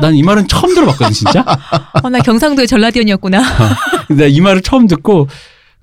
[0.00, 1.44] 난 이 말은 처음 들어봤거든 진짜.
[2.02, 3.42] 어, 나 경상도의 전라디언이었구나.
[4.08, 5.28] 근데 이 말을 처음 듣고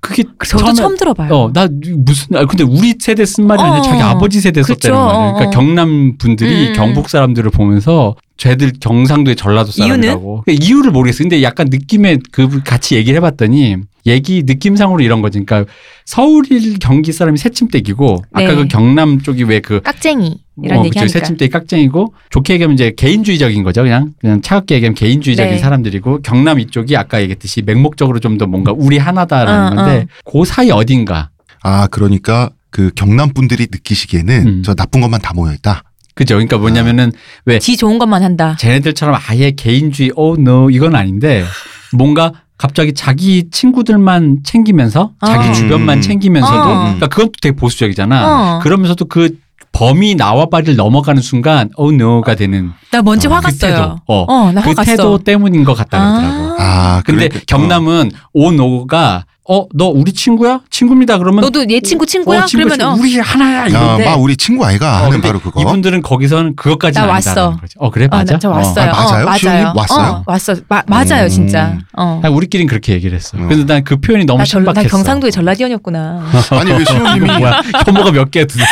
[0.00, 1.32] 그게 저도 처음에 처음 들어봐요.
[1.34, 1.68] 어, 나
[2.04, 3.82] 무슨, 아, 근데 우리 세대 쓴 말이 아니라 어.
[3.82, 4.96] 자기 아버지 세대 썼다는.
[4.96, 5.32] 말이에요.
[5.34, 5.50] 그러니까 어.
[5.50, 6.72] 경남 분들이 음, 음.
[6.74, 10.02] 경북 사람들을 보면서 쟤들 경상도의 전라도 이유는?
[10.02, 10.42] 사람이라고.
[10.44, 11.24] 그러니까 이유를 모르겠어.
[11.24, 13.76] 근데 약간 느낌에 그 같이 얘기를 해봤더니
[14.06, 15.40] 얘기 느낌상으로 이런 거지.
[15.44, 15.70] 그러니까
[16.04, 18.54] 서울일 경기 사람이 새침대기고 아까 네.
[18.54, 20.98] 그 경남 쪽이 왜 그 깍쟁이 이런 어, 얘기.
[20.98, 21.12] 하니까.
[21.12, 23.82] 새침대기 깍쟁이고 좋게 얘기하면 이제 개인주의적인 거죠.
[23.82, 25.58] 그냥 그냥 차갑게 얘기하면 개인주의적인 네.
[25.58, 30.70] 사람들이고 경남 이쪽이 아까 얘기했듯이 맹목적으로 좀 더 뭔가 우리 하나다라는 어, 건데 그 사이
[30.70, 31.30] 어딘가
[31.62, 34.62] 아 그러니까 그 경남 분들이 느끼시기에는 음.
[34.62, 35.82] 저 나쁜 것만 다 모여 있다.
[36.14, 36.34] 그죠.
[36.34, 37.12] 그러니까 뭐냐면은
[37.60, 38.56] 지 좋은 것만 한다.
[38.58, 41.44] 쟤네들처럼 아예 개인주의 oh no 이건 아닌데
[41.92, 45.52] 뭔가 갑자기 자기 친구들만 챙기면서 자기 어.
[45.52, 46.02] 주변만 음.
[46.02, 46.78] 챙기면서도 어.
[46.84, 48.56] 그러니까 그건 또 되게 보수적이잖아.
[48.56, 48.58] 어.
[48.60, 49.36] 그러면서도 그
[49.72, 53.46] 범위 나와 바리를 넘어가는 순간 oh no가 되는 나 먼저 어, 화 그.
[53.48, 53.96] 갔어요.
[54.06, 54.24] 어.
[54.32, 54.90] 어, 나화그 갔어.
[54.96, 56.56] 태도 때문인 것 같다 그러더라고.
[56.58, 60.60] 아 근데 그러니까- 경남은 oh no가 어 너 우리 친구야?
[60.70, 61.18] 친구입니다.
[61.18, 62.42] 그러면 너도 얘 친구 친구야?
[62.42, 65.28] 어, 친구, 그러면 어, 우리 하나야 어, 이건데 막 우리 친구 아이가 어, 하는 근데
[65.28, 65.60] 바로 그거.
[65.60, 67.56] 이분들은 거기서는 그것까지 나 왔어.
[67.60, 67.74] 거지.
[67.78, 68.32] 어 그래 어, 맞아.
[68.34, 68.52] 나저 어.
[68.56, 68.90] 왔어요.
[68.90, 69.22] 아, 맞아요?
[69.22, 69.72] 어, 맞아요.
[69.76, 70.06] 왔어요?
[70.12, 70.54] 어, 왔어.
[70.68, 71.28] 마, 맞아요, 음.
[71.28, 71.78] 진짜.
[71.96, 72.20] 어.
[72.24, 73.36] 아니, 우리끼리는 그렇게 얘기를 했어.
[73.38, 73.42] 어.
[73.46, 74.96] 그래서 난그 표현이 너무 나, 전, 나 신박했어.
[74.96, 76.24] 경상도의 전라디언이었구나.
[76.50, 77.62] 아니 왜 시호님이 뭐야?
[77.86, 78.64] 혐오가 몇 개야 도대체?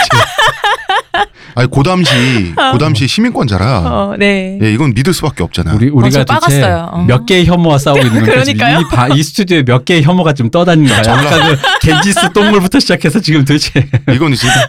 [1.57, 4.59] 아니 고담시 고담시 시민권자라 어, 네.
[4.63, 5.73] 예, 이건 믿을 수밖에 없잖아.
[5.75, 6.89] 우리 우리가 저 도대체 빠갔어요.
[6.93, 7.05] 어.
[7.07, 8.31] 몇 개의 혐오와 싸우고 있는 거지.
[8.55, 8.81] 그러니까요.
[8.81, 11.15] 이, 바- 이 스튜디오에 몇 개의 혐오가 좀 떠다니는 거야.
[11.17, 14.67] 아까 그 겐지스 똥물부터 시작해서 지금 도대체 이거는 진짜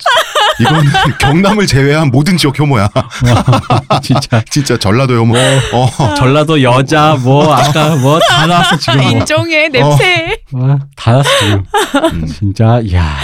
[0.59, 0.83] 이거는
[1.19, 2.87] 경남을 제외한 모든 지역 혐오야.
[4.03, 5.33] 진짜 진짜 전라도 혐오.
[5.73, 6.13] 어.
[6.15, 9.11] 전라도 여자 뭐 아까 뭐 다 나왔어 지금 뭐.
[9.11, 10.37] 인정해, 냄새.
[10.51, 11.63] 와, 다 나왔어 지금.
[12.13, 12.25] 음.
[12.27, 13.17] 진짜 야.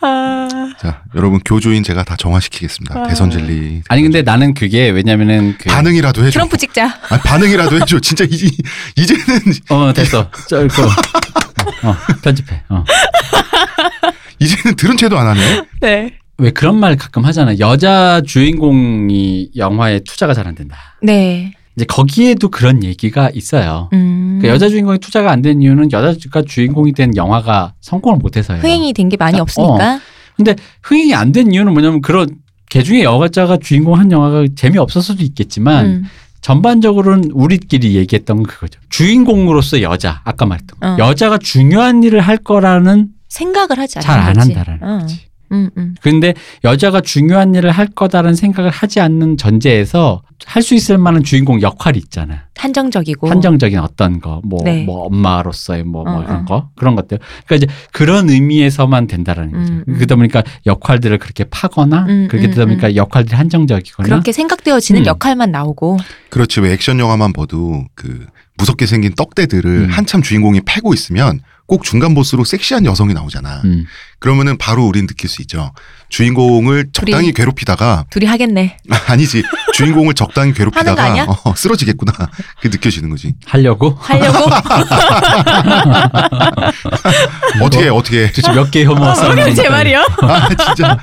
[0.00, 0.48] 아,
[0.80, 3.00] 자 여러분 교조인 제가 다 정화시키겠습니다.
[3.00, 3.08] 아.
[3.08, 3.82] 대선 젤리.
[3.88, 6.30] 아니 근데 나는 그게 왜냐면은 그 반응이라도 해줘.
[6.32, 6.84] 트럼프 찍자.
[7.08, 7.98] 아니, 반응이라도 해줘.
[8.00, 8.50] 진짜 이,
[8.96, 9.24] 이제는
[9.70, 10.30] 어 됐어.
[10.48, 10.82] 짧고
[11.84, 12.62] 어, 편집해.
[12.68, 12.84] 어.
[14.38, 15.62] 이제는 들은 채도 안 하네.
[15.80, 16.14] 네.
[16.40, 17.58] 왜 그런 말 가끔 하잖아.
[17.58, 20.76] 여자 주인공이 영화에 투자가 잘 안 된다.
[21.02, 21.52] 네.
[21.78, 23.88] 이제 거기에도 그런 얘기가 있어요.
[23.92, 24.40] 음.
[24.42, 28.60] 그 여자 주인공이 투자가 안 된 이유는 여자가 주인공이 된 영화가 성공을 못 해서예요.
[28.60, 29.42] 흥행이 된 게 많이 어.
[29.42, 30.00] 없으니까.
[30.82, 32.28] 흥행이 안 된 이유는 뭐냐면 그런
[32.68, 36.04] 개 중에 여자가 주인공 한 영화가 재미없을 수도 있겠지만 음.
[36.40, 38.80] 전반적으로는 우리끼리 얘기했던 건 그거죠.
[38.90, 40.86] 주인공으로서 여자, 아까 말했던 거.
[40.88, 40.96] 어.
[40.98, 44.36] 여자가 중요한 일을 할 거라는 생각을 하지 잘 안.
[44.38, 44.98] 한다라는 어.
[45.00, 45.27] 거지.
[45.52, 45.94] 음, 음.
[46.02, 46.34] 근데
[46.64, 51.98] 여자가 중요한 일을 할 거다라는 생각을 하지 않는 전제에서 할 수 있을 만한 주인공 역할이
[51.98, 52.44] 있잖아.
[52.56, 53.28] 한정적이고.
[53.28, 54.84] 한정적인 어떤 거, 뭐, 네.
[54.84, 56.44] 뭐 엄마로서의 뭐, 뭐 어, 그런 어.
[56.44, 57.18] 거, 그런 것들.
[57.46, 59.72] 그러니까 이제 그런 의미에서만 된다라는 거죠.
[59.72, 59.94] 음, 음.
[59.94, 64.08] 그러다 보니까 역할들을 그렇게 파거나 음, 그렇게 음, 되다 보니까 역할들이 한정적이거나.
[64.08, 65.06] 그렇게 생각되어지는 음.
[65.06, 65.98] 역할만 나오고.
[66.30, 68.26] 그렇지 왜 액션 영화만 봐도 그
[68.58, 69.88] 무섭게 생긴 떡대들을 음.
[69.90, 73.60] 한참 주인공이 패고 있으면 꼭 중간 보스로 섹시한 여성이 나오잖아.
[73.66, 73.84] 음.
[74.18, 75.72] 그러면은 바로 우린 느낄 수 있죠.
[76.08, 78.78] 주인공을 적당히 괴롭히다가 둘이 하겠네.
[79.06, 79.42] 아니지
[79.74, 81.26] 주인공을 적당히 괴롭히다가?
[81.44, 82.12] 어, 쓰러지겠구나
[82.62, 83.34] 그 느껴지는 거지.
[83.46, 83.98] 하려고?
[84.00, 84.46] 하려고?
[87.62, 88.26] 어떻게 해, 어떻게 해.
[88.32, 90.06] 도대체 몇개 혐오 싸우는 제 말이요?
[90.22, 90.98] 아 진짜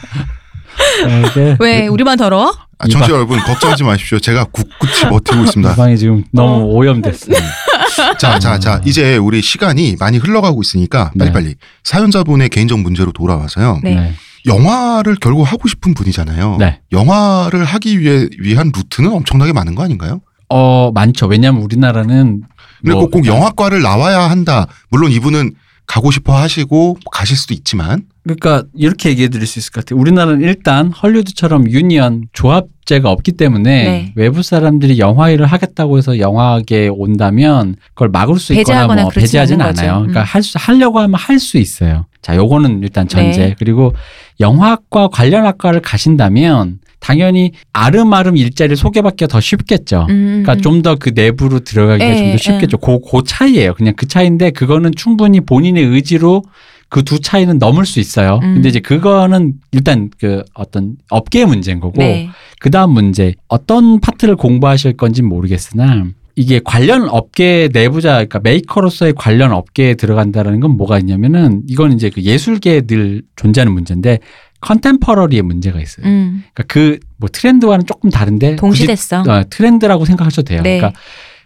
[1.29, 2.51] 이게 왜 우리만 더러워?
[2.77, 4.19] 아, 청취자 여러분 걱정하지 마십시오.
[4.19, 5.75] 제가 굳굳이 버티고 이 있습니다.
[5.75, 6.65] 방이 지금 너무 어.
[6.65, 7.31] 오염됐어.
[8.19, 11.25] 자, 자, 자, 이제 우리 시간이 많이 흘러가고 있으니까 네.
[11.25, 13.79] 빨리빨리 사연자분의 개인적 문제로 돌아와서요.
[13.83, 14.13] 네.
[14.45, 16.57] 영화를 결국 하고 싶은 분이잖아요.
[16.59, 16.81] 네.
[16.91, 20.21] 영화를 하기 위해 위한 루트는 엄청나게 많은 거 아닌가요?
[20.49, 21.27] 어, 많죠.
[21.27, 22.43] 왜냐하면 우리나라는
[22.81, 24.67] 근데 뭐 꼭, 꼭 영화과를 나와야 한다.
[24.89, 25.53] 물론 이분은
[25.87, 29.99] 가고 싶어 하시고 가실 수도 있지만 그러니까 이렇게 얘기해 드릴 수 있을 것 같아요.
[29.99, 34.13] 우리나라는 일단 헐리우드처럼 유니언 조합제가 없기 때문에 네.
[34.15, 39.61] 외부 사람들이 영화 일을 하겠다고 해서 영화계에 온다면 그걸 막을 수 있거나 배제하거나 뭐 배제하진.
[39.61, 39.99] 않아요.
[39.99, 40.25] 그러니까 음.
[40.25, 42.05] 할 수, 하려고 하면 할 수 있어요.
[42.21, 43.39] 자, 요거는 일단 전제.
[43.39, 43.55] 네.
[43.59, 43.93] 그리고
[44.39, 50.07] 영화과 관련 학과를 가신다면 당연히 알음알음 일자리를 소개받기가 더 쉽겠죠.
[50.09, 50.61] 음, 그러니까 음.
[50.61, 52.77] 좀더 그 내부로 들어가기가 예, 좀더 쉽겠죠.
[52.79, 53.75] 그, 그 차이예요.
[53.75, 56.41] 그냥 그 차이인데 그거는 충분히 본인의 의지로
[56.89, 58.39] 그두 차이는 넘을 수 있어요.
[58.41, 58.55] 음.
[58.55, 62.29] 근데 이제 그거는 일단 그 어떤 업계의 문제인 거고 네.
[62.59, 69.13] 그 다음 문제 어떤 파트를 공부하실 건지 는 모르겠으나 이게 관련 업계 내부자 그러니까 메이커로서의
[69.15, 74.19] 관련 업계에 들어간다라는 건 뭐가 있냐면은 이건 이제 그 예술계에 늘 존재하는 문제인데
[74.61, 76.05] 컨템퍼러리의 문제가 있어요.
[76.05, 76.43] 음.
[76.53, 79.21] 그러니까 그 뭐 트렌드와는 조금 다른데 동시됐어.
[79.27, 80.61] 어, 트렌드라고 생각하셔도 돼요.
[80.61, 80.77] 네.
[80.77, 80.99] 그러니까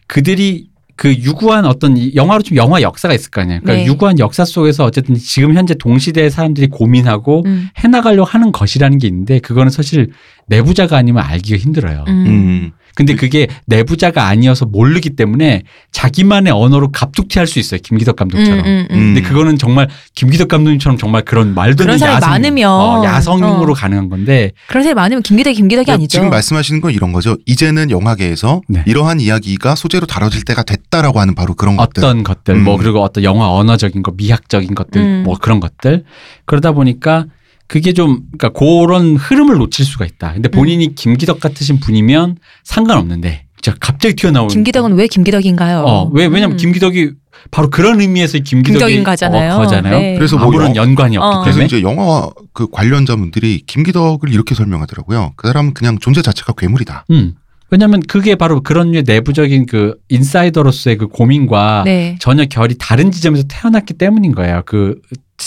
[0.08, 3.62] 그들이 그 유구한 어떤 이 영화로 좀 영화 역사가 있을 거 아니에요.
[3.62, 3.90] 그러니까 네.
[3.90, 7.70] 유구한 역사 속에서 어쨌든 지금 현재 동시대의 사람들이 고민하고 음.
[7.78, 10.12] 해나가려고 하는 것이라는 게 있는데 그거는 사실
[10.48, 12.04] 내부자가 아니면 알기가 힘들어요.
[12.10, 12.72] 음.
[13.00, 13.06] 음.
[13.06, 17.80] 근데 그게 내부자가 아니어서 모르기 때문에 자기만의 언어로 갑툭튀할 수 있어요.
[17.82, 18.60] 김기덕 감독처럼.
[18.60, 18.96] 음, 음, 음.
[18.96, 19.14] 음.
[19.14, 22.70] 근데 그거는 정말 김기덕 감독님처럼 정말 그런 말도 안 되는 야성, 많으면.
[22.70, 23.76] 어, 야성용으로 어.
[23.76, 26.10] 가능한 건데 그런 사람이 많으면 김기덕이 김기덕이 아니죠.
[26.10, 27.38] 지금 말씀하시는 건 이런 거죠.
[27.46, 28.84] 이제는 영화계에서 네.
[28.86, 32.04] 이러한 이야기가 소재로 다뤄질 때가 됐다라고 하는 바로 그런 것들.
[32.04, 32.64] 어떤 것들 음.
[32.66, 35.24] 뭐 그리고 어떤 영화 언어적인 거 미학적인 것들 음.
[35.24, 36.04] 뭐 그런 것들
[36.46, 37.26] 그러다 보니까
[37.70, 40.34] 그게 좀 그러니까 그런 흐름을 놓칠 수가 있다.
[40.34, 40.94] 근데 본인이 음.
[40.96, 45.80] 김기덕 같으신 분이면 상관없는데 진짜 갑자기 튀어나오는 김기덕은 왜 김기덕인가요?
[45.86, 46.58] 어, 왜 왜냐면 음.
[46.58, 47.12] 김기덕이
[47.52, 49.54] 바로 그런 의미에서 김기덕이 김기덕인가잖아요.
[49.54, 50.00] 어, 거잖아요.
[50.00, 50.16] 네.
[50.16, 51.22] 그래서 뭐 아무런 영- 연관이 어.
[51.22, 55.34] 없기 그래서 때문에 이제 영화 그 관련자분들이 김기덕을 이렇게 설명하더라고요.
[55.36, 57.06] 그 사람은 그냥 존재 자체가 괴물이다.
[57.12, 57.36] 음.
[57.70, 62.16] 왜냐면 그게 바로 그런 류의 내부적인 그 인사이더로서의 그 고민과 네.
[62.20, 64.64] 전혀 결이 다른 지점에서 태어났기 때문인 거예요.
[64.66, 64.96] 그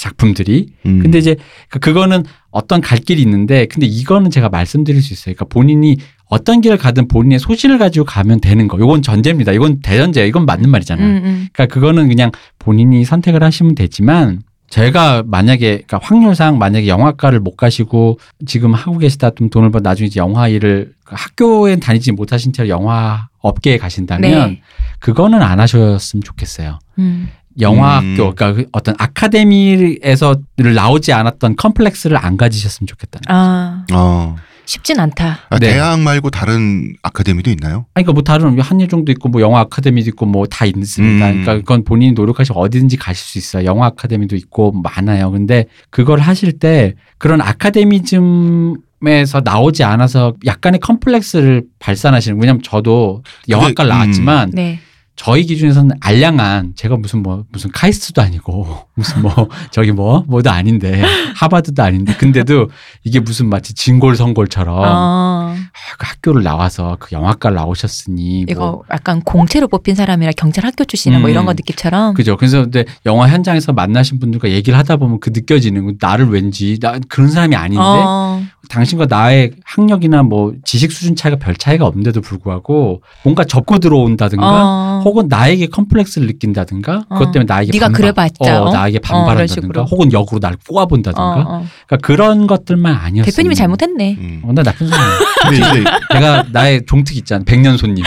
[0.00, 0.68] 작품들이.
[0.86, 0.98] 음.
[1.00, 1.36] 근데 이제
[1.68, 5.34] 그- 그거는 어떤 갈 길이 있는데 근데 이거는 제가 말씀드릴 수 있어요.
[5.34, 8.78] 그러니까 본인이 어떤 길을 가든 본인의 소신을 가지고 가면 되는 거.
[8.78, 9.52] 이건 전제입니다.
[9.52, 10.26] 이건 대전제예요.
[10.28, 11.06] 이건 맞는 말이잖아요.
[11.06, 11.48] 음, 음.
[11.52, 18.18] 그러니까 그거는 그냥 본인이 선택을 하시면 되지만 제가 만약에 그러니까 확률상 만약에 영화과를 못 가시고
[18.46, 22.70] 지금 하고 계시다 좀 돈을 벌 나중에 이제 영화 일을 그 학교에 다니지 못하신 채로
[22.70, 24.62] 영화 업계에 가신다면 네.
[24.98, 26.78] 그거는 안 하셨으면 좋겠어요.
[26.98, 27.28] 음.
[27.60, 28.16] 영화학교 음.
[28.16, 33.22] 그러니까 그 어떤 아카데미에서 나오지 않았던 컴플렉스를 안 가지셨으면 좋겠다는.
[33.28, 34.36] 아 어.
[34.64, 35.40] 쉽진 않다.
[35.50, 35.72] 아, 네.
[35.72, 37.84] 대학 말고 다른 아카데미도 있나요?
[37.94, 41.26] 아니, 그러니까 뭐 다른 한예종도 있고 뭐 영화 아카데미도 있고 뭐 다 있습니다.
[41.26, 41.30] 음.
[41.30, 43.64] 그러니까 그건 본인이 노력하시면 어디든지 가실 수 있어요.
[43.66, 45.30] 영화 아카데미도 있고 많아요.
[45.32, 52.40] 근데 그걸 하실 때 그런 아카데미즘 에서 나오지 않아서 약간의 컴플렉스를 발산하시는.
[52.40, 53.94] 왜냐면 저도 영화과를 음.
[53.98, 54.78] 나왔지만 네.
[55.14, 61.02] 저희 기준에서는 알량한 제가 무슨 뭐 무슨 카이스트도 아니고 무슨 뭐 저기 뭐 뭐도 아닌데
[61.36, 62.68] 하버드도 아닌데 근데도
[63.04, 65.54] 이게 무슨 마치 진골성골처럼 어.
[65.54, 65.54] 아,
[65.98, 71.20] 그 학교를 나와서 그 영화과를 나오셨으니 이거 뭐 약간 공채로 뽑힌 사람이라 경찰 학교 출신이나
[71.20, 71.30] 뭐 음.
[71.30, 72.14] 이런 거 느낌처럼.
[72.14, 72.36] 그죠.
[72.36, 76.98] 그래서 근데 영화 현장에서 만나신 분들과 얘기를 하다 보면 그 느껴지는 거, 나를 왠지 나
[77.08, 78.21] 그런 사람이 아닌데 어.
[78.68, 85.02] 당신과 나의 학력이나 뭐 지식 수준 차이가 별 차이가 없는데도 불구하고 뭔가 접고 들어온다든가 어.
[85.04, 87.18] 혹은 나에게 컴플렉스를 느낀다든가 어.
[87.18, 88.72] 그것 때문에 나에게 네가 반발, 그래봤자, 어, 어?
[88.72, 89.82] 나에게 어, 반발한다든가.
[89.82, 91.66] 혹은 역으로 나를 꼬아본다든가 어, 어.
[91.86, 93.30] 그러니까 그런 것들만 아니었어.
[93.30, 94.16] 대표님이 잘못했네.
[94.18, 94.42] 음.
[94.44, 95.06] 어, 나 나쁜 사람.
[95.42, 95.84] 근데 이제
[96.14, 97.44] 내가 나의 종특 있잖아.
[97.44, 98.04] 백년 손님.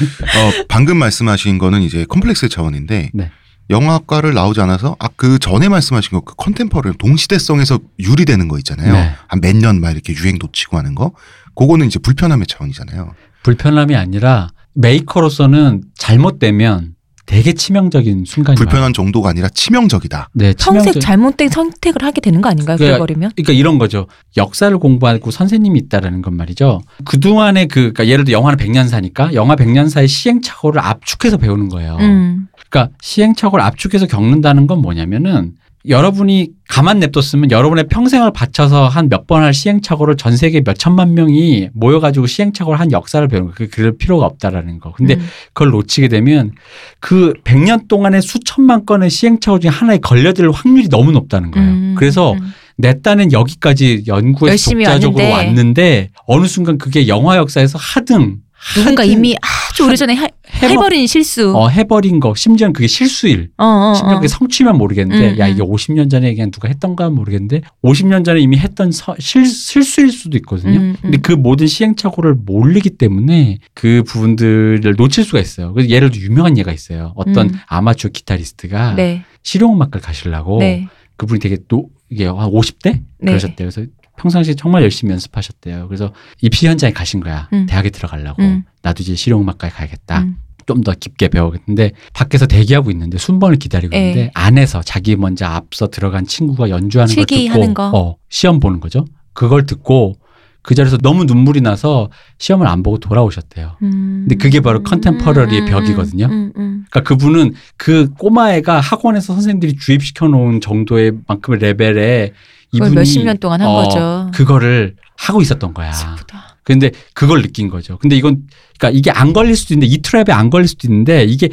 [0.00, 3.30] 어, 방금 말씀하신 거는 이제 컴플렉스 차원인데 네.
[3.70, 8.92] 영화학과를 나오지 않아서 아 그 전에 말씀하신 거 그 contemporary 동시대성에서 유리되는 거 있잖아요.
[8.92, 9.10] 네.
[9.28, 11.12] 한몇 년 막 이렇게 유행 놓치고 하는 거.
[11.54, 13.12] 그거는 이제 불편함의 차원이잖아요.
[13.42, 16.94] 불편함이 아니라 메이커로서는 잘못되면
[17.26, 18.64] 되게 치명적인 순간이 와요.
[18.66, 20.30] 불편한 정도가 아니라 치명적이다.
[20.32, 22.76] 네, 평생 치명적- 잘못된 선택을 하게 되는 거 아닌가요?
[22.76, 23.32] 그러니까 그래버리면?
[23.36, 24.08] 그러니까 이런 거죠.
[24.36, 26.80] 역사를 공부하고 선생님이 있다라는 건 말이죠.
[27.04, 31.98] 그동안의 그, 그러니까 예를 들어 영화는 백년사니까 영화 백년사의 시행착오를 압축해서 배우는 거예요.
[32.00, 32.48] 음.
[32.70, 35.52] 그러니까 시행착오를 압축해서 겪는다는 건 뭐냐면은
[35.88, 41.14] 여러분이 가만 냅뒀으면 여러분의 평생을 바쳐서 한 몇 번 할 시행착오를 전 세계 몇 천만
[41.14, 43.66] 명이 모여가지고 시행착오를 한 역사를 배우는 거.
[43.70, 44.92] 그럴 필요가 없다라는 거.
[44.92, 45.26] 근데 음.
[45.54, 46.52] 그걸 놓치게 되면
[47.00, 51.68] 그 100년 동안의 수천만 건의 시행착오 중에 하나에 걸려들 확률이 너무 높다는 거예요.
[51.70, 51.94] 음.
[51.96, 52.52] 그래서 음.
[52.76, 55.32] 내 딴은 여기까지 열심히 독자적으로 왔는데.
[55.32, 58.36] 왔는데 어느 순간 그게 영화 역사에서 하등
[58.74, 60.14] 누군가 이미 아주 오래전에
[60.62, 61.56] 해, 해버- 해버 린 실수.
[61.56, 64.20] 어, 해버린 거 심지어는 그게 실수일 어, 어, 심지어 어.
[64.20, 65.52] 그게 성취면 모르겠는데 음, 야 음.
[65.52, 70.36] 이게 50년 전에 그냥 누가 했던가 모르겠는데 50년 전에 이미 했던 서- 실, 실수일 수도
[70.38, 70.78] 있거든요.
[70.78, 70.96] 음, 음.
[71.00, 75.72] 근데 그 모든 시행착오를 모르기 때문에 그 부분들을 놓칠 수가 있어요.
[75.72, 77.12] 그래서 예를 들어 유명한 예가 있어요.
[77.16, 77.54] 어떤 음.
[77.66, 79.24] 아마추어 기타리스트가 네.
[79.42, 80.86] 실용음악을 가시려고 네.
[81.16, 83.00] 그분이 되게 노 이게 한 50대 네.
[83.20, 83.68] 그러셨대요.
[83.70, 83.82] 그래서
[84.18, 85.86] 평상시에 정말 열심히 연습하셨대요.
[85.88, 87.48] 그래서 입시 현장에 가신 거야.
[87.54, 87.64] 음.
[87.66, 88.42] 대학에 들어가려고.
[88.42, 88.64] 음.
[88.82, 90.20] 나도 이제 실용음악과에 가야겠다.
[90.20, 90.36] 음.
[90.70, 94.00] 좀 더 깊게 배우겠는데 밖에서 대기하고 있는데 순번을 기다리고 예.
[94.00, 97.90] 있는데 안에서 자기 먼저 앞서 들어간 친구가 연주하는 걸 듣고 거.
[97.92, 99.04] 어, 시험 보는 거죠.
[99.32, 100.14] 그걸 듣고
[100.62, 102.08] 그 자리에서 너무 눈물이 나서
[102.38, 103.76] 시험을 안 보고 돌아오셨대요.
[103.82, 104.26] 음.
[104.28, 106.26] 근데 그게 바로 contemporary의 벽이거든요.
[106.26, 106.84] 음, 음.
[106.90, 112.32] 그러니까 그분은 그 꼬마애가 학원에서 선생님들이 주입시켜 놓은 정도의 만큼의 레벨에
[112.72, 114.30] 이분이 몇십 년 동안 한 어, 거죠.
[114.34, 115.92] 그거를 하고 있었던 거야.
[115.92, 116.49] 슬프다.
[116.64, 117.98] 근데 그걸 느낀 거죠.
[117.98, 118.42] 근데 이건
[118.78, 121.48] 그러니까 이게 안 걸릴 수도 있는데 이 트랩에 안 걸릴 수도 있는데 이게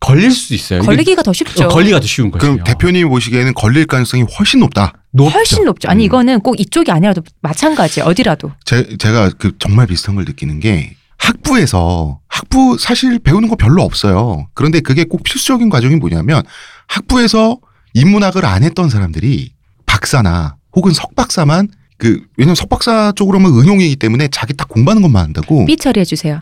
[0.00, 0.80] 걸릴 수도 있어요.
[0.80, 1.64] 걸리기가 더 쉽죠.
[1.64, 2.40] 어, 걸리가 더 쉬운 거죠.
[2.40, 4.94] 그럼 대표님이 보시기에는 걸릴 가능성이 훨씬 높다.
[5.12, 5.30] 높죠.
[5.30, 5.88] 훨씬 높죠.
[5.88, 6.06] 아니 음.
[6.06, 8.08] 이거는 꼭 이쪽이 아니라도 마찬가지예요.
[8.08, 8.50] 어디라도.
[8.64, 14.48] 제, 제가 그 정말 비슷한 걸 느끼는 게 학부에서 학부 사실 배우는 거 별로 없어요.
[14.54, 16.42] 그런데 그게 꼭 필수적인 과정이 뭐냐면
[16.88, 17.58] 학부에서
[17.92, 19.52] 인문학을 안 했던 사람들이
[19.84, 21.68] 박사나 혹은 석박사만
[22.00, 25.66] 그 왜냐면 석박사 쪽으로만 응용이기 때문에 자기 딱 공부하는 것만 한다고.
[25.66, 26.40] 삐 처리해 주세요.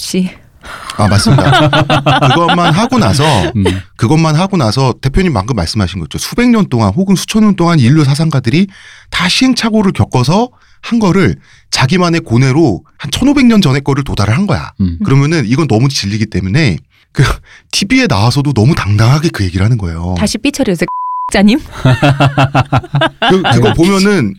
[0.00, 0.30] 씨.
[0.96, 1.68] 아 맞습니다.
[2.28, 3.24] 그것만 하고 나서
[3.56, 3.64] 음.
[3.96, 6.18] 그것만 하고 나서 대표님 방금 말씀하신 거죠.
[6.18, 8.68] 수백 년 동안 혹은 수천 년 동안 인류 사상가들이
[9.10, 10.48] 다 시행착오를 겪어서
[10.82, 11.36] 한 거를
[11.70, 14.72] 자기만의 고뇌로 한 1500년 전의 거를 도달을 한 거야.
[14.80, 14.98] 음.
[15.04, 16.78] 그러면은 이건 너무 질리기 때문에
[17.12, 17.24] 그
[17.72, 20.14] TV에 나와서도 너무 당당하게 그 얘기를 하는 거예요.
[20.16, 20.86] 다시 삐 처리해 주세요.
[21.32, 21.58] 자님.
[23.28, 24.34] 그, 그거 보면은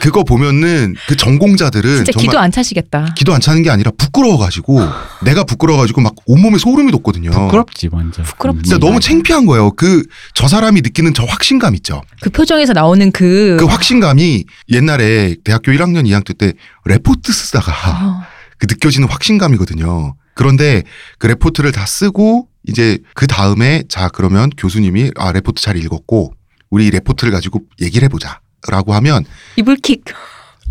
[0.00, 3.12] 그거 보면은 그 전공자들은 진짜 정말 기도 안 차시겠다.
[3.14, 4.80] 기도 안 차는 게 아니라 부끄러워가지고
[5.24, 7.30] 내가 부끄러워가지고 막 온몸에 소름이 돋거든요.
[7.32, 8.24] 부끄럽지 완전.
[8.24, 8.62] 부끄럽지.
[8.62, 9.72] 진짜 너무 창피한 거예요.
[9.72, 12.02] 그 저 사람이 느끼는 저 확신감 있죠.
[12.20, 13.56] 그 표정에서 나오는 그.
[13.60, 16.54] 그 확신감이 옛날에 대학교 1학년 2학년 때
[16.86, 18.22] 레포트 쓰다가 어,
[18.58, 20.16] 그 느껴지는 확신감이거든요.
[20.34, 20.82] 그런데
[21.18, 26.32] 그 레포트를 다 쓰고 이제 그 다음에 자 그러면 교수님이 아 레포트 잘 읽었고
[26.70, 29.24] 우리 이 레포트를 가지고 얘기를 해보자라고 하면
[29.56, 30.04] 이불킥.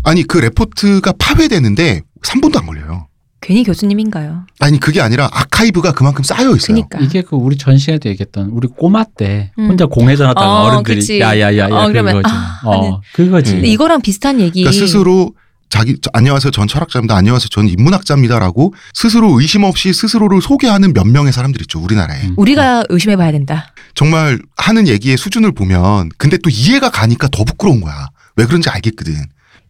[0.04, 3.08] 아니 그 레포트가 파괴되는데 3분도 안 걸려요.
[3.40, 4.46] 괜히 교수님인가요?
[4.60, 6.76] 아니 그게 아니라 아카이브가 그만큼 쌓여 있어요.
[6.76, 6.98] 그니까.
[7.00, 9.68] 이게 그 우리 전 시간에도 얘기했던 우리 꼬마 때 음.
[9.68, 11.20] 혼자 공회전 하다가 어, 어른들이 그치.
[11.20, 12.34] 야야야야 어, 그러면 그거지.
[12.34, 13.52] 아, 어 그거지.
[13.52, 13.56] 음.
[13.56, 14.62] 근데 이거랑 비슷한 얘기.
[14.62, 15.34] 그러니까 스스로
[15.74, 21.32] 자기 저- 안녕하세요 전 철학자입니다 안녕하세요 전 인문학자입니다라고 스스로 의심 없이 스스로를 소개하는 몇 명의
[21.32, 22.34] 사람들 있죠 우리나라에 음.
[22.36, 23.72] 우리가 의심해 봐야 된다.
[23.96, 28.06] 정말 하는 얘기의 수준을 보면 근데 또 이해가 가니까 더 부끄러운 거야
[28.36, 29.14] 왜 그런지 알겠거든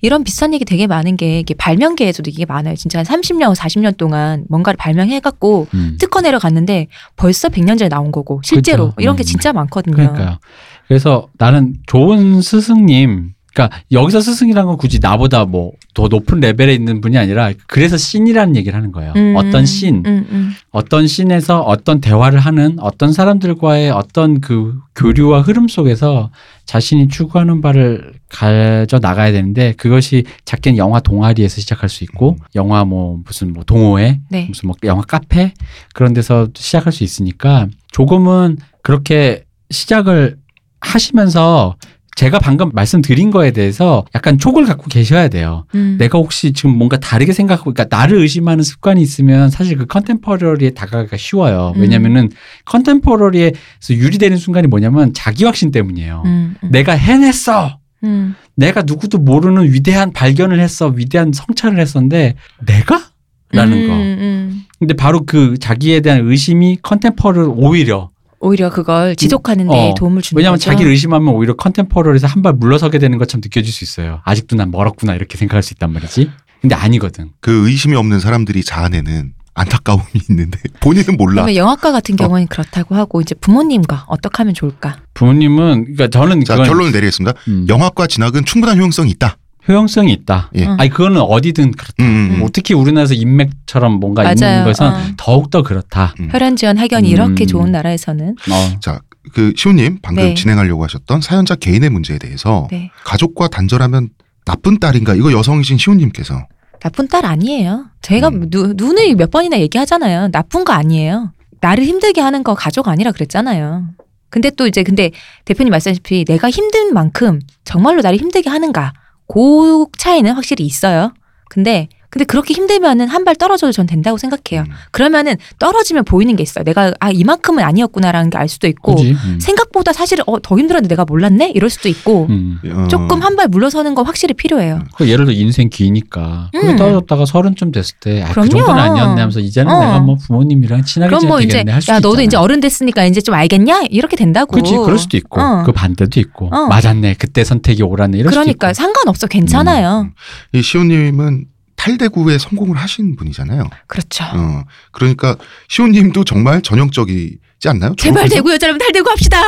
[0.02, 2.76] 이런 비슷한 얘기 되게 많은 게 이게 발명계에서도 이게 많아요.
[2.76, 5.96] 진짜 한 30년, 40년 동안 뭔가를 발명해갖고 음.
[5.98, 8.96] 특허 내려 갔는데 벌써 100년 전에 나온 거고 실제로 그렇죠.
[8.98, 9.24] 이런 게 음.
[9.24, 9.94] 진짜 많거든요.
[9.96, 10.38] 그러니까요.
[10.86, 17.00] 그래서 나는 좋은 스승님, 그러니까 여기서 스승이라는 건 굳이 나보다 뭐 더 높은 레벨에 있는
[17.00, 19.12] 분이 아니라 그래서 신이라는 얘기를 하는 거예요.
[19.14, 20.52] 음, 어떤 신, 음, 음.
[20.72, 26.30] 어떤 신에서 어떤 대화를 하는 어떤 사람들과의 어떤 그 교류와 흐름 속에서
[26.66, 33.20] 자신이 추구하는 바를 가져 나가야 되는데 그것이 작게는 영화 동아리에서 시작할 수 있고 영화 뭐
[33.24, 34.46] 무슨 뭐 동호회 네.
[34.48, 35.54] 무슨 뭐 영화 카페
[35.94, 40.38] 그런 데서 시작할 수 있으니까 조금은 그렇게 시작을
[40.80, 41.76] 하시면서
[42.14, 45.66] 제가 방금 말씀드린 거에 대해서 약간 촉을 갖고 계셔야 돼요.
[45.74, 45.96] 음.
[45.98, 51.16] 내가 혹시 지금 뭔가 다르게 생각하고, 그러니까 나를 의심하는 습관이 있으면 사실 그 컨템퍼러리에 다가가기가
[51.16, 51.72] 쉬워요.
[51.76, 51.80] 음.
[51.80, 52.30] 왜냐면은
[52.66, 53.54] 컨템퍼러리에서
[53.90, 56.22] 유리되는 순간이 뭐냐면 자기 확신 때문이에요.
[56.24, 56.68] 음, 음.
[56.70, 57.78] 내가 해냈어!
[58.04, 58.34] 음.
[58.54, 60.86] 내가 누구도 모르는 위대한 발견을 했어.
[60.88, 63.02] 위대한 성찰을 했었는데, 내가?
[63.50, 63.94] 라는 음, 거.
[63.94, 64.62] 음.
[64.78, 68.10] 근데 바로 그 자기에 대한 의심이 contemporary를 오히려
[68.44, 69.94] 오히려 그걸 지속하는 데 어.
[69.96, 70.70] 도움을 주는 왜냐하면 거죠.
[70.70, 74.20] 자기를 의심하면 오히려 contemporary에서 한 발 물러서게 되는 것처럼 느껴질 수 있어요.
[74.24, 76.30] 아직도 난 멀었구나 이렇게 생각할 수 있단 말이지.
[76.60, 77.30] 근데 아니거든.
[77.40, 81.42] 그 의심이 없는 사람들이 자아내는 안타까움이 있는데 본인은 몰라.
[81.42, 82.16] 그러면 영화과 같은 어.
[82.16, 84.98] 경우는 그렇다고 하고 이제 부모님과 어떻게 하면 좋을까?
[85.14, 87.38] 부모님은 그러니까 저는 자 그건 결론을 내리겠습니다.
[87.48, 89.38] 음, 영화과 진학은 충분한 효용성이 있다.
[89.66, 90.50] 효용성이 있다.
[90.56, 90.66] 예.
[90.66, 90.76] 어.
[90.78, 91.94] 아니 그거는 어디든 그렇다.
[92.00, 92.38] 음, 음, 음.
[92.40, 94.64] 뭐 특히 우리나라에서 인맥처럼 뭔가 있는 맞아요.
[94.64, 94.96] 것은 어.
[95.16, 96.14] 더욱 더 그렇다.
[96.20, 96.28] 음.
[96.30, 97.46] 혈연 지원 학연이 이렇게 음.
[97.46, 98.80] 좋은 나라에서는 어.
[98.80, 99.00] 자,
[99.32, 100.34] 그 시호님 방금 네.
[100.34, 102.90] 진행하려고 하셨던 사연자 개인의 문제에 대해서 네.
[103.04, 104.10] 가족과 단절하면
[104.44, 105.14] 나쁜 딸인가?
[105.14, 106.46] 이거 여성이신 시호님께서
[106.80, 107.86] 나쁜 딸 아니에요.
[108.02, 108.50] 제가 음.
[108.50, 110.28] 누, 눈을 몇 번이나 얘기하잖아요.
[110.30, 111.32] 나쁜 거 아니에요.
[111.62, 113.86] 나를 힘들게 하는 거 가족 아니라 그랬잖아요.
[114.28, 115.10] 근데 또 이제 근데
[115.46, 118.92] 대표님 말씀하셨다시피 내가 힘든 만큼 정말로 나를 힘들게 하는가
[119.26, 121.12] 그 차이는 확실히 있어요.
[121.48, 124.66] 근데 근데 그렇게 힘들면은 한 발 떨어져도 전 된다고 생각해요.
[124.68, 124.72] 음.
[124.90, 126.62] 그러면은 떨어지면 보이는 게 있어요.
[126.62, 129.12] 내가 아 이만큼은 아니었구나라는 게 알 수도 있고 그지.
[129.12, 129.38] 음.
[129.40, 132.58] 생각보다 사실 어, 더 힘들었는데 내가 몰랐네 이럴 수도 있고 음.
[132.70, 134.80] 어, 조금 한 발 물러서는 거 확실히 필요해요.
[134.96, 136.76] 그 예를 들어 인생 기니까 음.
[136.76, 138.46] 떨어졌다가 서른쯤 됐을 때 아, 그.
[138.48, 139.80] 정도는 아니었네 하면서 이제는 어.
[139.80, 142.22] 내가 뭐 부모님이랑 친하게 그럼 뭐 지내야 이제 되겠네 할 수도 야 너도 있잖아.
[142.24, 144.52] 이제 어른 됐으니까 이제 좀 알겠냐 이렇게 된다고.
[144.52, 145.62] 그렇지 그럴 수도 있고 어.
[145.64, 146.66] 그 반대도 있고 어.
[146.68, 150.10] 맞았네 그때 선택이 옳았네 이럴 그러니까 수도 상관없어 괜찮아요.
[150.52, 151.46] 이 시호님은
[151.84, 153.68] 탈대구에 성공을 하신 분이잖아요.
[153.86, 154.24] 그렇죠.
[154.32, 155.36] 어, 그러니까
[155.68, 157.94] 시호님도 정말 전형적이지 않나요?
[157.98, 159.42] 제발 졸업해서- 대구 여자라면 탈대구 합시다.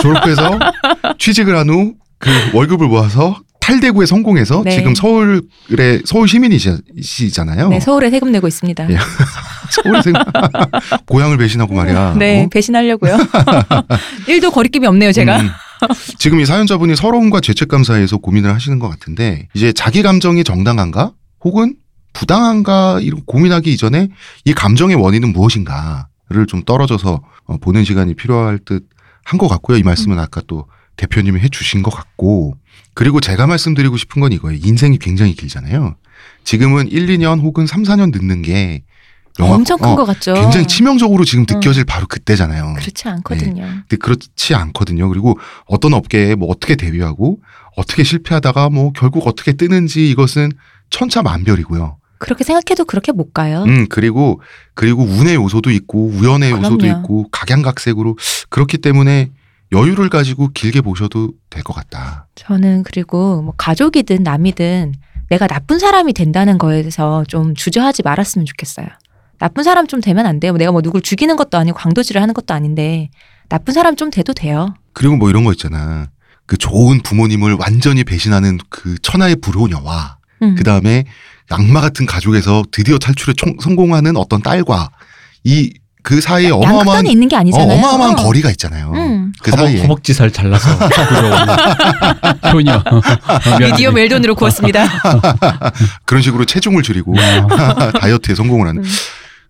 [0.00, 0.58] 졸업해서
[1.18, 4.70] 취직을 한 후 그 월급을 모아서 탈대구에 성공해서 네.
[4.76, 5.42] 지금 서울의
[6.06, 7.68] 서울 시민이시잖아요.
[7.68, 8.88] 네 서울에 세금 내고 있습니다.
[8.90, 8.96] 예.
[9.70, 10.14] 서울에 생
[11.06, 12.14] 고향을 배신하고 말이야.
[12.16, 12.48] 네 어?
[12.50, 13.18] 배신하려고요.
[14.28, 15.40] 일도 거리낌이 없네요 제가.
[15.40, 15.50] 음.
[16.18, 21.10] 지금 이 사연자분이 서러움과 죄책감 사이에서 고민을 하시는 것 같은데 이제 자기 감정이 정당한가
[21.44, 21.76] 혹은
[22.12, 24.08] 부당한가 이런 고민하기 이전에
[24.44, 28.88] 이 감정의 원인은 무엇인가를 좀 떨어져서 어, 보는 시간이 필요할 듯
[29.28, 29.76] 한 것 같고요.
[29.76, 32.54] 이 말씀은 아까 또 대표님이 해주신 것 같고
[32.94, 34.60] 그리고 제가 말씀드리고 싶은 건 이거예요.
[34.64, 35.96] 인생이 굉장히 길잖아요.
[36.44, 38.84] 지금은 1, 2년 혹은 3, 4년 늦는 게
[39.40, 40.32] 영화- 엄청 큰 어, 것 같죠.
[40.34, 42.74] 굉장히 치명적으로 지금 느껴질 바로 그때잖아요.
[42.78, 43.62] 그렇지 않거든요.
[43.64, 45.08] 근데 그렇지 않거든요.
[45.08, 45.36] 그리고
[45.66, 47.40] 어떤 업계에 뭐 어떻게 데뷔하고
[47.76, 50.52] 어떻게 실패하다가 뭐 결국 어떻게 뜨는지 이것은
[50.90, 51.98] 천차만별이고요.
[52.18, 53.62] 그렇게 생각해도 그렇게 못 가요.
[53.64, 54.40] 음 그리고
[54.74, 56.98] 그리고 운의 요소도 있고 우연의 요소도 그럼요.
[57.00, 58.16] 있고 각양각색으로
[58.48, 59.30] 그렇기 때문에
[59.72, 62.28] 여유를 가지고 길게 보셔도 될 것 같다.
[62.34, 64.92] 저는 그리고 뭐 가족이든 남이든
[65.28, 68.86] 내가 나쁜 사람이 된다는 거에 대해서 좀 주저하지 말았으면 좋겠어요.
[69.38, 70.52] 나쁜 사람 좀 되면 안 돼요.
[70.54, 73.10] 내가 뭐 누굴 죽이는 것도 아니고 광도질을 하는 것도 아닌데
[73.50, 74.74] 나쁜 사람 좀 돼도 돼요.
[74.94, 76.08] 그리고 뭐 이런 거 있잖아.
[76.46, 80.16] 그 좋은 부모님을 완전히 배신하는 그 천하의 불효녀와
[80.50, 80.54] 음.
[80.56, 81.04] 그 다음에
[81.50, 84.90] 악마 같은 가족에서 드디어 탈출에 총- 성공하는 어떤 딸과
[85.44, 85.72] 이
[86.06, 87.78] 그 사이에 어마어마한 있는 게 어, 아니잖아요.
[87.78, 88.22] 어 마어마한 어.
[88.22, 88.92] 거리가 있잖아요.
[88.94, 89.32] 음.
[89.42, 90.70] 그 허벅, 사이에 허벅지살 잘라서
[92.52, 92.80] 효녀
[93.58, 94.86] 미디어 멜돈으로 구웠습니다.
[96.06, 97.90] 그런 식으로 체중을 줄이고 어.
[97.98, 98.88] 다이어트에 성공을 하는 음.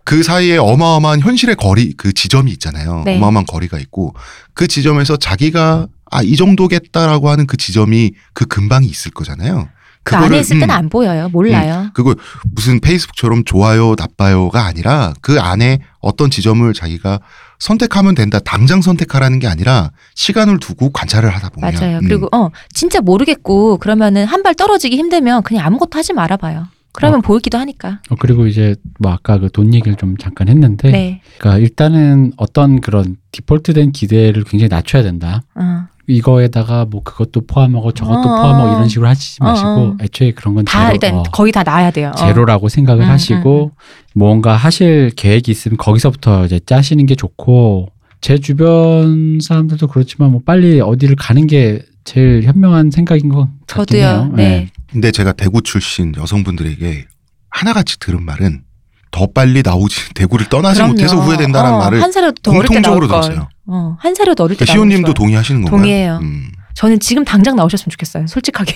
[0.03, 3.03] 그 사이에 어마어마한 현실의 거리 그 지점이 있잖아요.
[3.05, 3.17] 네.
[3.17, 4.15] 어마어마한 거리가 있고
[4.55, 9.67] 그 지점에서 자기가 아 이 정도겠다라고 하는 그 지점이 그 근방이 있을 거잖아요.
[10.07, 11.29] 그 안에 있을 때는 음, 안 보여요.
[11.29, 11.89] 몰라요.
[11.93, 12.15] 그거
[12.53, 17.19] 무슨 페이스북처럼 좋아요 나빠요가 아니라 그 안에 어떤 지점을 자기가
[17.59, 18.39] 선택하면 된다.
[18.39, 21.97] 당장 선택하라는 게 아니라 시간을 두고 관찰을 하다 보면 맞아요.
[21.97, 22.03] 음.
[22.07, 26.67] 그리고 어 진짜 모르겠고 그러면은 한 발 떨어지기 힘들면 그냥 아무것도 하지 말아 봐요.
[26.93, 27.99] 그러면 보이기도 하니까.
[28.09, 31.21] 어, 그리고 이제 뭐 아까 그 돈 얘기를 좀 잠깐 했는데 네.
[31.37, 35.41] 그러니까 일단은 어떤 그런 디폴트된 기대를 굉장히 낮춰야 된다.
[35.55, 35.87] 어.
[36.07, 38.75] 이거에다가 뭐 그것도 포함하고 저것도 어, 포함하고 어.
[38.77, 39.97] 이런 식으로 하시지 어, 마시고 어.
[40.01, 42.11] 애초에 그런 건다 제로, 일단 어, 거의 다 나야 돼요.
[42.13, 42.15] 어.
[42.15, 43.71] 제로라고 생각을 음, 하시고
[44.15, 47.89] 뭔가 하실 계획이 있으면 거기서부터 이제 짜시는 게 좋고
[48.21, 53.99] 제 주변 사람들도 그렇지만 뭐 빨리 어디를 가는 게 제일 현명한 생각인 것 같긴 저도요.
[54.01, 54.31] 해요.
[54.33, 54.69] 네.
[54.89, 57.05] 근데 제가 대구 출신 여성분들에게
[57.49, 58.63] 하나같이 들은 말은
[59.11, 60.93] 더 빨리 나오지 대구를 떠나지 그럼요.
[60.93, 62.01] 못해서 후회된다는 어, 말을
[62.45, 63.07] 공통적으로.
[63.07, 63.49] 들었어요.
[63.67, 65.13] 어, 한 살이라도 어릴 때 시호님도 걸.
[65.13, 65.77] 동의하시는 건가요?
[65.79, 66.19] 동의해요.
[66.21, 66.51] 음.
[66.73, 68.27] 저는 지금 당장 나오셨으면 좋겠어요.
[68.27, 68.75] 솔직하게.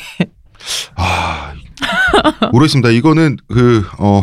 [0.96, 1.54] 아
[2.52, 2.90] 모르겠습니다.
[2.90, 4.22] 이거는 그 어,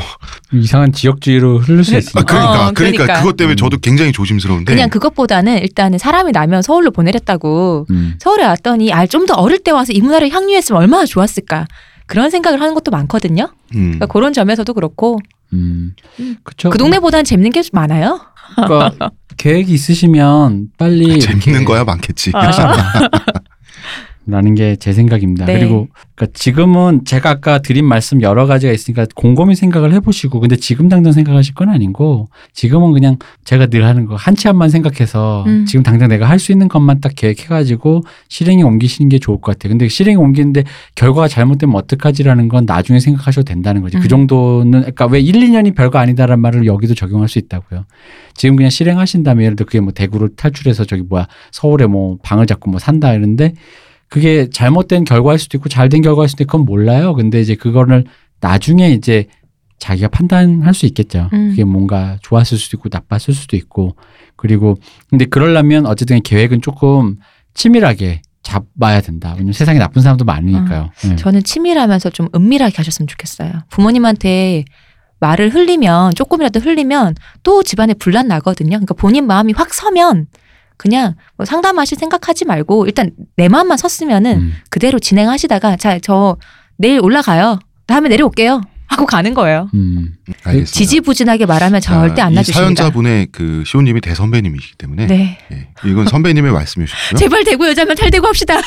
[0.53, 2.23] 이상한 지역주의로 흐를 수 아, 있으니까.
[2.25, 3.21] 그러니까, 어, 그러니까 그러니까.
[3.23, 3.57] 그것 때문에 음.
[3.57, 8.15] 저도 굉장히 조심스러운데 그냥 그것보다는 일단은 사람이 나면 서울로 보내랬다고 음.
[8.21, 11.67] 서울에 왔더니 아 좀 더 어릴 때 와서 이 문화를 향유했으면 얼마나 좋았을까
[12.07, 13.49] 그런 생각을 하는 것도 많거든요.
[13.75, 13.81] 음.
[13.93, 15.19] 그러니까 그런 점에서도 그렇고
[15.53, 15.95] 음.
[16.21, 16.37] 음.
[16.45, 16.71] 그쵸.
[16.71, 18.21] 그 동네보다는 재밌는 게좀 많아요.
[18.55, 22.33] 그러니까 계획이 있으시면 빨리 아, 재밌는 이렇게 거야 많겠지.
[24.29, 25.45] 라는 게 제 생각입니다.
[25.47, 25.59] 네.
[25.59, 30.89] 그리고 그러니까 지금은 제가 아까 드린 말씀 여러 가지가 있으니까 곰곰이 생각을 해보시고 근데 지금
[30.89, 35.65] 당장 생각하실 건 아니고 지금은 그냥 제가 늘 하는 거 한치 앞만 생각해서 음.
[35.67, 39.71] 지금 당장 내가 할 수 있는 것만 딱 계획해가지고 실행에 옮기시는 게 좋을 것 같아요.
[39.71, 40.63] 근데 실행에 옮기는데
[40.95, 43.97] 결과가 잘못되면 어떡하지라는 건 나중에 생각하셔도 된다는 거지.
[43.97, 44.01] 음.
[44.01, 47.85] 그 정도는 그러니까 왜 1, 2년이 별거 아니다라는 말을 여기도 적용할 수 있다고요.
[48.35, 52.71] 지금 그냥 실행하신다면 예를 들어 그게 뭐 대구를 탈출해서 저기 뭐야 서울에 뭐 방을 잡고
[52.71, 53.55] 뭐 산다 이러는데
[54.09, 57.15] 그게 잘못된 결과일 수도 있고 잘된 결과일 수도 있고 그건 몰라요.
[57.15, 58.05] 근데 이제 그거를
[58.41, 59.27] 나중에 이제
[59.79, 61.29] 자기가 판단할 수 있겠죠.
[61.33, 61.51] 음.
[61.51, 63.97] 그게 뭔가 좋았을 수도 있고 나빴을 수도 있고
[64.37, 64.77] 그리고
[65.09, 67.17] 근데 그러려면 어쨌든 계획은 조금
[67.55, 69.33] 치밀하게 잡아야 된다.
[69.33, 70.91] 왜냐면 세상에 나쁜 사람도 많으니까요.
[71.05, 71.17] 네.
[71.17, 73.51] 저는 치밀하면서 좀 은밀하게 하셨으면 좋겠어요.
[73.69, 74.65] 부모님한테
[75.21, 78.71] 말을 흘리면 조금이라도 흘리면 또 집안에 분란 나거든요.
[78.71, 80.27] 그러니까 본인 마음이 확 서면
[80.79, 84.55] 그냥 뭐 상담하실 생각하지 말고 일단 내 마음만 섰으면은 음.
[84.71, 86.37] 그대로 진행하시다가 자 저
[86.79, 87.59] 내일 올라가요.
[87.87, 88.63] 다음에 내려올게요.
[88.91, 89.69] 하고 가는 거예요.
[89.75, 90.15] 음.
[90.45, 90.71] 알겠습니다.
[90.73, 92.61] 지지부진하게 말하면 절대 자, 안이 놔주십니다.
[92.61, 95.39] 사연자분의 그 시호님이 대선배님이시기 때문에 네.
[95.53, 97.19] 예, 이건 선배님의 말씀이셨고요.
[97.19, 98.55] 제발 대구 여자면 탈대구 합시다.
[98.57, 98.61] 예.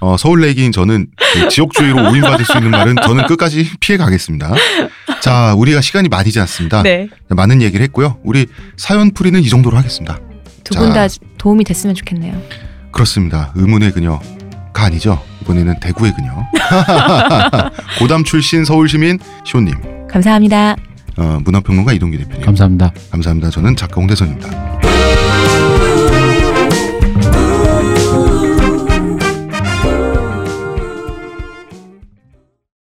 [0.00, 4.52] 어, 서울 내기인 저는 그 지역주의로 오인받을 수 있는 말은 저는 끝까지 피해 가겠습니다.
[5.20, 6.82] 자, 우리가 시간이 많이지 않습니다.
[6.82, 7.08] 네.
[7.28, 8.18] 많은 얘기를 했고요.
[8.24, 10.18] 우리 사연 풀이는 이 정도로 하겠습니다.
[10.70, 11.18] 두 분다 자.
[11.38, 12.40] 도움이 됐으면 좋겠네요.
[12.92, 13.52] 그렇습니다.
[13.54, 14.20] 의문의 그녀
[14.72, 15.20] 가 아니죠.
[15.42, 16.30] 이번에는 대구의 그녀.
[17.98, 19.74] 고담 출신 서울시민 시호님,
[20.08, 20.76] 감사합니다.
[21.16, 22.42] 어, 문화평론가 이동규 대표님.
[22.46, 22.92] 감사합니다.
[23.10, 23.50] 감사합니다.
[23.50, 24.48] 저는 작가 홍대선입니다.